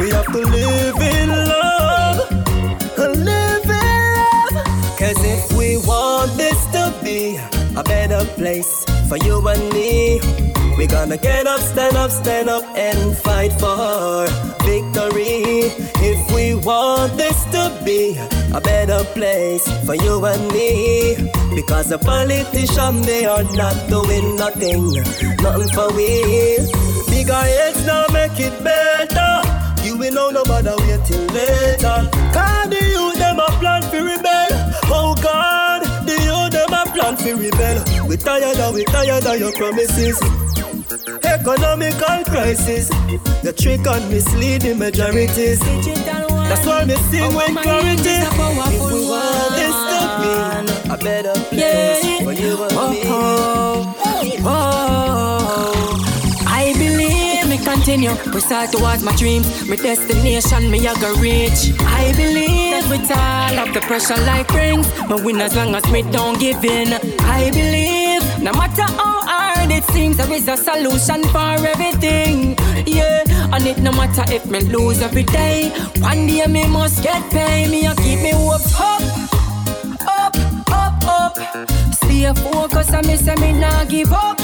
We 0.00 0.10
have 0.10 0.26
to 0.26 0.38
live 0.38 0.96
in 1.00 1.28
love, 1.28 2.18
live 2.98 3.64
in 3.64 4.14
love. 4.16 4.98
Cause 4.98 5.20
if 5.24 5.52
we 5.56 5.78
want 5.78 6.32
this 6.36 6.64
to 6.72 6.94
be 7.02 7.36
a 7.76 7.82
better 7.82 8.24
place 8.34 8.84
for 9.08 9.16
you 9.16 9.46
and 9.48 9.72
me, 9.72 10.20
we 10.76 10.86
gonna 10.86 11.16
get 11.16 11.46
up, 11.46 11.60
stand 11.60 11.96
up, 11.96 12.10
stand 12.10 12.48
up 12.48 12.64
and 12.76 13.16
fight 13.16 13.52
for 13.52 14.26
victory. 14.64 15.72
If 16.04 16.34
we 16.34 16.54
want 16.54 17.16
this 17.16 17.44
to 17.46 17.72
be 17.84 18.16
a 18.54 18.60
better 18.60 19.04
place 19.14 19.64
for 19.84 19.94
you 19.94 20.24
and 20.24 20.52
me, 20.52 21.30
because 21.54 21.88
the 21.88 21.98
politicians 21.98 23.06
they 23.06 23.24
are 23.24 23.44
not 23.54 23.76
doing 23.88 24.36
nothing, 24.36 24.92
nothing 25.42 25.68
for 25.72 25.92
we. 25.94 26.58
Bigger 27.08 27.32
heads 27.32 27.86
now 27.86 28.04
make 28.12 28.38
it 28.38 28.56
better. 28.62 29.32
You 29.82 29.96
will 29.96 30.12
know 30.12 30.30
no 30.30 30.42
wait 30.48 31.04
till 31.06 31.24
later. 31.32 32.10
Cause 32.34 32.68
the 32.68 32.80
youth 32.84 33.16
them 33.16 33.38
a 33.38 33.46
plan 33.60 33.82
for 33.82 34.04
rebel. 34.04 34.48
Oh 34.92 35.14
God, 35.22 35.82
the 36.06 36.12
youth 36.12 36.52
them 36.52 36.72
a 36.74 36.84
plan 36.92 37.16
for 37.16 37.36
rebel. 37.36 38.06
We 38.08 38.16
tired 38.16 38.58
of, 38.58 38.74
we 38.74 38.84
tired 38.84 39.24
of 39.26 39.38
your 39.38 39.52
promises. 39.52 40.20
Economical 41.38 42.24
crisis, 42.24 42.88
the 43.42 43.52
trick 43.56 43.86
and 43.86 44.10
misleading 44.10 44.78
majorities. 44.78 45.60
That's 45.60 46.64
why 46.66 46.84
me 46.86 46.94
sing 47.10 47.34
with 47.34 47.52
clarity. 47.62 48.16
If 48.24 48.38
we 48.38 49.06
want 49.06 49.52
this 49.60 49.76
to 49.92 49.98
be 50.22 50.32
a 50.90 50.96
better 50.96 51.34
place 51.50 52.22
for 52.24 52.32
you 52.32 52.56
and 52.64 52.90
me. 52.90 53.02
Oh, 53.04 53.94
oh. 54.44 55.26
I 56.46 56.72
believe 56.72 57.48
me 57.50 57.58
continue. 57.62 58.14
We 58.32 58.40
start 58.40 58.72
towards 58.72 59.02
my 59.04 59.14
dreams. 59.16 59.46
My 59.68 59.76
destination, 59.76 60.70
me 60.70 60.88
I 60.88 60.94
go 61.00 61.14
reach. 61.20 61.74
I 61.80 62.14
believe 62.16 62.88
with 62.88 63.10
all 63.10 63.58
of 63.58 63.74
the 63.74 63.80
pressure 63.82 64.16
life 64.24 64.48
brings, 64.48 64.90
but 65.06 65.22
win 65.22 65.40
as 65.42 65.54
long 65.54 65.74
as 65.74 65.84
me 65.92 66.02
don't 66.10 66.40
give 66.40 66.64
in. 66.64 66.94
I 67.20 67.50
believe 67.50 68.15
no 68.46 68.52
matter 68.52 68.82
how 68.82 69.20
hard 69.26 69.70
it 69.72 69.82
seems, 69.92 70.16
there 70.16 70.32
is 70.32 70.46
a 70.48 70.56
solution 70.56 71.22
for 71.34 71.38
everything. 71.72 72.56
Yeah, 72.86 73.24
and 73.52 73.66
it 73.66 73.78
no 73.78 73.90
matter 73.92 74.24
if 74.32 74.46
me 74.46 74.60
lose 74.60 75.02
every 75.02 75.24
day. 75.24 75.70
One 76.00 76.26
day 76.26 76.46
me 76.46 76.66
must 76.68 77.02
get 77.02 77.28
paid. 77.30 77.70
Me 77.70 77.86
I 77.88 77.94
keep 77.96 78.20
me 78.22 78.30
hopes 78.30 78.72
up, 78.78 79.02
up, 80.06 80.36
up, 80.70 81.04
up. 81.18 81.34
Stay 81.94 82.32
focused 82.34 82.94
and 82.94 83.06
me 83.06 83.16
say 83.16 83.34
me 83.36 83.52
nah 83.52 83.84
give 83.84 84.12
up 84.12 84.38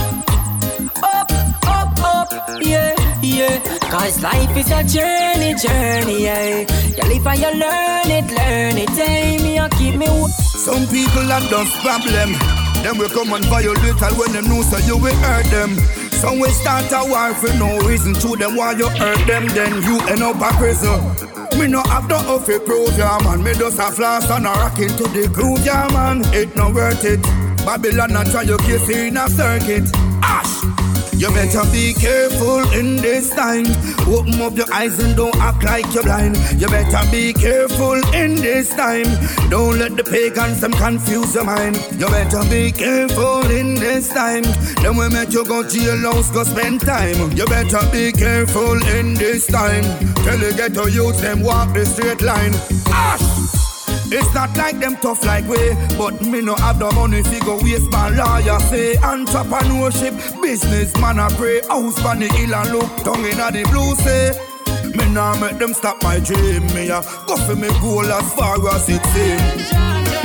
up, 1.02 1.30
up, 1.66 1.98
up, 2.02 2.28
yeah, 2.60 2.94
yeah. 3.22 3.58
Cause 3.90 4.20
life 4.22 4.56
is 4.56 4.70
a 4.72 4.82
journey, 4.82 5.54
journey, 5.54 6.24
yeah. 6.24 6.60
You 6.96 7.04
live 7.08 7.26
and 7.26 7.38
you 7.40 7.50
learn 7.62 8.10
it, 8.10 8.30
learn 8.34 8.76
it, 8.78 8.90
hey. 8.90 9.38
Me, 9.42 9.58
I 9.60 9.68
keep 9.70 9.94
me. 9.94 10.06
w- 10.06 10.26
Some 10.28 10.86
people 10.88 11.22
have 11.30 11.48
done 11.50 11.66
problem. 11.82 12.71
Them 12.82 12.98
will 12.98 13.08
come 13.08 13.32
and 13.32 13.44
violate 13.46 14.02
all 14.02 14.14
when 14.18 14.32
them 14.32 14.44
know 14.48 14.62
so 14.62 14.78
you 14.78 14.98
will 14.98 15.14
hurt 15.14 15.46
them. 15.46 15.76
Some 16.20 16.38
will 16.38 16.50
start 16.50 16.90
a 16.92 17.08
war 17.08 17.34
for 17.34 17.52
no 17.58 17.78
reason 17.88 18.14
to 18.14 18.36
them 18.36 18.56
while 18.56 18.76
you 18.76 18.88
hurt 18.88 19.26
them, 19.26 19.46
then 19.48 19.82
you 19.82 20.00
end 20.08 20.22
up 20.22 20.36
a 20.36 20.56
prison. 20.58 20.98
Me 21.58 21.66
no 21.66 21.82
have 21.84 22.08
no 22.08 22.16
off 22.16 22.48
it 22.48 22.64
prove 22.64 22.96
ya 22.96 23.18
man. 23.24 23.42
Me 23.42 23.54
just 23.54 23.78
a 23.78 23.90
floss 23.90 24.28
and 24.30 24.46
a 24.46 24.50
rock 24.50 24.78
into 24.78 25.04
the 25.08 25.28
groove 25.32 25.64
ya 25.64 25.88
man. 25.92 26.22
It 26.34 26.56
no 26.56 26.70
worth 26.70 27.04
it. 27.04 27.22
Babylon 27.64 28.16
a 28.16 28.24
try 28.24 28.42
your 28.42 28.58
case 28.58 28.88
in 28.88 29.16
a 29.16 29.28
circuit. 29.28 29.88
Ash. 30.22 30.81
You 31.22 31.30
better 31.30 31.62
be 31.70 31.94
careful 31.94 32.68
in 32.72 32.96
this 32.96 33.30
time. 33.30 33.66
Open 34.08 34.42
up 34.42 34.56
your 34.56 34.66
eyes 34.72 34.98
and 34.98 35.14
don't 35.14 35.36
act 35.36 35.62
like 35.62 35.86
you're 35.94 36.02
blind. 36.02 36.34
You 36.60 36.66
better 36.66 37.08
be 37.12 37.32
careful 37.32 37.94
in 38.12 38.34
this 38.34 38.70
time. 38.70 39.06
Don't 39.48 39.78
let 39.78 39.94
the 39.94 40.02
pagans 40.02 40.60
them 40.60 40.72
confuse 40.72 41.32
your 41.32 41.44
mind. 41.44 41.76
You 41.92 42.08
better 42.08 42.42
be 42.50 42.72
careful 42.72 43.48
in 43.52 43.76
this 43.76 44.08
time. 44.08 44.42
Then 44.82 44.96
we 44.96 45.08
make 45.10 45.32
you 45.32 45.44
go 45.44 45.62
jail 45.62 45.96
house, 46.12 46.32
go 46.32 46.42
spend 46.42 46.80
time. 46.80 47.30
You 47.36 47.46
better 47.46 47.88
be 47.92 48.10
careful 48.10 48.82
in 48.88 49.14
this 49.14 49.46
time. 49.46 49.84
Tell 50.24 50.40
you 50.40 50.52
get 50.56 50.74
to 50.74 50.90
youth 50.90 51.20
them 51.20 51.44
walk 51.44 51.72
the 51.72 51.86
straight 51.86 52.20
line. 52.20 52.52
Ash! 52.88 53.71
It's 54.14 54.34
not 54.34 54.54
like 54.58 54.78
them 54.78 54.96
tough 54.96 55.24
like 55.24 55.48
we, 55.48 55.56
but 55.96 56.20
me 56.20 56.42
no 56.42 56.54
have 56.56 56.78
the 56.78 56.92
money 56.92 57.22
fi 57.22 57.38
go 57.40 57.56
waste 57.62 57.90
my 57.90 58.10
lawyer 58.10 58.60
say 58.68 58.94
entrepreneurship, 58.96 60.12
business 60.42 60.94
man 61.00 61.18
I 61.18 61.28
pray 61.30 61.62
house 61.66 62.04
on 62.04 62.18
the 62.18 62.28
hill 62.28 62.54
and 62.54 62.72
look 62.72 62.92
down 63.04 63.24
inna 63.24 63.48
the 63.50 63.64
blue 63.72 63.94
say. 64.04 64.36
Me 64.92 65.08
nah 65.14 65.34
make 65.40 65.56
them 65.58 65.72
stop 65.72 66.02
my 66.02 66.18
dream, 66.18 66.66
me 66.74 66.90
a 66.90 67.00
go 67.26 67.36
for 67.36 67.56
me 67.56 67.68
goal 67.80 68.04
as 68.04 68.34
far 68.34 68.60
as 68.74 68.86
it 68.90 69.00
seems. 69.16 69.72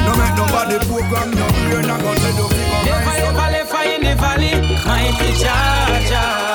No 0.04 0.12
make 0.20 0.36
nobody 0.36 0.84
program 0.84 1.32
your 1.32 1.52
brain, 1.72 1.88
I 1.90 1.96
go 2.04 2.12
tell 2.12 2.36
you 2.36 2.48
fi 2.52 2.64
go 2.68 2.84
Never 2.84 3.06
rise 3.08 3.24
ever 3.24 3.48
left 3.56 3.88
in 3.88 4.02
the 4.04 4.16
valley, 4.20 4.52
mighty 4.84 5.32
Jah 5.40 6.10
Jah. 6.10 6.47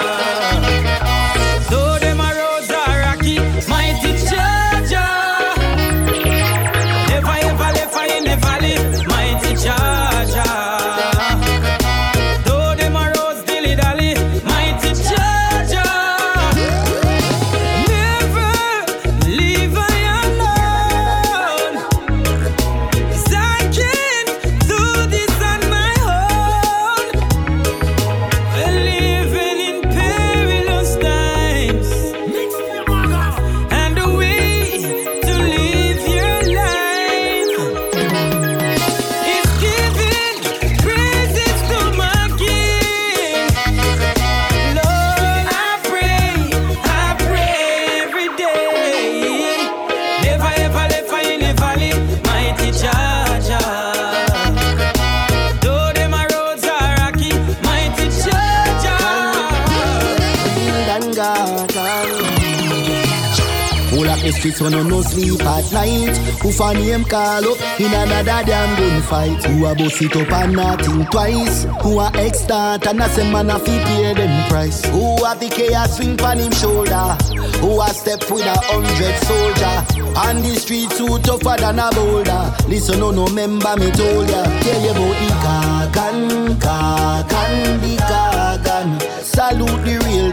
Streets 64.63 64.75
when 64.75 64.89
no 64.89 64.97
no 64.97 65.03
sleep 65.03 65.41
at 65.41 65.73
night. 65.73 66.17
Who 66.43 66.53
for 66.53 66.75
name 66.75 67.05
call 67.05 67.45
up 67.45 67.81
in 67.81 67.93
another 67.93 68.47
damn 68.47 68.77
gunfight? 68.77 69.45
Who 69.45 69.67
a 69.67 69.75
boss 69.75 70.01
it 70.01 70.17
up 70.17 70.33
and 70.33 70.53
not 70.55 70.85
think 70.85 71.11
twice? 71.11 71.65
Who 71.83 72.01
a 72.01 72.11
extant 72.15 72.87
and 72.87 73.01
a 73.01 73.09
say 73.09 73.31
man 73.31 73.51
a 73.51 73.59
fi 73.59 73.85
pay 73.85 74.15
them 74.15 74.49
price? 74.49 74.85
Who 74.87 75.25
a 75.25 75.35
the 75.37 75.49
chaos 75.49 75.97
swing 75.97 76.17
pan 76.17 76.39
him 76.39 76.53
shoulder? 76.53 77.17
Who 77.61 77.81
a 77.81 77.89
step 77.89 78.23
with 78.31 78.47
a 78.47 78.59
hundred 78.69 79.17
soldier? 79.27 80.03
On 80.15 80.43
the 80.43 80.55
street 80.57 80.91
too 80.91 81.19
tougher 81.21 81.57
than 81.59 81.79
a 81.79 81.91
boulder. 81.93 82.55
Listen, 82.69 83.01
no, 83.01 83.11
no, 83.11 83.27
member 83.29 83.77
me 83.77 83.91
told 83.93 84.29
ya. 84.29 84.45
Tell 84.61 84.83
you 84.83 84.91
about 84.91 85.17
the 85.21 85.31
Kagan, 85.43 86.59
Kagan, 86.61 87.81
the 87.81 87.97
Kagan. 87.97 89.23
Salute 89.23 89.85
the 89.85 89.97
real 90.05 90.31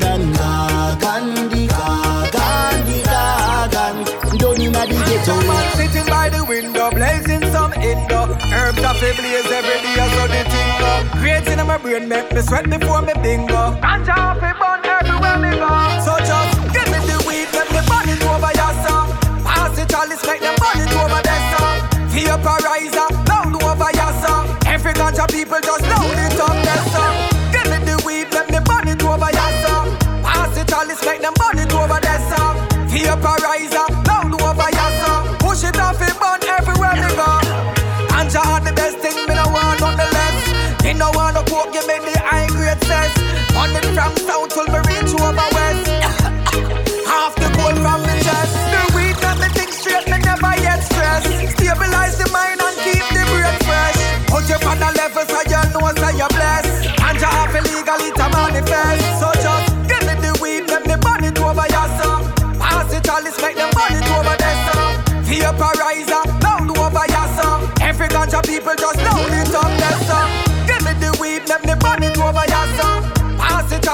the 5.26 5.32
ghetto. 5.32 5.48
Man 5.48 5.76
sitting 5.76 6.06
by 6.08 6.30
the 6.30 6.44
window, 6.46 6.90
blazing 6.92 7.44
some 7.52 7.74
Indo. 7.74 8.22
Herbs 8.52 8.78
the 8.78 9.14
blaze 9.18 9.52
every 9.52 9.80
day, 9.84 10.08
so 10.16 10.28
the 10.28 10.42
thing 10.50 10.70
go. 10.80 11.20
Grades 11.20 11.48
in 11.48 11.68
my 11.68 11.78
brain 11.78 12.08
make 12.08 12.32
me 12.32 12.42
sweat 12.42 12.70
before 12.70 13.02
me 13.02 13.14
bingo. 13.22 13.76
Ganja 13.82 14.18
off 14.18 14.44
it 14.44 14.56
burn 14.60 14.86
everywhere 14.86 15.38
me 15.40 15.52
go. 15.58 15.70
So 16.06 16.18
just 16.20 16.56
give 16.74 16.90
me 16.92 17.00
the 17.08 17.18
weed, 17.28 17.48
let 17.54 17.68
me 17.72 17.82
burn 17.88 18.10
it 18.10 18.24
over 18.24 18.52
your 18.54 18.74
song. 18.86 19.08
Pass 19.44 19.78
it 19.78 19.94
all, 19.94 20.08
let's 20.08 20.26
make 20.26 20.42
them 20.42 20.56
burn 20.60 20.80
it 20.80 20.94
over 20.94 21.22
song. 21.54 21.78
Vaporizer, 22.14 23.10
loud 23.28 23.56
over 23.64 23.92
your 23.96 24.14
song. 24.24 24.46
Every 24.66 24.94
ganja 24.94 25.26
people 25.32 25.60
just 25.62 25.84
load 25.84 26.20
it 26.26 26.40
up 26.40 26.58
song. 26.94 27.16
Give 27.52 27.68
me 27.72 27.78
the 27.86 27.96
weed, 28.06 28.28
let 28.32 28.50
me 28.50 28.60
burn 28.66 28.88
it 28.88 29.04
over 29.04 29.32
your 29.32 29.52
song. 29.64 29.88
Pass 30.24 30.58
it 30.58 30.72
all, 30.74 30.86
let's 30.86 31.04
make 31.06 31.22
them 31.22 31.34
burn 31.36 31.60
it 31.60 31.74
over 31.74 32.00
song. 32.30 32.56
Vaporizer, 32.90 33.99
no 41.00 41.10
want 41.16 41.34
no 41.34 41.42
coke, 41.48 41.72
give 41.72 41.88
me 41.88 41.96
the 42.04 42.20
high 42.20 42.46
grade. 42.52 42.76
On 43.56 43.72
it 43.72 43.88
from 43.96 44.12
south 44.20 44.52
till 44.52 44.68
me 44.68 44.80
reach 44.92 45.16
over 45.16 45.48
west. 45.56 45.88
Half 47.08 47.34
the 47.40 47.48
gold 47.56 47.80
from 47.80 48.04
the 48.04 48.16
chest. 48.20 48.54
The 48.68 48.80
weed 48.94 49.16
got 49.24 49.40
me 49.40 49.48
think 49.56 49.72
straight, 49.72 50.06
me 50.12 50.20
never 50.20 50.54
yet 50.60 50.84
stress. 50.84 51.24
Stabilize 51.56 52.20
the 52.20 52.28
mind 52.36 52.60
and 52.60 52.78
keep 52.84 53.04
the 53.16 53.24
brain 53.32 53.56
fresh. 53.64 54.00
Put 54.28 54.44
you 54.52 54.60
on 54.68 54.84
a 54.84 54.92
level 55.00 55.24
so 55.24 55.40
you 55.48 55.64
know 55.72 55.88
so 55.88 56.10
you're 56.20 56.34
blessed. 56.36 56.92
And 56.92 57.16
you 57.16 57.32
have 57.32 57.56
illegal 57.56 58.04
it 58.04 58.20
a 58.20 58.28
manifest. 58.36 59.04
So 59.24 59.28
just 59.40 59.72
give 59.88 60.04
me 60.04 60.16
the 60.20 60.36
weed, 60.44 60.68
let 60.68 60.84
me 60.84 60.96
burn 61.00 61.24
it 61.24 61.40
over 61.40 61.68
your 61.72 61.88
song. 62.04 62.28
Pass 62.60 62.92
it 62.92 63.08
let's 63.08 63.40
make 63.42 63.56
them 63.56 63.72
burn 63.72 63.96
it 63.96 64.08
over 64.12 64.36
their. 64.36 64.50
Vaporizer, 65.50 66.24
loud 66.44 66.70
over 66.78 67.06
your 67.10 67.28
song. 67.42 67.72
Every 67.82 68.08
ganja 68.08 68.42
people 68.46 68.76
just 68.78 68.99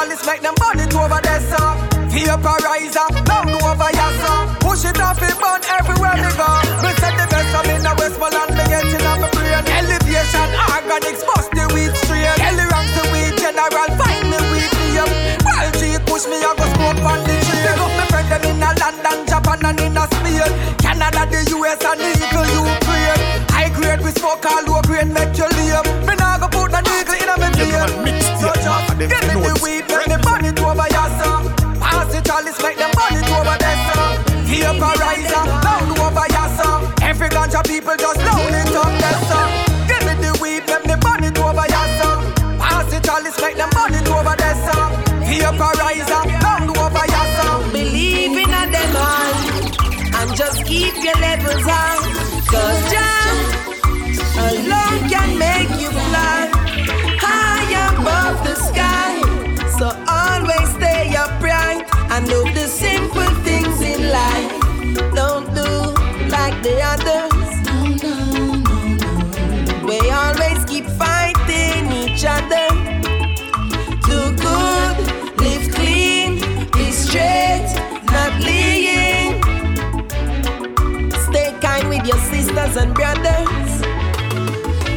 Let's 0.07 0.25
make 0.25 0.41
them 0.41 0.53
burn 0.61 0.77
it 0.79 0.93
over 0.93 1.19
their 1.21 1.41
song. 1.49 1.81
Vaporizer, 2.13 3.09
loud 3.25 3.49
over 3.49 3.89
your 3.89 4.11
song. 4.21 4.53
Push 4.61 4.85
it 4.85 5.01
off, 5.01 5.17
it 5.17 5.33
burn 5.41 5.61
everywhere 5.65 6.15
me 6.21 6.29
go. 6.37 6.47
Me 6.85 6.93
set 7.01 7.17
the 7.17 7.25
best 7.25 7.49
I'm 7.57 7.65
in 7.73 7.81
the 7.81 7.91
Westmoreland, 7.97 8.53
me 8.53 8.63
get 8.69 8.85
in 8.85 9.01
on 9.01 9.19
my 9.19 9.29
brain. 9.33 9.65
Elevation, 9.65 10.49
organics, 10.69 11.25
bust 11.25 11.49
the 11.57 11.65
weed 11.73 11.89
straight. 12.05 12.37
Ellie 12.37 12.69
ranks 12.69 12.93
the 12.93 13.03
weed 13.09 13.33
general, 13.41 13.89
find 13.97 14.29
me 14.29 14.37
weed 14.53 14.71
me. 14.77 15.01
While 15.41 15.71
G 15.73 15.97
push 16.05 16.29
me, 16.29 16.37
I 16.37 16.53
go 16.53 16.65
smoke 16.77 17.01
on 17.01 17.19
the 17.25 17.33
tree. 17.41 17.65
Pick 17.65 17.81
up 17.81 17.91
my 17.97 18.05
friend 18.13 18.29
them 18.29 18.45
in 18.45 18.61
a 18.61 18.69
London, 18.77 19.19
Japan 19.25 19.65
and 19.65 19.79
in 19.81 19.97
a 19.97 20.05
Spain. 20.05 20.53
Canada, 20.85 21.25
the 21.33 21.41
US 21.57 21.81
and 21.81 21.99
even 21.99 22.45
Ukraine. 22.53 23.21
High 23.49 23.73
grade, 23.73 24.05
we 24.05 24.11
smoke 24.13 24.45
all 24.45 24.61
low 24.69 24.81
grade, 24.85 25.09
make 25.09 25.33
you 25.33 25.49
live. 25.49 25.64
Your 51.05 51.13
levels 51.21 51.61
high. 51.61 52.01
Cause 52.49 52.81
Jah 52.91 53.35
alone 54.47 55.07
can 55.07 55.37
make 55.37 55.69
you 55.79 55.91
fly 55.91 56.49
high 57.21 57.69
above 57.93 58.43
the 58.43 58.55
sky. 58.55 59.13
So 59.77 59.85
always 60.07 60.67
stay 60.73 61.15
upright 61.15 61.85
and 62.11 62.25
do 62.25 62.41
the 62.53 62.67
simple 62.67 63.31
things 63.45 63.81
in 63.81 64.09
life. 64.09 64.51
Don't 65.13 65.45
do 65.53 65.69
like 66.35 66.57
the 66.63 66.81
others. 66.81 67.24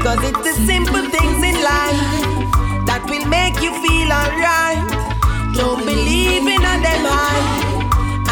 Cause 0.08 0.24
it's 0.24 0.40
the 0.40 0.54
simple 0.64 1.04
things 1.12 1.40
in 1.44 1.60
life 1.60 2.00
that 2.88 3.04
will 3.12 3.28
make 3.28 3.60
you 3.60 3.68
feel 3.84 4.08
alright. 4.08 4.80
Don't 5.52 5.84
believe 5.84 6.48
in 6.48 6.64
a 6.64 6.74
them 6.80 7.04
high 7.04 7.44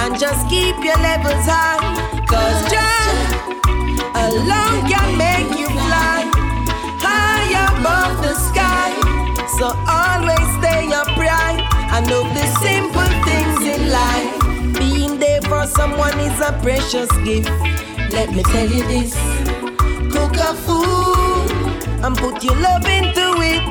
and 0.01 0.17
just 0.17 0.49
keep 0.49 0.73
your 0.81 0.97
levels 1.05 1.45
high. 1.45 1.77
Cause 2.25 2.57
Jah 2.73 3.13
alone 4.25 4.89
can 4.89 5.21
make 5.21 5.53
you 5.53 5.69
fly 5.69 6.25
high 6.97 7.53
above 7.69 8.25
the 8.25 8.33
sky. 8.41 8.97
So 9.61 9.77
always 9.85 10.49
stay 10.57 10.89
upright 10.97 11.61
and 11.93 12.09
know 12.09 12.25
the 12.33 12.47
simple 12.57 13.13
things 13.29 13.61
in 13.69 13.93
life. 13.93 14.33
Being 14.81 15.21
there 15.21 15.43
for 15.43 15.67
someone 15.67 16.17
is 16.25 16.41
a 16.41 16.57
precious 16.65 17.13
gift. 17.21 17.53
Let 18.17 18.33
me 18.33 18.43
tell 18.49 18.65
you 18.65 18.81
this. 18.89 19.13
Cook 20.09 20.41
a 20.41 20.57
food 20.65 21.26
and 22.05 22.17
put 22.17 22.43
your 22.43 22.57
love 22.57 22.87
into 22.87 23.27
it. 23.53 23.65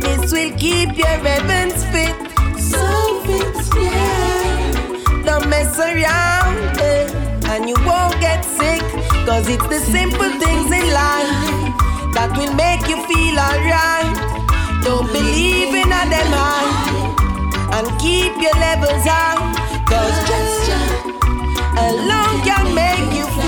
This 0.00 0.32
will 0.32 0.52
keep 0.58 0.96
your 0.96 1.16
heavens 1.26 1.84
fit. 1.92 2.14
So 2.58 3.20
fit, 3.26 3.56
yeah. 3.76 5.22
Don't 5.24 5.48
mess 5.48 5.78
around, 5.78 6.78
eh, 6.80 7.06
and 7.52 7.68
you 7.68 7.76
won't 7.84 8.18
get 8.20 8.44
sick. 8.44 8.82
Cause 9.26 9.48
it's 9.48 9.66
the 9.66 9.80
simple 9.80 10.30
things 10.42 10.70
in 10.70 10.86
life 10.92 11.34
that 12.14 12.30
will 12.36 12.54
make 12.54 12.86
you 12.88 12.98
feel 13.10 13.36
alright. 13.38 14.16
Don't 14.84 15.10
believe 15.12 15.74
in 15.74 15.90
a 15.90 16.04
high 16.32 16.86
and 17.76 17.86
keep 18.00 18.32
your 18.40 18.56
levels 18.66 19.04
high. 19.04 19.36
Cause 19.90 20.16
just 20.30 20.70
alone 21.86 22.38
can 22.46 22.74
make 22.74 23.12
you 23.18 23.26
fly 23.34 23.45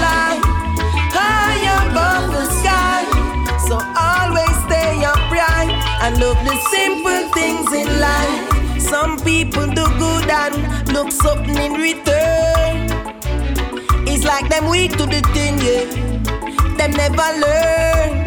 So 3.68 3.74
always 3.74 4.56
stay 4.64 5.04
upright 5.04 5.68
and 6.00 6.18
love 6.18 6.38
the 6.42 6.56
simple 6.72 7.28
things 7.34 7.70
in 7.70 8.00
life. 8.00 8.80
Some 8.80 9.18
people 9.20 9.66
do 9.66 9.84
good 9.98 10.30
and 10.30 10.88
look 10.94 11.12
something 11.12 11.54
in 11.54 11.74
return. 11.74 12.88
It's 14.08 14.24
like 14.24 14.48
them 14.48 14.70
weak 14.70 14.92
to 14.92 15.04
the 15.04 15.20
thing, 15.34 15.58
yeah. 15.60 15.84
Them 16.78 16.92
never 16.92 17.28
learn. 17.44 18.24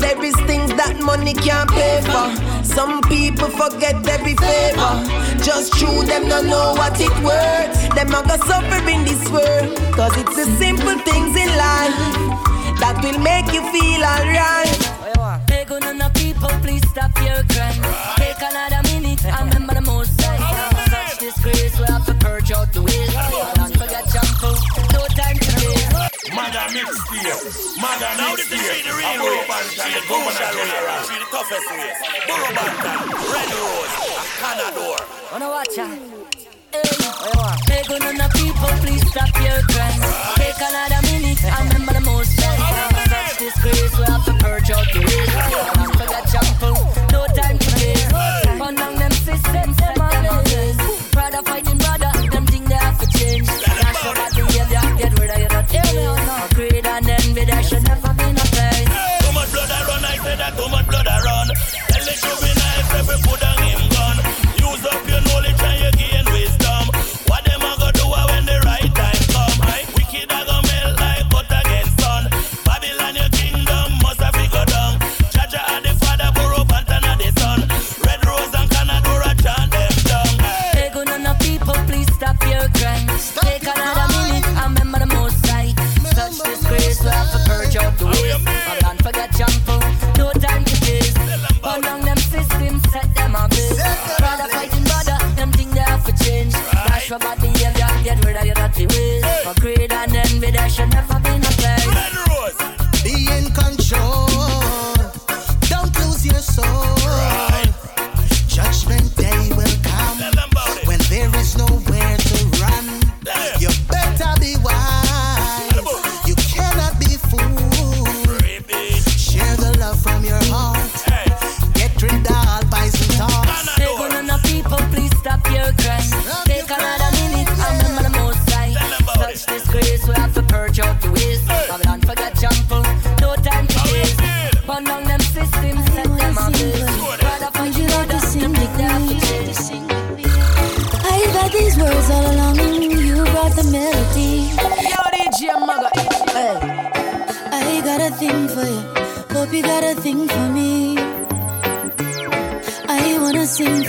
There 0.00 0.24
is 0.24 0.34
things 0.50 0.74
that 0.74 0.98
money 1.00 1.34
can't 1.34 1.70
pay 1.70 2.02
for. 2.10 2.34
Some 2.64 3.00
people 3.02 3.50
forget 3.50 3.94
every 4.08 4.34
favor. 4.34 4.94
Just 5.40 5.74
true, 5.74 6.02
them 6.02 6.28
don't 6.28 6.48
know 6.48 6.74
what 6.74 7.00
it 7.00 7.14
worth. 7.22 7.94
Them 7.94 8.08
a 8.08 8.26
go 8.26 8.36
suffer 8.44 8.90
in 8.90 9.04
this 9.04 9.22
world. 9.30 9.78
Cause 9.94 10.16
it's 10.16 10.34
the 10.34 10.46
simple 10.58 10.98
things 11.06 11.36
in 11.36 11.48
life 11.56 12.53
that 12.80 12.96
will 13.02 13.18
make 13.20 13.48
you 13.52 13.62
feel 13.72 14.02
alright. 14.04 15.46
Beg 15.46 15.70
on 15.72 15.98
the 15.98 16.10
people, 16.14 16.48
please 16.62 16.84
stop 16.90 17.12
your 17.22 17.42
crime. 17.52 17.80
Take 18.16 18.40
another 18.42 18.82
minute 18.92 19.24
and 19.24 19.52
remember 19.54 19.74
the 19.74 19.80
most 19.82 20.18
time. 20.20 20.40
Such 20.90 21.18
disgrace, 21.18 21.78
we 21.78 21.84
have 21.86 22.04
to 22.06 22.14
purge 22.14 22.52
out 22.52 22.72
the 22.72 22.82
waste. 22.82 23.12
Don't 23.56 23.72
forget 23.76 24.04
shampoo, 24.10 24.54
no 24.92 25.02
time 25.16 25.38
to 25.38 25.50
waste. 25.64 25.92
Mother 26.34 26.66
mixtape, 26.74 27.78
mother 27.78 28.10
Now 28.18 28.34
this 28.34 28.50
is 28.50 28.58
mixtape. 28.58 28.74
see 28.74 28.82
the 28.82 28.90
A 28.90 28.98
real 28.98 29.22
Burro 29.22 29.38
way. 29.38 29.46
Banton, 29.46 29.78
See 29.78 29.94
the 29.94 30.00
the 30.00 30.08
governor 30.08 30.34
crucial 30.34 30.50
way. 30.50 30.66
general. 30.66 31.02
See 31.06 31.18
the 31.22 31.28
toughest 31.30 31.68
way. 31.70 31.92
Burro 32.26 32.48
Banton, 32.58 32.98
Red 33.32 33.50
Rose, 33.54 33.94
and 34.18 34.28
Canador. 34.42 34.98
Wanna 35.32 35.48
watch 35.48 35.76
ya? 35.78 35.86
Hey, 36.74 37.82
good 37.86 38.02
on 38.02 38.16
the 38.16 38.28
people, 38.34 38.68
please 38.82 39.06
stop 39.08 39.30
your 39.38 39.62
crime. 39.70 40.00
Take 40.34 40.58
another 40.58 41.02
minute, 41.06 41.44
I 41.44 41.62
remember 41.68 41.92
the 41.92 42.00
most 42.00 42.36
Touch 42.36 43.38
this 43.38 43.54
disgrace, 43.54 43.96
we 43.96 44.04
have 44.06 44.24
to 44.24 44.32
purge 44.34 44.70
out 44.72 44.86
the 44.92 44.98
waste. 44.98 45.73
should 100.74 100.90
never 100.92 101.13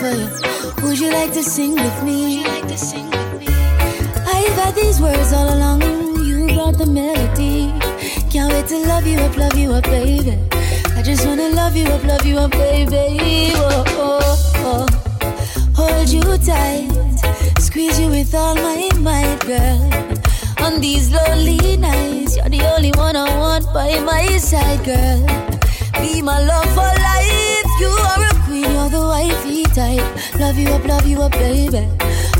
for 0.05 0.17
you. 0.17 0.87
Would 0.87 0.99
you 0.99 1.11
like 1.11 1.31
to 1.33 1.43
sing 1.43 1.75
with 1.75 2.03
me? 2.03 2.43
I've 4.35 4.55
had 4.61 4.75
these 4.75 4.99
words 4.99 5.33
all 5.33 5.49
along. 5.55 5.81
You 6.23 6.47
brought 6.53 6.77
the 6.77 6.85
melody. 6.85 7.73
Can't 8.29 8.51
wait 8.51 8.67
to 8.67 8.77
love 8.87 9.07
you 9.07 9.19
up, 9.19 9.37
love 9.37 9.57
you 9.57 9.73
up, 9.73 9.83
baby. 9.83 10.37
I 10.97 11.01
just 11.01 11.25
wanna 11.25 11.49
love 11.49 11.75
you 11.75 11.85
up, 11.85 12.03
love 12.03 12.25
you 12.25 12.37
up, 12.37 12.51
baby. 12.51 13.51
Oh, 13.55 13.83
oh, 13.87 14.51
oh. 14.69 14.85
Hold 15.75 16.09
you 16.09 16.21
tight, 16.37 16.89
squeeze 17.59 17.99
you 17.99 18.09
with 18.09 18.33
all 18.33 18.55
my 18.55 18.89
might, 18.99 19.39
girl. 19.45 19.81
On 20.65 20.81
these 20.81 21.11
lonely 21.11 21.77
nights, 21.77 22.37
you're 22.37 22.49
the 22.49 22.63
only 22.75 22.91
one 22.91 23.15
I 23.15 23.27
want 23.37 23.65
by 23.73 23.99
my 23.99 24.37
side, 24.37 24.83
girl. 24.83 25.21
Be 26.01 26.21
my 26.21 26.39
love 26.51 26.69
for 26.77 26.91
life. 27.09 27.71
You 27.79 27.89
are 27.89 28.23
a 28.31 28.34
are 28.85 28.89
the 28.89 28.99
wifey 28.99 29.63
type. 29.63 30.39
Love 30.39 30.57
you 30.57 30.69
up, 30.69 30.85
love 30.85 31.07
you 31.07 31.21
up, 31.21 31.31
baby. 31.31 31.87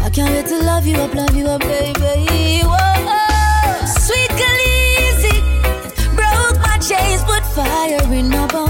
I 0.05 0.09
can't 0.09 0.29
wait 0.31 0.45
to 0.47 0.59
love 0.59 0.85
you 0.85 0.97
up, 0.97 1.13
love 1.13 1.35
you 1.35 1.47
up, 1.47 1.61
baby. 1.61 2.61
Whoa, 2.63 2.77
oh. 2.77 3.85
sweet 4.03 4.31
Khaleesi 4.39 5.35
broke 6.15 6.57
my 6.61 6.77
chains, 6.77 7.23
put 7.23 7.43
fire 7.55 8.13
in 8.13 8.29
my 8.29 8.45
bones 8.47 8.64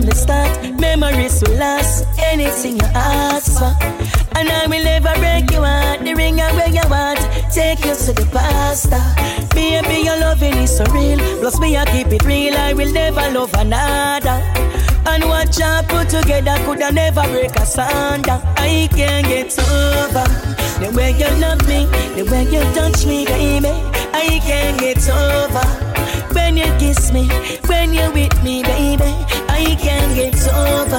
from 0.00 0.08
the 0.08 0.16
start. 0.16 0.80
Memories 0.80 1.42
will 1.42 1.56
last. 1.56 2.06
Anything 2.18 2.76
you 2.76 2.88
ask 2.94 3.58
for. 3.58 3.72
And 4.38 4.48
I 4.48 4.66
will 4.66 4.84
never 4.84 5.12
break 5.18 5.50
you 5.50 5.62
heart. 5.62 6.00
The 6.00 6.14
ring 6.14 6.36
where 6.36 6.68
you 6.68 6.82
want. 6.88 7.20
Take 7.52 7.84
you 7.84 7.94
to 7.94 8.12
the 8.12 8.26
pastor. 8.32 8.96
Ah, 8.96 9.48
baby, 9.54 10.04
your 10.04 10.18
loving 10.18 10.56
is 10.56 10.76
so 10.76 10.84
real. 10.86 11.18
Plus 11.40 11.58
me, 11.60 11.76
I 11.76 11.84
keep 11.86 12.08
it 12.08 12.24
real. 12.24 12.56
I 12.56 12.72
will 12.72 12.92
never 12.92 13.30
love 13.30 13.52
another. 13.54 14.40
And 15.06 15.24
what 15.24 15.56
you 15.58 15.72
put 15.88 16.08
together 16.08 16.56
could 16.64 16.82
I 16.82 16.90
never 16.90 17.22
break 17.32 17.56
asunder. 17.56 18.40
I 18.56 18.88
can't 18.92 19.26
get 19.26 19.58
over 19.58 20.26
the 20.80 20.92
way 20.96 21.12
you 21.12 21.30
love 21.40 21.66
me, 21.68 21.86
the 22.16 22.24
way 22.30 22.44
you 22.44 22.62
touch 22.74 23.04
me, 23.06 23.26
baby. 23.26 23.68
I 24.12 24.40
can't 24.44 24.78
get 24.78 25.08
over 25.08 25.90
when 26.34 26.56
you 26.56 26.64
kiss 26.78 27.12
me, 27.12 27.28
when 27.66 27.92
you're 27.92 28.12
with 28.12 28.42
me, 28.42 28.62
baby. 28.62 28.89
I 30.70 30.82
over 30.82 30.98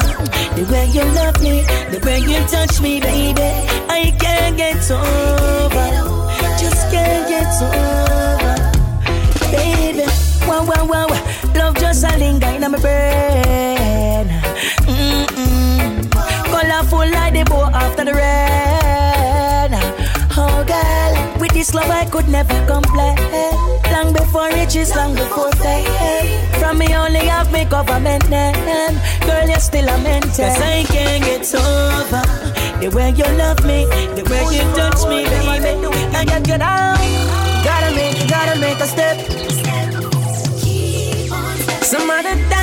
the 0.55 0.63
way 0.71 0.85
you 0.87 1.03
love 1.15 1.41
me, 1.41 1.63
the 1.91 1.99
way 2.05 2.19
you 2.19 2.39
touch 2.47 2.81
me, 2.81 2.99
baby. 2.99 3.41
I 3.89 4.11
can't 4.19 4.57
get 4.57 4.91
over, 4.91 5.89
just 6.59 6.91
can't 6.91 7.27
get 7.29 7.61
over, 7.61 8.55
baby. 9.51 10.05
Wow, 10.47 10.65
wow, 10.65 10.85
wow, 10.85 11.07
love 11.55 11.75
just 11.75 12.03
a 12.03 12.17
linger 12.17 12.47
in 12.47 12.61
my 12.61 12.77
brain. 12.79 14.27
Mm-mm. 14.87 16.11
Colorful 16.51 17.09
like 17.09 17.33
the 17.33 17.43
bow 17.49 17.69
after 17.73 18.05
the 18.05 18.13
rain. 18.13 19.71
Oh, 20.37 20.63
girl, 20.67 21.39
with 21.39 21.53
this 21.53 21.73
love 21.73 21.89
I 21.89 22.05
could 22.05 22.27
never 22.27 22.65
complain. 22.65 23.17
Riches, 24.61 24.95
long 24.95 25.15
before 25.15 25.51
fame. 25.53 25.87
From 26.59 26.77
me 26.77 26.95
only 26.95 27.25
have 27.25 27.51
me 27.51 27.65
government 27.65 28.29
name. 28.29 28.53
Girl, 29.25 29.47
you're 29.49 29.59
still 29.59 29.89
a 29.89 29.97
mentor. 29.97 30.45
Cause 30.45 30.61
I 30.61 30.83
can't 30.83 31.23
get 31.25 31.55
over 31.55 32.21
the 32.79 32.89
way 32.95 33.09
you 33.09 33.25
love 33.41 33.65
me, 33.65 33.85
the 34.13 34.23
way 34.29 34.43
you 34.53 34.61
touch 34.77 35.01
me, 35.09 35.25
baby. 35.25 35.65
I 36.15 36.23
got 36.25 36.47
you 36.47 36.59
down. 36.59 36.95
Gotta 37.65 37.95
make, 37.95 38.29
gotta 38.29 38.59
make 38.59 38.79
a 38.79 38.85
step. 38.85 39.17
Some 41.81 42.09
other 42.11 42.35
time, 42.51 42.60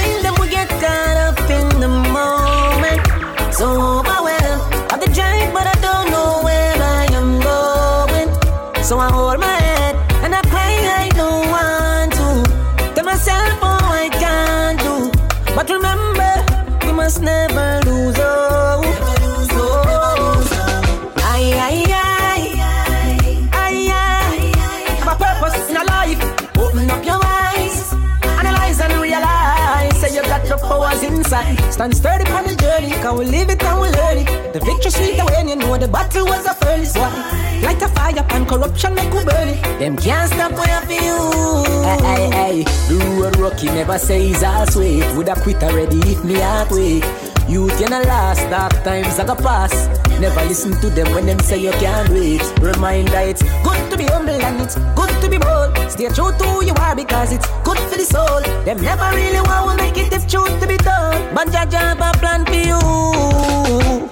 Stand 31.79 31.97
sturdy 31.97 32.29
on 32.33 32.43
the 32.43 32.57
journey 32.57 32.91
Can 32.91 33.17
we 33.17 33.25
live 33.27 33.51
it 33.51 33.63
and 33.63 33.81
we 33.81 33.87
learn 33.87 34.19
it 34.19 34.53
The 34.53 34.59
victory 34.59 34.91
sweet 34.91 35.23
when 35.31 35.47
you 35.47 35.55
know 35.55 35.79
the 35.79 35.87
battle 35.87 36.27
was 36.27 36.45
a 36.45 36.53
furnace 36.55 36.99
one 36.99 37.15
Light 37.63 37.81
a 37.81 37.87
fire 37.95 38.27
and 38.31 38.49
corruption 38.49 38.97
make 38.97 39.13
we 39.13 39.23
burn 39.23 39.47
it 39.47 39.63
Them 39.79 39.97
can't 39.97 40.29
stop 40.29 40.51
when 40.59 40.69
I 40.69 40.81
feel 40.91 41.63
Hey, 41.87 42.03
hey, 42.03 42.31
hey, 42.35 42.63
the 42.89 42.99
road 43.23 43.37
rocky 43.39 43.67
never 43.67 43.97
say 43.97 44.29
it's 44.29 44.43
all 44.43 44.67
sweet. 44.67 45.05
Would 45.17 45.29
I 45.29 45.41
quit 45.41 45.63
already 45.63 45.99
if 46.01 46.25
me 46.25 46.35
heart 46.35 46.73
weak? 46.73 47.05
Youth 47.49 47.79
can 47.79 47.91
last, 47.91 48.43
dark 48.51 48.73
times 48.83 49.19
I 49.21 49.25
go 49.25 49.37
pass. 49.37 49.73
Never 50.21 50.45
listen 50.45 50.73
to 50.81 50.91
them 50.91 51.15
when 51.15 51.27
them 51.27 51.39
say 51.39 51.59
you 51.59 51.71
can't 51.79 52.11
wait. 52.11 52.43
Reminder 52.61 53.21
it's 53.21 53.43
good 53.63 53.91
to 53.91 53.97
be 53.97 54.05
humble 54.05 54.35
and 54.35 54.61
it's 54.61 54.75
good 54.75 55.23
to 55.23 55.31
be 55.31 55.39
bold. 55.39 55.58
Stay 55.89 56.09
true 56.11 56.31
to 56.33 56.45
who 56.45 56.65
you 56.65 56.75
are 56.81 56.95
because 56.95 57.33
it's 57.33 57.47
good 57.65 57.79
for 57.79 57.97
the 57.97 58.05
soul. 58.05 58.41
Them 58.65 58.81
never 58.81 59.09
really 59.17 59.41
want 59.41 59.79
to 59.79 59.85
make 59.85 59.97
it 59.99 60.13
if 60.13 60.29
truth 60.29 60.61
to 60.61 60.67
be 60.67 60.77
done. 60.77 61.35
But 61.35 61.51
Jah 61.51 61.67
Jah 61.67 61.95
have 61.97 62.01
a 62.01 62.13
plan 62.19 62.45
for 62.47 62.55
you. 62.55 62.79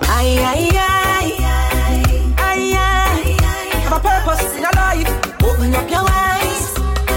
Aye, 0.02 0.38
aye, 0.52 0.70
aye. 0.74 1.36
Aye, 2.38 2.72
aye. 2.78 3.36
aye. 3.40 3.78
Have 3.84 3.92
a 3.92 4.00
purpose 4.00 4.54
in 4.56 4.62
your 4.62 4.72
life. 4.72 5.10
Open 5.44 5.74
up 5.74 5.88
your 5.90 6.06
eyes. 6.08 6.74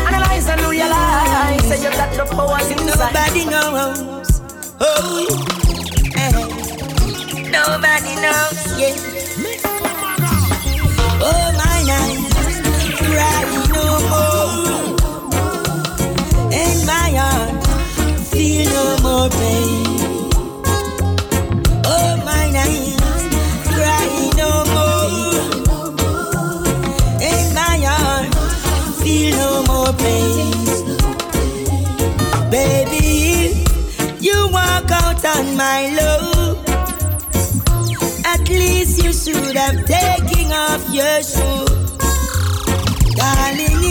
Analyze 0.08 0.48
and 0.50 0.62
realize. 0.62 1.64
Say 1.68 1.82
you 1.84 1.92
got 1.92 2.12
the 2.14 2.26
powers 2.36 2.70
inside. 2.70 3.14
Nobody 3.14 3.46
knows. 3.46 4.42
Oh. 4.82 5.28
Nobody 7.50 8.14
knows. 8.22 8.60
Yeah. 8.80 8.96
Oh, 11.22 11.52
my 11.58 11.84
night. 11.90 12.20
Cry 13.00 13.42
no 13.74 13.84
more. 14.10 14.19
You 34.22 34.50
walk 34.52 34.92
out 34.92 35.24
on 35.26 35.56
my 35.56 35.90
love, 36.00 36.58
at 38.26 38.50
least 38.50 39.04
you 39.04 39.14
should 39.14 39.56
have 39.56 39.86
taken 39.86 40.52
off 40.52 40.84
your 40.90 41.22
shoes, 41.24 41.98
darling. 43.16 43.82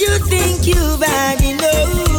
You 0.00 0.18
think 0.28 0.66
you've 0.66 1.02
had 1.02 1.40
enough, 1.42 2.13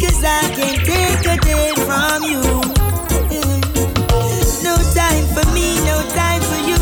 cause 0.00 0.24
I 0.24 0.40
can't 0.56 0.80
take 0.80 1.24
a 1.28 1.36
day 1.44 1.72
from 1.84 2.24
you. 2.24 2.40
Mm. 3.28 3.60
No 4.64 4.74
time 4.96 5.26
for 5.36 5.44
me, 5.52 5.76
no 5.84 5.96
time 6.16 6.40
for 6.40 6.60
you. 6.64 6.80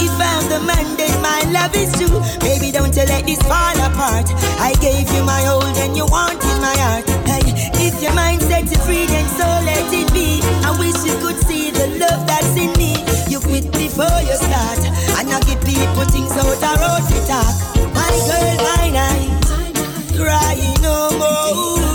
If 0.00 0.14
I'm 0.16 0.44
the 0.48 0.60
man, 0.64 0.96
then 0.96 1.12
my 1.20 1.44
love 1.52 1.76
is 1.76 1.92
true. 1.92 2.16
Baby, 2.40 2.72
don't 2.72 2.94
you 2.96 3.04
let 3.04 3.26
this 3.26 3.42
fall 3.44 3.76
apart. 3.84 4.32
I 4.58 4.72
gave 4.80 5.12
you 5.12 5.22
my 5.24 5.44
all, 5.46 5.60
then 5.76 5.94
you 5.94 6.06
wanted 6.06 6.56
my 6.64 6.74
heart. 6.80 7.04
Hey, 7.28 7.44
if 7.84 8.00
your 8.02 8.14
mind 8.14 8.40
set 8.40 8.64
you 8.72 8.78
free, 8.88 9.06
then 9.06 9.28
so 9.36 9.44
let 9.68 9.92
it 9.92 10.08
be. 10.16 10.40
I 10.64 10.72
wish 10.80 10.96
you 11.04 11.14
could 11.20 11.36
see 11.44 11.70
the 11.70 12.00
love 12.00 12.26
that's 12.26 12.56
in 12.56 12.72
me. 12.80 12.96
You 13.28 13.40
quit 13.40 13.68
before 13.72 14.20
you 14.24 14.36
start, 14.40 14.80
and 15.20 15.28
I 15.28 15.38
give 15.44 15.60
people 15.68 16.06
things 16.08 16.32
out 16.32 16.56
the 16.64 16.72
road 16.80 17.04
to 17.12 17.18
talk. 17.28 17.54
My 17.92 18.08
girl, 18.24 18.56
my 18.72 18.84
night, 18.88 20.16
cry 20.16 20.56
no 20.80 21.12
more. 21.20 21.93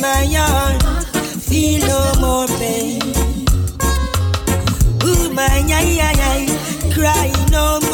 My 0.00 0.24
heart, 0.30 0.82
feel 1.42 1.80
no 1.80 2.12
more 2.20 2.46
pain. 2.58 3.02
Ooh, 5.04 5.30
my 5.34 5.58
ay, 5.74 5.98
ay, 6.00 6.20
ay, 6.30 6.46
cry 6.94 7.32
no 7.50 7.80
more. 7.80 7.87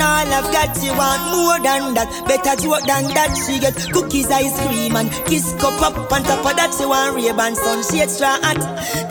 All 0.00 0.26
I've 0.26 0.48
got. 0.52 0.76
She 0.76 0.90
want 0.90 1.22
more 1.30 1.58
than 1.60 1.94
that, 1.94 2.08
better 2.26 2.56
joke 2.56 2.84
than 2.88 3.12
that. 3.14 3.36
She 3.44 3.60
get 3.60 3.76
cookies, 3.92 4.30
ice 4.30 4.56
cream, 4.66 4.96
and 4.96 5.10
kiss 5.28 5.52
cup 5.60 5.80
up 5.82 6.10
on 6.12 6.22
top 6.24 6.44
of 6.44 6.56
that. 6.56 6.72
She 6.74 6.84
want 6.86 7.16
Ray-Ban 7.16 7.54
sunshade 7.54 8.10
straw 8.10 8.40
hat. 8.40 8.58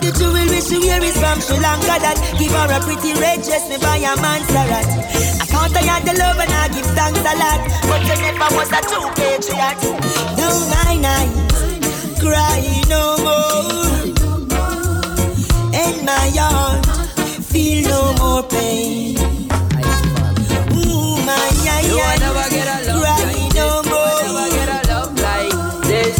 The 0.02 0.10
jewelry 0.12 0.60
she 0.60 0.78
wear 0.82 1.02
is 1.02 1.16
from 1.18 1.38
Sri 1.40 1.56
Lanka. 1.62 1.96
That 2.02 2.18
give 2.38 2.52
her 2.52 2.68
a 2.68 2.78
pretty 2.82 3.14
red 3.20 3.42
dress, 3.46 3.68
me 3.70 3.78
buy 3.78 4.02
a 4.02 4.12
Montserrat. 4.18 4.88
I 5.40 5.46
can't 5.46 5.72
tell 5.72 6.00
the 6.02 6.14
love 6.18 6.38
and 6.40 6.52
I 6.52 6.68
give 6.74 6.90
thanks 6.98 7.20
a 7.20 7.34
lot, 7.38 7.60
but 7.86 8.00
you 8.02 8.16
never 8.24 8.48
was 8.56 8.70
a 8.74 8.80
true 8.88 9.08
patriot. 9.14 9.78
Now 10.38 10.56
my 10.74 10.96
night, 10.98 11.32
cry 12.18 12.60
no 12.88 13.16
more. 13.22 14.10
In 15.70 16.04
my 16.04 16.30
heart, 16.34 16.86
feel 17.44 17.88
no 17.88 18.00
more 18.18 18.42
pain. 18.44 19.19
Will 22.00 22.18
never 22.20 22.46
get 22.50 22.66
a 22.66 22.78
love 22.88 23.02
like 23.02 23.52
this. 23.52 23.90
more. 23.90 24.20
You 24.24 24.32
will 24.32 24.48
never 24.48 24.48
get 24.56 24.68
a 24.68 24.80
love 24.90 25.14
like 25.20 25.86
this. 25.90 26.18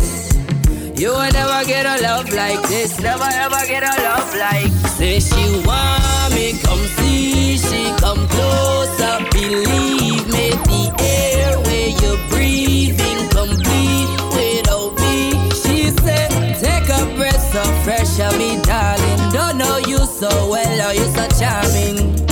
You 1.00 1.10
will 1.10 1.32
never 1.32 1.64
get 1.66 1.86
a 1.86 2.02
love 2.02 2.30
like 2.32 2.62
this. 2.68 3.00
Never 3.00 3.24
ever 3.24 3.66
get 3.66 3.82
a 3.82 3.94
love 4.02 4.34
like. 4.36 4.72
Say 4.98 5.20
she 5.20 5.44
want 5.66 6.34
me, 6.34 6.52
come 6.62 6.84
see. 6.98 7.56
She 7.56 7.82
come 7.96 8.28
closer, 8.28 9.14
believe 9.32 10.26
me. 10.28 10.50
The 10.68 10.82
air 11.00 11.58
where 11.64 11.88
you're 12.02 12.22
breathing, 12.28 13.20
complete 13.30 14.20
without 14.36 14.92
me. 15.00 15.32
She 15.62 15.90
said, 16.04 16.30
take 16.60 16.88
a 16.90 17.02
breath 17.16 17.40
so 17.52 17.62
fresh 17.84 18.20
of 18.20 18.36
me, 18.38 18.60
darling. 18.62 19.32
Don't 19.32 19.56
know 19.56 19.78
you 19.78 19.98
so 19.98 20.28
well. 20.50 20.88
oh 20.88 20.92
you 20.92 21.06
so 21.16 21.26
charming. 21.40 22.29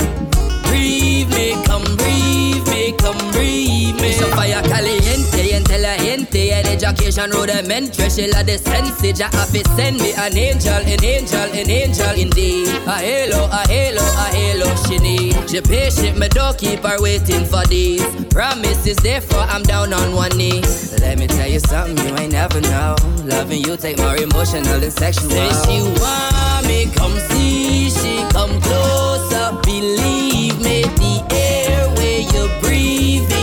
Caliente, 4.79 5.55
intelligente, 5.55 6.53
and 6.53 6.67
education 6.67 7.31
rudimentary. 7.31 8.09
She 8.09 8.27
la 8.31 8.43
the 8.43 8.57
sense, 8.57 9.01
Jah 9.17 9.29
have 9.33 9.49
send 9.75 9.99
me 9.99 10.13
an 10.13 10.37
angel, 10.37 10.73
an 10.73 11.03
angel, 11.03 11.47
an 11.51 11.69
angel 11.69 12.15
indeed. 12.15 12.69
A 12.87 12.97
halo, 12.97 13.49
a 13.51 13.67
halo, 13.67 14.01
a 14.01 14.25
halo 14.31 14.75
she 14.87 14.97
need. 14.99 15.35
She 15.49 15.61
patient, 15.61 16.17
me 16.17 16.27
don't 16.29 16.57
keep 16.57 16.79
her 16.83 17.01
waiting 17.01 17.45
for 17.45 17.65
these. 17.65 18.03
Promises, 18.31 18.97
therefore 18.97 19.45
I'm 19.49 19.63
down 19.63 19.93
on 19.93 20.15
one 20.15 20.35
knee. 20.37 20.61
Let 20.99 21.19
me 21.19 21.27
tell 21.27 21.49
you 21.49 21.59
something 21.59 21.97
you 22.07 22.15
ain't 22.15 22.31
never 22.31 22.61
know. 22.61 22.95
Loving 23.25 23.63
you 23.63 23.75
take 23.75 23.97
more 23.97 24.15
emotional 24.15 24.79
than 24.79 24.91
sexual. 24.91 25.29
Say 25.29 25.49
she 25.65 25.81
want 25.99 26.67
me, 26.67 26.87
come 26.95 27.17
see, 27.29 27.89
she 27.89 28.23
come 28.31 28.61
closer, 28.61 29.57
believe 29.63 30.59
me, 30.61 30.83
the 30.83 31.25
air 31.31 31.89
where 31.95 32.19
without 32.31 33.29
me. 33.29 33.38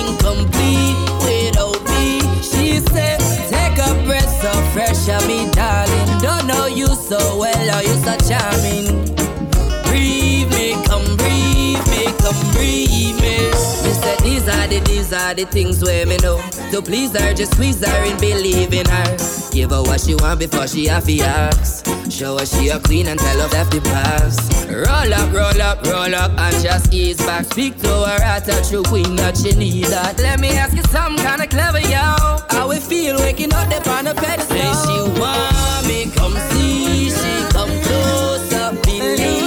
She 2.76 2.82
said, 2.82 3.18
take 3.48 3.78
a 3.78 4.04
breath 4.04 4.28
so 4.42 4.52
fresh 4.74 5.08
of 5.08 5.26
me, 5.26 5.50
darling. 5.52 6.20
Don't 6.20 6.46
know 6.46 6.66
you 6.66 6.88
so 6.88 7.16
well, 7.38 7.70
are 7.74 7.82
you 7.82 7.94
so 8.04 8.14
charming? 8.28 9.02
Breathe 9.84 10.50
me, 10.50 10.74
come 10.84 11.16
breathe 11.16 11.88
me, 11.88 12.04
come 12.20 12.52
breathe 12.52 13.18
me. 13.22 13.55
These 14.46 14.54
are 14.54 14.68
the, 14.68 14.80
these 14.86 15.12
are 15.12 15.34
the 15.34 15.44
things 15.46 15.82
where 15.82 16.06
me 16.06 16.18
know. 16.18 16.38
So 16.70 16.80
please 16.80 17.10
her, 17.18 17.34
just 17.34 17.54
squeeze 17.54 17.84
her 17.84 18.04
and 18.06 18.16
believe 18.20 18.72
in 18.72 18.86
her. 18.86 19.16
Give 19.50 19.70
her 19.72 19.82
what 19.82 20.00
she 20.00 20.14
want 20.14 20.38
before 20.38 20.68
she 20.68 20.86
have 20.86 21.04
to 21.06 21.18
ask. 21.18 21.84
Show 22.08 22.38
her 22.38 22.46
she 22.46 22.68
a 22.68 22.78
queen 22.78 23.08
and 23.08 23.18
tell 23.18 23.40
her 23.40 23.48
left 23.48 23.72
the 23.72 23.80
past. 23.80 24.70
Roll 24.70 25.12
up, 25.12 25.32
roll 25.34 25.60
up, 25.60 25.84
roll 25.84 26.14
up 26.14 26.30
and 26.38 26.62
just 26.62 26.94
ease 26.94 27.16
back. 27.26 27.46
Speak 27.46 27.76
to 27.78 27.88
her 27.88 28.22
at 28.22 28.46
a 28.46 28.62
true 28.70 28.84
queen 28.84 29.16
that 29.16 29.36
she 29.36 29.50
need 29.50 29.86
that. 29.86 30.16
Let 30.20 30.38
me 30.38 30.50
ask 30.50 30.76
you 30.76 30.84
something 30.94 31.26
kinda 31.26 31.48
clever, 31.48 31.80
yo. 31.80 32.14
How 32.48 32.68
we 32.68 32.76
feel 32.76 33.18
waking 33.18 33.52
up 33.52 33.68
there 33.68 33.82
on 33.92 34.06
a 34.06 34.14
pedestal? 34.14 34.56
Say 34.56 34.70
she 34.86 35.20
want 35.20 35.88
me, 35.88 36.06
come 36.14 36.36
see, 36.50 37.10
she 37.10 37.48
come 37.50 37.74
closer, 37.82 38.80
believe 38.84 39.45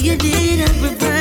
you 0.00 0.16
need 0.16 0.60
a 0.60 1.17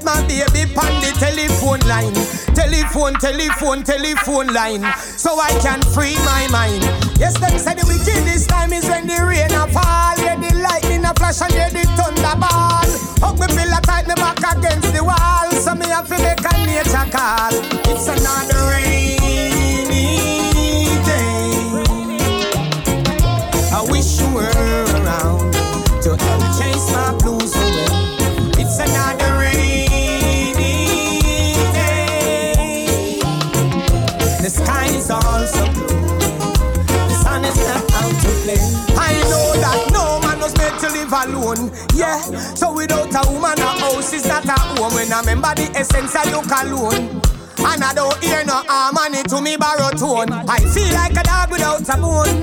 Need 0.00 0.06
my 0.06 0.22
baby 0.26 0.64
on 0.76 0.94
the 1.04 1.12
telephone 1.18 1.80
line. 1.84 2.14
Telephone, 2.54 3.14
telephone, 3.20 3.82
telephone 3.84 4.46
line. 4.54 4.84
So 5.18 5.38
I 5.38 5.50
can 5.60 5.82
free 5.92 6.16
my 6.24 6.48
mind. 6.48 6.82
Yes, 7.18 7.38
them 7.38 7.58
say 7.58 7.74
the 7.74 7.84
wickedest 7.84 8.48
time 8.48 8.72
is 8.72 8.88
when 8.88 9.06
the 9.06 9.20
rain 9.20 9.52
a 9.52 9.66
fall. 9.68 10.16
Yeah, 10.16 10.36
the 10.36 10.56
lightning 10.56 11.04
a 11.04 11.12
flash 11.12 11.42
and 11.42 11.52
yeah, 11.52 11.68
the 11.68 11.84
thunderball. 12.00 12.88
Hug 13.20 13.38
me 13.40 13.46
pillow 13.48 13.80
tight 13.82 14.08
me 14.08 14.14
back 14.14 14.40
against 14.40 14.92
the 14.94 15.04
wall. 15.04 15.50
So 15.52 15.74
me 15.74 15.86
have 15.88 16.08
to 16.08 16.16
make 16.16 16.40
a 16.40 16.52
nature 16.64 17.10
call. 17.12 17.52
It's 17.84 18.08
another 18.08 18.40
rainy 18.40 18.49
a 43.20 43.32
woman, 43.32 43.58
a 43.58 43.70
house 43.80 44.12
is 44.12 44.26
not 44.26 44.44
a 44.44 44.58
home. 44.58 44.94
When 44.94 45.12
I 45.12 45.20
remember 45.20 45.52
the 45.54 45.70
essence, 45.76 46.14
I 46.16 46.24
look 46.30 46.48
alone. 46.48 47.20
And 47.60 47.84
I 47.84 47.92
don't 47.92 48.16
hear 48.24 48.44
no 48.44 48.62
harmony 48.66 49.22
to 49.28 49.40
me 49.40 49.56
borrow 49.56 49.90
tone. 49.92 50.32
I 50.48 50.60
feel 50.72 50.88
like 50.94 51.12
a 51.12 51.22
dog 51.22 51.50
without 51.50 51.88
a 51.88 51.96
bone. 52.00 52.40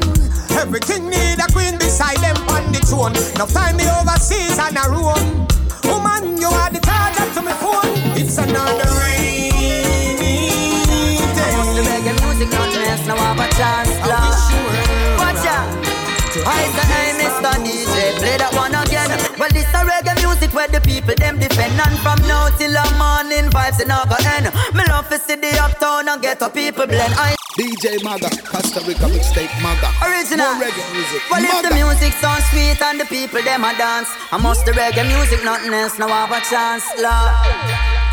Every 0.54 0.80
king 0.82 1.10
need 1.10 1.40
a 1.42 1.48
queen 1.52 1.78
beside 1.78 2.18
them 2.18 2.38
on 2.50 2.72
the 2.72 2.80
throne. 2.86 3.14
No 3.38 3.46
time 3.50 3.78
me 3.78 3.86
overseas 3.90 4.58
and 4.60 4.78
a 4.78 4.86
roam. 4.90 5.48
Woman, 5.86 6.38
you 6.38 6.50
are 6.50 6.70
the 6.70 6.80
target 6.82 7.34
to 7.34 7.42
my 7.42 7.54
phone. 7.58 7.94
It's 8.14 8.38
another 8.38 8.90
rainy 9.02 9.50
day. 11.34 11.54
I 11.54 11.66
the 11.74 11.82
reggae 11.82 12.14
music 12.22 12.50
not 12.54 12.70
mess, 12.78 13.02
now 13.08 13.18
have 13.18 13.42
a 13.42 13.48
chance, 13.58 13.94
love. 14.06 14.38
Watch 15.18 15.46
out. 15.50 15.70
I 16.46 16.70
say, 16.70 16.86
hey, 16.86 17.10
Mr. 17.18 17.54
DJ, 17.66 18.14
play 18.22 18.38
that 18.38 18.54
one 18.54 18.76
again. 18.76 19.10
Well, 19.40 19.50
this 19.50 19.66
a 19.74 19.82
music 20.22 20.54
where 20.54 20.68
the 20.68 20.82
people 20.82 21.16
them 21.16 21.40
defend. 21.40 21.80
And 21.80 21.98
from 22.00 22.20
now 22.28 22.50
till 22.58 22.72
the 22.72 22.86
morning, 22.98 23.50
vibes 23.52 23.82
in 23.82 23.90
go 23.90 24.18
end. 24.36 24.52
Me 24.74 24.84
love 24.88 25.10
to 25.10 25.18
see 25.20 25.36
the 25.36 25.52
uptown 25.60 26.10
and 26.10 26.22
get 26.22 26.40
the 26.40 26.50
people 26.50 26.88
blend. 26.88 27.14
I 27.18 27.36
DJ 27.58 28.04
Maga, 28.04 28.30
Costa 28.46 28.82
Rica 28.86 29.10
mixtape 29.10 29.50
Maga. 29.62 29.90
Original. 30.06 30.54
More 30.54 30.70
reggae 30.70 30.86
music. 30.94 31.22
Well, 31.32 31.42
if 31.42 31.58
the 31.66 31.74
music 31.74 32.14
sounds 32.22 32.46
sweet 32.52 32.80
and 32.82 33.00
the 33.00 33.06
people 33.06 33.42
them 33.42 33.64
a 33.64 33.74
dance, 33.78 34.10
I 34.32 34.38
must 34.38 34.66
the 34.66 34.74
reggae 34.74 35.08
music 35.08 35.44
nothing 35.44 35.74
else. 35.74 35.98
Now 35.98 36.08
have 36.08 36.32
a 36.32 36.42
chance, 36.46 36.86
love. 37.02 37.34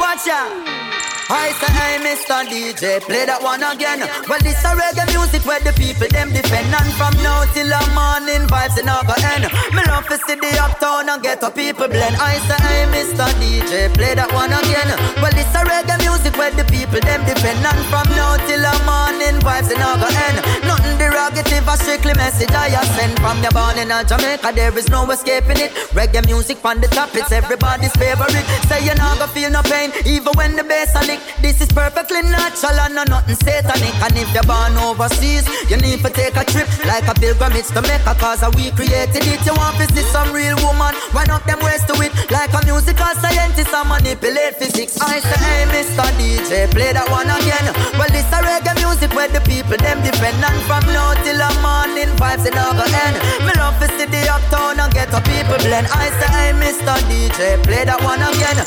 Watch 0.00 0.26
out. 0.28 1.13
I 1.30 1.56
say, 1.56 1.72
hey, 1.72 1.96
Mr. 2.04 2.44
DJ, 2.44 3.00
play 3.00 3.24
that 3.24 3.40
one 3.40 3.64
again. 3.64 4.04
Well, 4.28 4.40
this 4.44 4.60
a 4.60 4.76
reggae 4.76 5.08
music 5.08 5.40
where 5.48 5.60
the 5.60 5.72
people 5.72 6.04
them 6.12 6.28
defend. 6.28 6.68
And 6.68 6.92
from 7.00 7.16
now 7.24 7.48
till 7.56 7.64
the 7.64 7.80
morning, 7.96 8.44
vibes 8.44 8.76
in 8.76 8.84
go 8.84 9.16
end. 9.32 9.48
Me 9.72 9.80
love 9.88 10.04
to 10.12 10.20
see 10.28 10.36
the 10.36 10.52
uptown 10.60 11.08
and 11.08 11.22
get 11.24 11.40
the 11.40 11.48
people 11.48 11.88
blend. 11.88 12.20
I 12.20 12.36
say, 12.44 12.60
hey, 12.60 12.84
Mr. 12.92 13.24
DJ, 13.40 13.88
play 13.96 14.12
that 14.12 14.28
one 14.36 14.52
again. 14.52 14.92
Well, 15.24 15.32
this 15.32 15.48
a 15.56 15.64
reggae 15.64 15.96
music 16.04 16.36
where 16.36 16.52
the 16.52 16.68
people 16.68 17.00
them 17.00 17.24
defend. 17.24 17.64
And 17.64 17.80
from 17.88 18.04
now 18.12 18.36
till 18.44 18.60
the 18.60 18.74
morning, 18.84 19.40
vibes 19.40 19.72
in 19.72 19.80
go 19.80 20.08
end. 20.28 20.38
Nothing 20.68 21.00
derogative, 21.00 21.64
a 21.64 21.74
strictly 21.80 22.12
message 22.20 22.52
I 22.52 22.68
send. 23.00 23.16
From 23.24 23.40
your 23.40 23.52
born 23.56 23.80
in 23.80 23.88
a 23.88 24.04
Jamaica, 24.04 24.52
there 24.52 24.76
is 24.76 24.92
no 24.92 25.08
escaping 25.08 25.56
it. 25.56 25.72
Reggae 25.96 26.20
music 26.28 26.60
on 26.68 26.84
the 26.84 26.88
top, 26.92 27.16
it's 27.16 27.32
everybody's 27.32 27.96
favorite. 27.96 28.44
Say 28.68 28.84
you're 28.84 29.00
not 29.00 29.16
gonna 29.16 29.32
feel 29.32 29.48
no 29.48 29.64
pain, 29.64 29.88
even 30.04 30.32
when 30.36 30.52
the 30.56 30.64
bass 30.64 30.92
a 30.92 31.00
lick. 31.08 31.23
This 31.40 31.60
is 31.60 31.68
perfectly 31.68 32.22
natural 32.22 32.78
and 32.80 32.94
no 32.94 33.04
nothing 33.04 33.36
satanic. 33.36 33.94
And 34.00 34.16
if 34.16 34.32
you're 34.32 34.46
born 34.48 34.76
overseas, 34.78 35.44
you 35.68 35.76
need 35.76 36.00
to 36.00 36.10
take 36.10 36.36
a 36.36 36.44
trip 36.44 36.68
like 36.86 37.06
a 37.08 37.14
pilgrimage 37.14 37.68
to 37.76 37.82
Mecca, 37.82 38.14
cause 38.16 38.44
we 38.56 38.70
created 38.72 39.24
it. 39.24 39.40
You 39.44 39.54
want 39.54 39.76
to 39.78 39.86
see 39.92 40.06
some 40.08 40.32
real 40.32 40.56
woman, 40.64 40.94
wind 41.12 41.30
up 41.30 41.44
them 41.44 41.60
ways 41.60 41.84
to 41.90 41.94
it 42.00 42.12
like 42.30 42.52
a 42.54 42.60
musical 42.64 43.12
scientist 43.20 43.72
and 43.74 43.88
manipulate 43.88 44.56
physics. 44.56 44.96
I 45.00 45.20
say, 45.20 45.38
hey, 45.40 45.64
Mr. 45.72 46.06
DJ, 46.16 46.70
play 46.70 46.92
that 46.92 47.08
one 47.10 47.28
again. 47.28 47.66
Well, 47.98 48.08
this 48.08 48.26
a 48.32 48.40
reggae 48.40 48.74
music 48.80 49.12
where 49.14 49.28
the 49.28 49.40
people 49.44 49.76
them 49.76 50.00
defend, 50.02 50.40
and 50.40 50.60
from 50.64 50.84
now 50.92 51.12
till 51.22 51.36
the 51.36 51.50
morning 51.60 52.10
vibes 52.16 52.46
in 52.48 52.56
over 52.56 52.88
end. 52.88 53.16
Me 53.44 53.52
love 53.60 53.76
to 53.80 53.88
see 53.98 54.08
the 54.08 54.24
uptown 54.32 54.80
and 54.80 54.92
get 54.92 55.10
the 55.10 55.20
people 55.28 55.58
blend. 55.60 55.86
I 55.92 56.08
say, 56.16 56.30
hey, 56.32 56.52
Mr. 56.56 56.96
DJ, 57.08 57.62
play 57.62 57.84
that 57.84 58.00
one 58.02 58.22
again. 58.22 58.64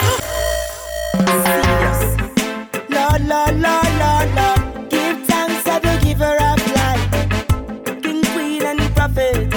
Lord, 3.19 3.29
Lord, 3.29 3.61
Lord, 3.61 3.99
Lord, 3.99 4.35
Lord. 4.35 4.89
Give 4.91 5.25
thanks 5.25 5.63
to 5.63 5.79
the 5.81 5.99
giver 6.03 6.37
of 6.49 6.59
life. 6.75 8.01
King, 8.03 8.23
queen, 8.33 8.63
and 8.63 8.79
prophet. 8.95 9.51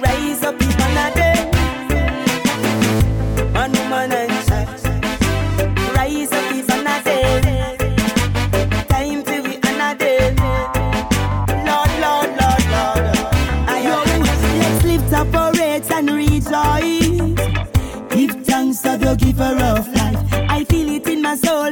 Rise 0.00 0.44
up 0.44 0.54
even 0.62 0.96
a 0.96 1.10
day. 1.14 1.50
Man, 3.52 3.72
woman, 3.72 4.12
and 4.12 4.46
child. 4.46 4.68
Rise 5.96 6.32
up 6.32 6.52
even 6.54 6.86
a 6.86 7.02
day. 7.02 7.76
Time 8.88 9.22
to 9.24 9.42
be 9.42 9.58
another 9.68 9.98
day. 9.98 10.34
Lord, 11.66 11.92
Lord, 12.04 12.30
Lord, 12.40 12.64
Lord. 12.74 13.04
I 13.66 13.82
Let's 14.60 14.84
lift 14.84 15.12
up 15.12 15.34
our 15.34 15.52
rates 15.54 15.90
and 15.90 16.10
rejoice. 16.10 17.34
Give 18.14 18.34
thanks 18.46 18.82
to 18.82 18.96
the 18.96 19.16
giver 19.18 19.56
of 19.64 19.88
life. 19.88 19.97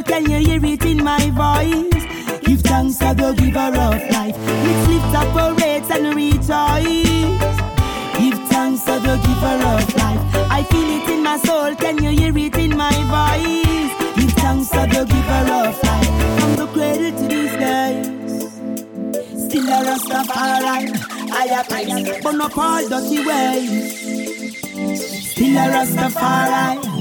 Can 0.07 0.31
you 0.31 0.39
hear 0.39 0.65
it 0.65 0.85
in 0.85 1.03
my 1.05 1.31
voice? 1.31 2.05
Give 2.45 2.61
thanks 2.61 2.97
to 2.99 3.15
the 3.15 3.33
giver 3.37 3.75
of 3.87 4.01
life. 4.11 4.37
Let's 4.65 4.89
lift 4.89 5.15
up 5.15 5.35
our 5.35 5.55
rates 5.55 5.91
and 5.91 6.15
rejoice. 6.15 7.37
Give 8.19 8.39
thanks 8.49 8.83
to 8.85 8.93
the 9.07 9.17
giver 9.27 9.59
of 9.75 9.95
life. 9.97 10.23
I 10.51 10.63
feel 10.71 10.91
it 11.03 11.09
in 11.11 11.23
my 11.23 11.37
soul. 11.39 11.75
Can 11.75 12.03
you 12.03 12.11
hear 12.11 12.37
it 12.37 12.57
in 12.57 12.77
my 12.77 12.97
voice? 13.15 14.17
Give 14.17 14.33
thanks 14.35 14.69
to 14.71 14.81
the 14.95 15.05
giver 15.05 15.53
of 15.53 15.83
life. 15.83 16.41
From 16.41 16.57
the 16.57 16.67
cradle 16.73 17.13
to 17.19 17.25
these 17.29 17.57
days. 17.57 18.07
Still 19.45 19.69
a 19.69 19.79
Rastafari. 19.89 21.31
I 21.31 21.47
have 21.53 21.69
praise. 21.69 22.23
Burn 22.23 22.41
up 22.41 22.57
all 22.57 22.89
dirty 22.89 23.25
ways. 23.27 24.61
Still 25.33 25.57
a 25.57 25.67
Rastafari. 25.75 26.96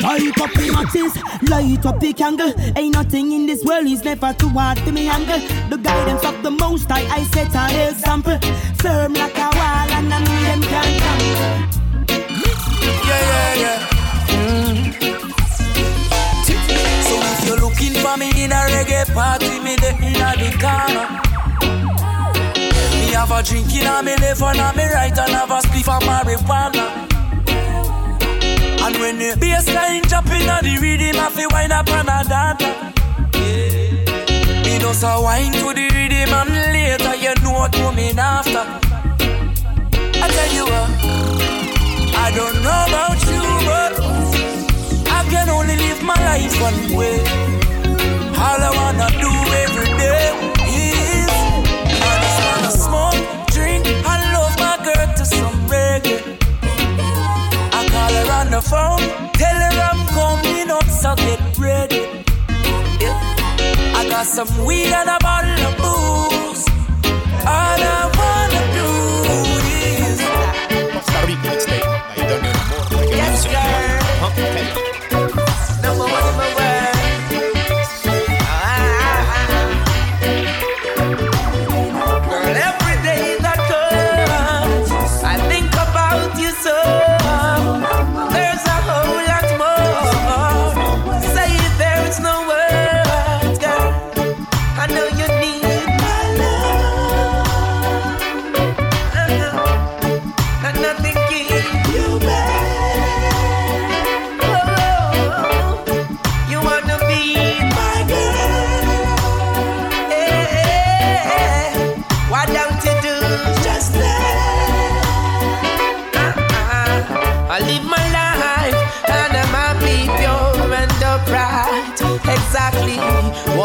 Light 0.00 0.40
up 0.40 0.50
the 0.52 0.72
matches, 0.72 1.14
light 1.50 1.84
up 1.84 2.00
the 2.00 2.12
candle. 2.14 2.52
Ain't 2.76 2.94
nothing 2.94 3.32
in 3.32 3.44
this 3.44 3.62
world 3.64 3.86
is 3.86 4.02
never 4.02 4.32
too 4.32 4.48
hard 4.48 4.78
to 4.78 4.92
me 4.92 5.04
handle. 5.04 5.40
The 5.68 5.76
guidance 5.76 6.24
of 6.24 6.42
the 6.42 6.50
most 6.50 6.90
high, 6.90 7.06
I 7.14 7.22
set 7.24 7.54
an 7.54 7.92
example. 7.92 8.38
Firm 8.78 9.12
like 9.12 9.36
a 9.36 9.50
wall, 9.52 9.90
and 9.92 10.14
I 10.14 10.18
know 10.24 10.40
them 10.48 10.62
can't 10.62 11.02
come. 11.04 11.20
Yeah, 13.06 13.22
yeah, 13.30 13.54
yeah. 13.62 13.88
Mm. 14.32 14.78
So 17.04 17.14
if 17.20 17.44
you're 17.46 17.60
looking 17.60 17.92
for 18.00 18.16
me 18.16 18.30
in 18.42 18.52
a 18.52 18.60
reggae 18.72 19.04
party, 19.12 19.60
me 19.60 19.76
there 19.76 20.00
in 20.00 20.14
the 20.14 20.50
corner. 20.56 21.06
Me 22.96 23.12
have 23.12 23.30
a 23.30 23.42
drink 23.42 23.74
in 23.74 23.86
a 23.86 24.02
me 24.02 24.16
left 24.16 24.40
and 24.40 24.60
a 24.60 24.72
me 24.76 24.84
right 24.94 25.18
and 25.18 25.32
have 25.32 25.50
a 25.50 25.60
spliff 25.60 25.88
of 25.94 26.02
marijuana. 26.04 27.09
And 28.90 28.98
when 28.98 29.18
the 29.18 29.36
bassline 29.38 30.02
in 30.02 30.48
a 30.50 30.62
the 30.62 30.78
rhythm, 30.82 31.20
I 31.20 31.30
feel 31.30 31.48
wind 31.52 31.72
up 31.72 31.88
and 31.90 32.08
a 32.08 32.24
dance. 32.28 32.62
Me 34.66 34.78
just 34.80 35.04
a 35.04 35.20
wine 35.22 35.52
to 35.52 35.72
the 35.72 35.86
rhythm 35.94 36.34
and 36.34 36.50
later 36.74 37.14
you 37.14 37.32
know 37.44 37.52
what 37.52 37.72
coming 37.72 38.18
after. 38.18 38.66
I 40.18 40.26
tell 40.34 40.52
you 40.52 40.64
what, 40.64 40.90
I 42.18 42.32
don't 42.34 42.56
know 42.66 42.84
about 42.90 43.20
you, 43.30 43.42
but 43.70 43.92
I 45.08 45.22
can 45.30 45.48
only 45.50 45.76
live 45.76 46.02
my 46.02 46.16
life 46.26 46.60
one 46.60 46.96
way. 46.98 47.20
All 48.42 48.60
I 48.60 48.70
wanna 48.74 49.08
do 49.20 49.30
every 49.62 49.98
day 49.98 50.59
call 58.62 58.70
her 58.70 58.88
on 58.88 59.00
the 59.00 59.08
phone, 59.08 59.32
tell 59.32 59.54
her 59.54 59.80
I'm 59.80 60.06
coming 60.08 60.70
up, 60.70 60.84
so 60.84 61.14
get 61.16 61.58
ready. 61.58 62.24
Yeah. 63.00 63.96
I 63.96 64.06
got 64.08 64.26
some 64.26 64.48
weed 64.64 64.92
and 64.92 65.08
a 65.08 65.18
bottle 65.20 65.66
of 65.66 65.76
booze. 65.76 66.66
All 67.46 67.80
I 67.80 68.10
wanna 68.18 68.62
do 68.76 68.88
is 70.08 70.20
Costa 70.92 71.26
Rica 71.26 71.60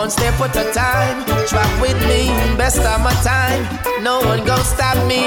one 0.06 0.12
step 0.12 0.40
at 0.40 0.56
a 0.56 0.72
time. 0.72 1.26
Track 1.48 1.82
with 1.82 1.98
me, 2.08 2.28
best 2.58 2.78
of 2.78 3.02
my 3.02 3.14
time. 3.24 3.64
No 4.04 4.20
one 4.20 4.46
gon' 4.46 4.64
stop 4.64 4.98
me. 5.08 5.22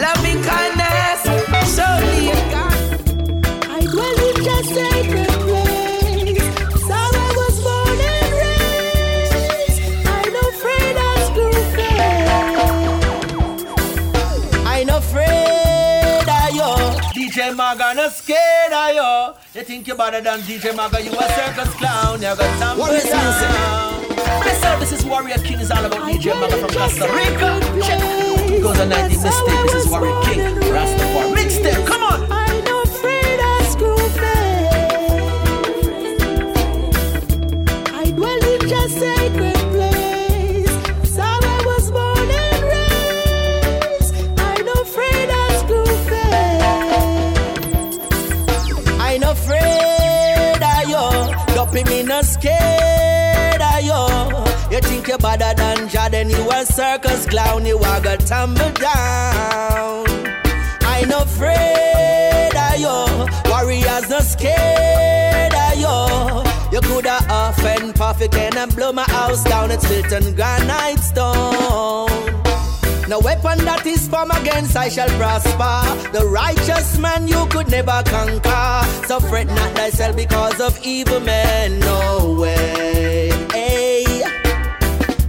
Loving 0.00 0.42
kindness, 0.42 1.20
surely 1.74 2.28
it 2.32 2.75
Maga 18.06 18.14
scared 18.14 18.72
of 18.72 18.94
you. 18.94 19.60
You 19.60 19.66
think 19.66 19.86
you're 19.86 19.96
better 19.96 20.20
than 20.20 20.40
DJ 20.40 20.74
Maga, 20.76 21.02
you 21.02 21.10
a 21.10 21.28
circus 21.34 21.74
clown. 21.74 22.22
You 22.22 22.36
got 22.36 22.58
some 22.58 22.78
What 22.78 22.94
is 22.94 23.10
up, 24.64 24.78
this 24.80 24.92
is 24.92 25.04
Warrior 25.04 25.38
King, 25.38 25.60
is 25.60 25.70
all 25.70 25.84
about 25.84 26.02
DJ 26.02 26.38
Maga 26.38 26.56
from 26.56 26.70
Costa 26.70 27.06
Rica. 27.12 27.60
Check. 27.84 28.62
Goes 28.62 28.80
on 28.80 28.88
90 28.90 29.16
mistake, 29.16 29.62
this 29.72 29.86
is 29.86 29.90
Warrior 29.90 30.22
King. 30.22 30.40
Rastafari. 30.70 31.05
Circus 56.76 57.26
clown, 57.26 57.64
you 57.64 57.78
are 57.78 58.00
gonna 58.00 58.18
tumble 58.18 58.70
down. 58.72 60.04
I 60.94 61.04
no 61.08 61.20
afraid 61.20 62.54
of 62.66 62.76
you, 62.84 63.50
warriors 63.50 64.08
no 64.10 64.20
scared 64.20 65.54
of 65.64 65.74
you. 65.84 65.96
You 66.72 66.80
coulda 66.82 67.18
off 67.30 67.58
and 67.64 67.94
puff, 67.94 68.20
you 68.20 68.28
blow 68.74 68.92
my 68.92 69.04
house 69.04 69.42
down. 69.44 69.70
It's 69.70 69.88
built 69.88 70.12
on 70.12 70.34
granite 70.34 71.00
stone. 71.00 72.36
No 73.08 73.20
weapon 73.20 73.64
that 73.64 73.86
is 73.86 74.06
formed 74.08 74.32
against 74.34 74.76
I 74.76 74.88
shall 74.88 75.08
prosper. 75.16 75.74
The 76.12 76.26
righteous 76.26 76.98
man 76.98 77.28
you 77.28 77.46
could 77.46 77.70
never 77.70 78.02
conquer. 78.04 79.06
So 79.06 79.20
fret 79.20 79.46
not 79.46 79.76
thyself 79.76 80.16
because 80.16 80.60
of 80.60 80.78
evil 80.84 81.20
men. 81.20 81.78
No 81.80 82.36
way. 82.40 83.55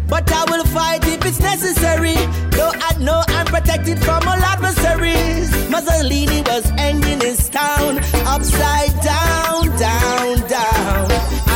But 0.08 0.32
I 0.32 0.46
will 0.50 0.66
fight 0.66 1.06
if 1.08 1.26
it's 1.26 1.40
necessary. 1.40 2.16
Though 2.52 2.72
I 2.74 2.98
know 3.00 3.24
I'm 3.28 3.46
protected 3.46 4.00
from 4.00 4.24
all 4.28 4.42
adversaries. 4.54 5.52
Mussolini 5.70 6.42
was 6.42 6.72
ending 6.78 7.20
his 7.20 7.50
town 7.50 8.00
upside 8.26 8.94
down, 9.04 9.68
down, 9.78 10.48
down. 10.48 11.08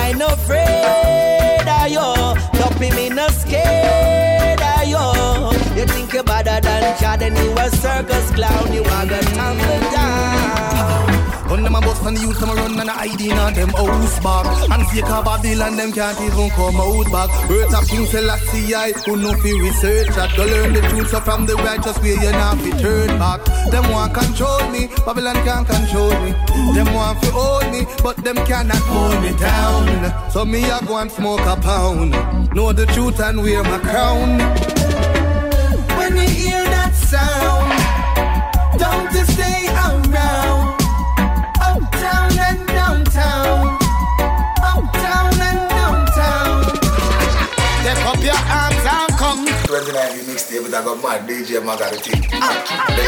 I 0.04 0.14
no 0.18 0.28
afraid 0.28 1.66
of 1.80 1.88
you. 1.96 2.60
Don't 2.60 2.80
be 2.80 2.92
me 2.92 3.10
no 3.10 3.28
scared 3.30 4.62
of 4.62 4.84
you. 4.94 5.80
You 5.80 5.88
think 5.88 6.14
you're 6.14 6.24
better 6.24 6.60
than 6.60 6.98
Chad 7.00 7.22
and 7.22 7.38
you 7.38 7.52
a 7.58 7.70
circus 7.70 8.32
clown. 8.32 8.74
You 8.74 8.84
are 8.84 9.06
gonna 9.06 9.22
tumble 9.22 9.80
down. 9.92 11.11
When 11.62 11.72
them 11.72 11.84
a 11.84 11.86
bust 11.86 12.04
on 12.04 12.16
the 12.16 12.22
youth, 12.22 12.40
them 12.40 12.50
a 12.50 12.54
run 12.56 12.80
and 12.80 12.90
a 12.90 12.92
hiding 12.92 13.38
on 13.38 13.54
them 13.54 13.70
house 13.70 14.18
back. 14.26 14.50
And 14.72 14.82
fake 14.90 15.06
a 15.06 15.22
Babylon, 15.22 15.78
them 15.78 15.92
can't 15.92 16.20
even 16.20 16.50
come 16.58 16.82
out 16.82 17.06
back. 17.14 17.30
Words 17.48 17.76
of 17.76 17.88
King 17.88 18.08
Selassie, 18.08 18.74
I 18.74 18.94
who 19.06 19.16
know 19.16 19.38
fi 19.38 19.54
research 19.62 20.10
that. 20.18 20.34
Go 20.36 20.46
learn 20.50 20.74
the 20.74 20.82
truth 20.90 21.12
so 21.14 21.20
from 21.20 21.46
the 21.46 21.54
righteous 21.62 22.02
way, 22.02 22.18
you 22.18 22.32
not 22.34 22.58
fi 22.58 22.72
turn 22.82 23.14
back. 23.22 23.46
Them 23.70 23.86
want 23.92 24.12
control 24.12 24.58
me, 24.74 24.90
Babylon 25.06 25.38
can't 25.46 25.68
control 25.70 26.10
me. 26.26 26.34
Them 26.74 26.90
want 26.96 27.22
fi 27.22 27.30
hold 27.30 27.70
me, 27.70 27.86
but 28.02 28.18
them 28.26 28.42
cannot 28.50 28.82
hold 28.90 29.22
me 29.22 29.38
down. 29.38 30.32
So 30.32 30.44
me 30.44 30.66
a 30.66 30.82
go 30.82 30.98
and 30.98 31.12
smoke 31.12 31.46
a 31.46 31.62
pound. 31.62 32.18
Know 32.56 32.74
the 32.74 32.88
truth 32.88 33.20
and 33.20 33.38
wear 33.38 33.62
my 33.62 33.78
crown. 33.86 34.40
When 35.94 36.18
you 36.18 36.26
hear 36.26 36.64
that 36.74 36.96
sound, 36.98 37.70
don't 38.80 39.14
you 39.14 39.26
stay 39.30 39.51
come. 49.92 50.12
29 50.12 50.26
mixtape 50.26 50.64
with 50.64 50.74
I 50.74 50.84
got 50.84 51.02
my 51.04 51.18
DJ 51.20 51.64
Maga 51.64 51.90
the 51.92 51.98
thing. 52.00 52.24
Ah, 52.32 52.40
ah, 52.40 52.86
ah, 52.88 53.04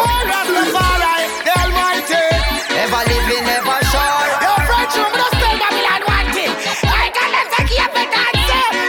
oh, 0.00 0.20
Rastafari, 0.32 1.16
the 1.44 1.52
Almighty. 1.60 2.24
Never 2.72 3.02
living, 3.08 3.44
never 3.44 3.78
sure. 3.92 4.24
Your 4.40 4.58
friends, 4.64 4.92
you 4.96 5.04
must 5.12 5.34
tell 5.36 5.56
Babylon 5.60 6.02
one 6.08 6.28
thing. 6.32 6.52
I 6.88 7.08
can 7.12 7.28
let 7.32 7.46
the 7.52 7.60
key 7.68 7.80
up 7.84 7.96
and 7.96 8.08
dance. 8.12 8.40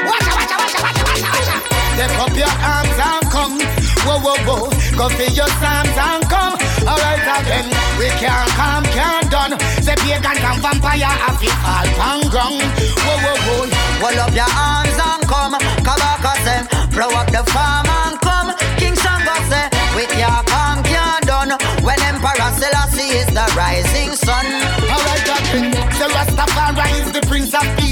Watch 0.07 0.27
out, 0.29 0.35
watch 0.39 0.53
out, 0.53 0.59
watch 0.63 0.75
out, 0.75 0.83
watch 0.83 0.99
out, 0.99 1.07
watch 1.07 1.23
out, 1.23 1.35
watch 1.35 1.51
out. 1.51 1.63
Step 1.93 2.13
up 2.23 2.33
your 2.35 2.55
arms 2.63 2.99
and 3.11 3.25
come. 3.27 3.55
Whoa, 4.03 4.19
whoa, 4.23 4.39
whoa. 4.47 4.63
Go 4.95 5.05
feel 5.15 5.33
your 5.35 5.51
psalms 5.59 5.97
and 5.99 6.23
come. 6.31 6.55
Alright 6.87 7.27
again. 7.27 7.67
We 7.99 8.07
can't 8.19 8.51
come, 8.55 8.85
can't 8.95 9.27
done. 9.31 9.53
The 9.83 9.93
pagan 9.99 10.39
and 10.39 10.59
vampire 10.63 11.11
have 11.11 11.43
it 11.43 11.55
all 11.63 11.87
pan 11.99 12.19
ground. 12.31 12.63
Whoa, 13.03 13.15
whoa, 13.23 13.35
whoa. 13.47 13.67
Hold 14.03 14.19
up 14.19 14.35
your 14.35 14.47
arms 14.47 14.82
blow 16.93 17.09
up 17.09 17.27
the 17.27 17.43
farm 17.51 17.87
and 17.89 18.15
come. 18.21 18.53
King 18.77 18.95
Shango 18.95 19.35
say, 19.49 19.67
with 19.97 20.13
your 20.17 20.39
calm 20.45 20.83
can't 20.83 21.25
done. 21.25 21.51
When 21.83 21.99
Emperor 22.01 22.51
Selassie 22.53 23.17
is 23.19 23.27
the 23.27 23.45
rising 23.57 24.11
sun. 24.15 24.45
Alright 24.93 25.25
again. 25.25 25.71
The 25.99 26.07
Rastafari 26.15 27.01
is 27.01 27.11
the 27.11 27.21
Prince 27.27 27.53
of. 27.53 27.82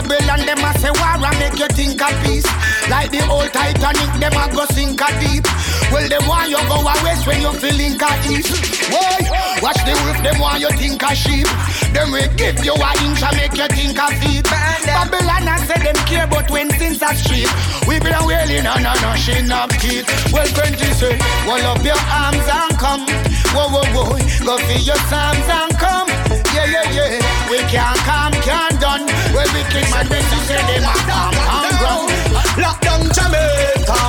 Babylon, 0.00 0.40
them 0.48 0.64
a 0.64 0.72
say 0.80 0.88
war 0.96 1.20
and 1.20 1.36
make 1.36 1.60
you 1.60 1.68
think 1.76 2.00
of 2.00 2.14
peace. 2.24 2.48
Like 2.88 3.12
the 3.12 3.20
old 3.28 3.52
Titanic, 3.52 4.08
them 4.16 4.32
a 4.32 4.44
go 4.48 4.64
sink 4.72 4.96
a 4.96 5.08
deep. 5.20 5.44
Well, 5.92 6.08
them 6.08 6.24
want 6.24 6.48
you 6.48 6.56
go 6.56 6.80
a 6.80 6.94
west 7.04 7.26
when 7.26 7.44
you 7.44 7.52
feeling 7.60 8.00
a 8.00 8.10
east. 8.32 8.48
Why? 8.88 9.20
Watch 9.60 9.76
the 9.84 9.92
wolf, 10.00 10.18
them 10.24 10.40
want 10.40 10.60
you 10.60 10.72
think 10.80 11.02
a 11.04 11.12
sheep. 11.12 11.44
Them 11.92 12.12
will 12.16 12.32
give 12.40 12.64
you 12.64 12.72
a 12.72 12.90
inch 13.04 13.20
and 13.20 13.36
make 13.36 13.52
you 13.52 13.68
think 13.68 14.00
a 14.00 14.08
feet. 14.24 14.48
Babylon, 14.88 15.44
I 15.44 15.60
say 15.68 15.76
them 15.84 15.98
care 16.08 16.26
but 16.26 16.48
when 16.48 16.70
things 16.80 17.02
are 17.02 17.14
street. 17.14 17.50
We 17.84 18.00
been 18.00 18.16
wailing 18.24 18.64
on 18.64 18.80
and 18.80 19.04
a 19.04 19.12
she 19.20 19.36
not 19.44 19.68
keep. 19.76 20.08
Well, 20.32 20.48
French 20.56 20.80
say, 20.96 21.12
hold 21.44 21.60
up 21.60 21.84
your 21.84 22.00
arms 22.08 22.48
and 22.48 22.72
come. 22.80 23.04
Whoa, 23.52 23.68
whoa, 23.68 23.84
whoa, 23.92 24.16
go 24.48 24.56
feel 24.64 24.80
your 24.80 25.00
psalms 25.12 25.44
and 25.44 25.76
come. 25.76 26.39
Yeah, 26.54 26.66
yeah, 26.66 26.90
yeah. 26.90 27.50
We 27.50 27.58
can't 27.70 27.98
come, 28.02 28.32
can't 28.42 28.80
done. 28.80 29.06
Well, 29.34 29.46
we 29.54 29.62
kick 29.70 29.86
man 29.90 30.06
when 30.10 30.22
you 30.22 30.40
say 30.46 30.58
them 30.66 30.82
a 30.82 30.94
calm, 31.06 31.34
calm 31.34 31.70
ground. 31.78 32.10
Lock 32.58 32.80
down 32.80 33.02
Jamaica. 33.14 34.00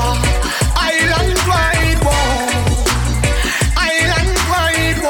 Island 0.73 1.37
wide. 1.45 2.01
Island 3.77 4.37
wide. 4.49 5.01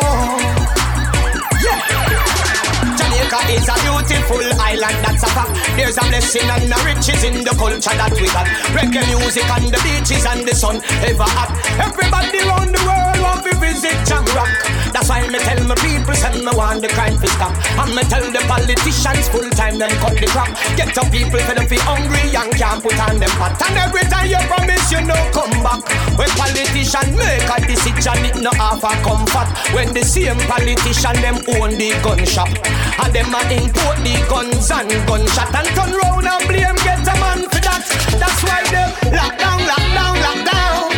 Jamaica 3.00 3.40
is 3.56 3.68
a 3.68 3.76
beautiful 3.80 4.44
island, 4.60 4.98
that's 5.04 5.24
a 5.24 5.28
fact. 5.32 5.52
There's 5.76 5.98
a 5.98 6.04
blessing 6.12 6.50
and 6.50 6.72
a 6.72 6.78
riches 6.84 7.24
in 7.24 7.44
the 7.44 7.56
culture 7.56 7.96
that 7.96 8.12
we 8.20 8.28
got. 8.28 8.48
Reggae 8.76 9.08
music 9.08 9.48
and 9.50 9.72
the 9.72 9.80
beaches 9.84 10.26
and 10.26 10.48
the 10.48 10.54
sun 10.56 10.84
ever 11.08 11.24
hot. 11.24 11.52
Everybody 11.80 12.40
around 12.44 12.76
the 12.76 12.82
world 12.84 13.21
to 13.44 13.52
visit 13.58 13.98
Jam 14.06 14.26
Rock. 14.38 14.50
That's 14.92 15.08
why 15.10 15.26
me 15.28 15.40
tell 15.40 15.64
my 15.66 15.76
people, 15.80 16.14
send 16.14 16.44
me 16.44 16.52
want 16.52 16.82
the 16.82 16.90
crime 16.90 17.18
to 17.18 17.28
stop. 17.28 17.56
And 17.80 17.96
me 17.96 18.04
tell 18.12 18.24
the 18.28 18.44
politicians 18.46 19.28
full 19.32 19.48
time 19.56 19.80
them 19.80 19.92
cut 20.04 20.20
the 20.20 20.28
crap. 20.28 20.52
Get 20.76 20.94
some 20.94 21.10
people 21.10 21.40
for 21.40 21.56
them 21.56 21.66
feel 21.66 21.82
hungry 21.88 22.28
and 22.36 22.52
can't 22.54 22.84
put 22.84 23.00
on 23.00 23.18
them 23.18 23.32
pot. 23.40 23.56
And 23.64 23.78
every 23.78 24.06
time 24.12 24.28
you 24.28 24.42
promise 24.52 24.92
you 24.92 25.02
no 25.08 25.16
come 25.32 25.56
back. 25.64 25.82
When 26.20 26.30
politician 26.36 27.16
make 27.16 27.48
a 27.48 27.58
decision, 27.64 28.20
it 28.28 28.38
no 28.44 28.52
half 28.60 28.84
a 28.84 28.92
comfort. 29.02 29.50
When 29.72 29.94
the 29.96 30.04
same 30.04 30.40
politician 30.46 31.16
them 31.24 31.40
own 31.56 31.80
the 31.80 31.96
gun 32.04 32.22
shop. 32.28 32.52
And 33.00 33.12
them 33.16 33.32
a 33.32 33.42
import 33.48 33.98
the 34.04 34.20
guns 34.28 34.70
and 34.70 34.92
gunshot. 35.08 35.50
And 35.56 35.70
turn 35.72 35.92
round 35.96 36.28
and 36.28 36.44
blame 36.48 36.78
get 36.84 37.08
a 37.08 37.16
man 37.16 37.48
for 37.48 37.62
that. 37.64 37.84
That's 38.20 38.42
why 38.44 38.62
them 38.70 38.92
lock 39.16 39.34
down, 39.40 39.60
lock 39.66 39.86
down, 39.96 40.16
lock 40.20 40.40
down. 40.46 40.92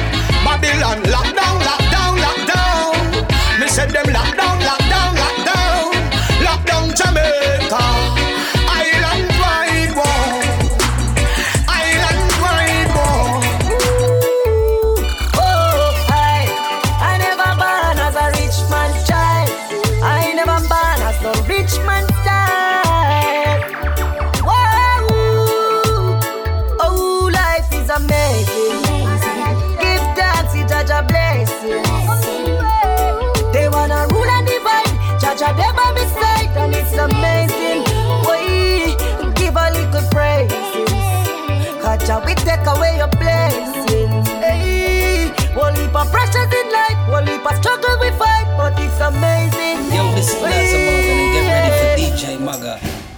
Babylon 0.44 0.99
lock 1.14 1.32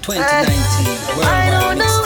2019 0.06 1.26
I 1.26 1.50
Worldwide 1.50 1.50
don't 1.50 2.05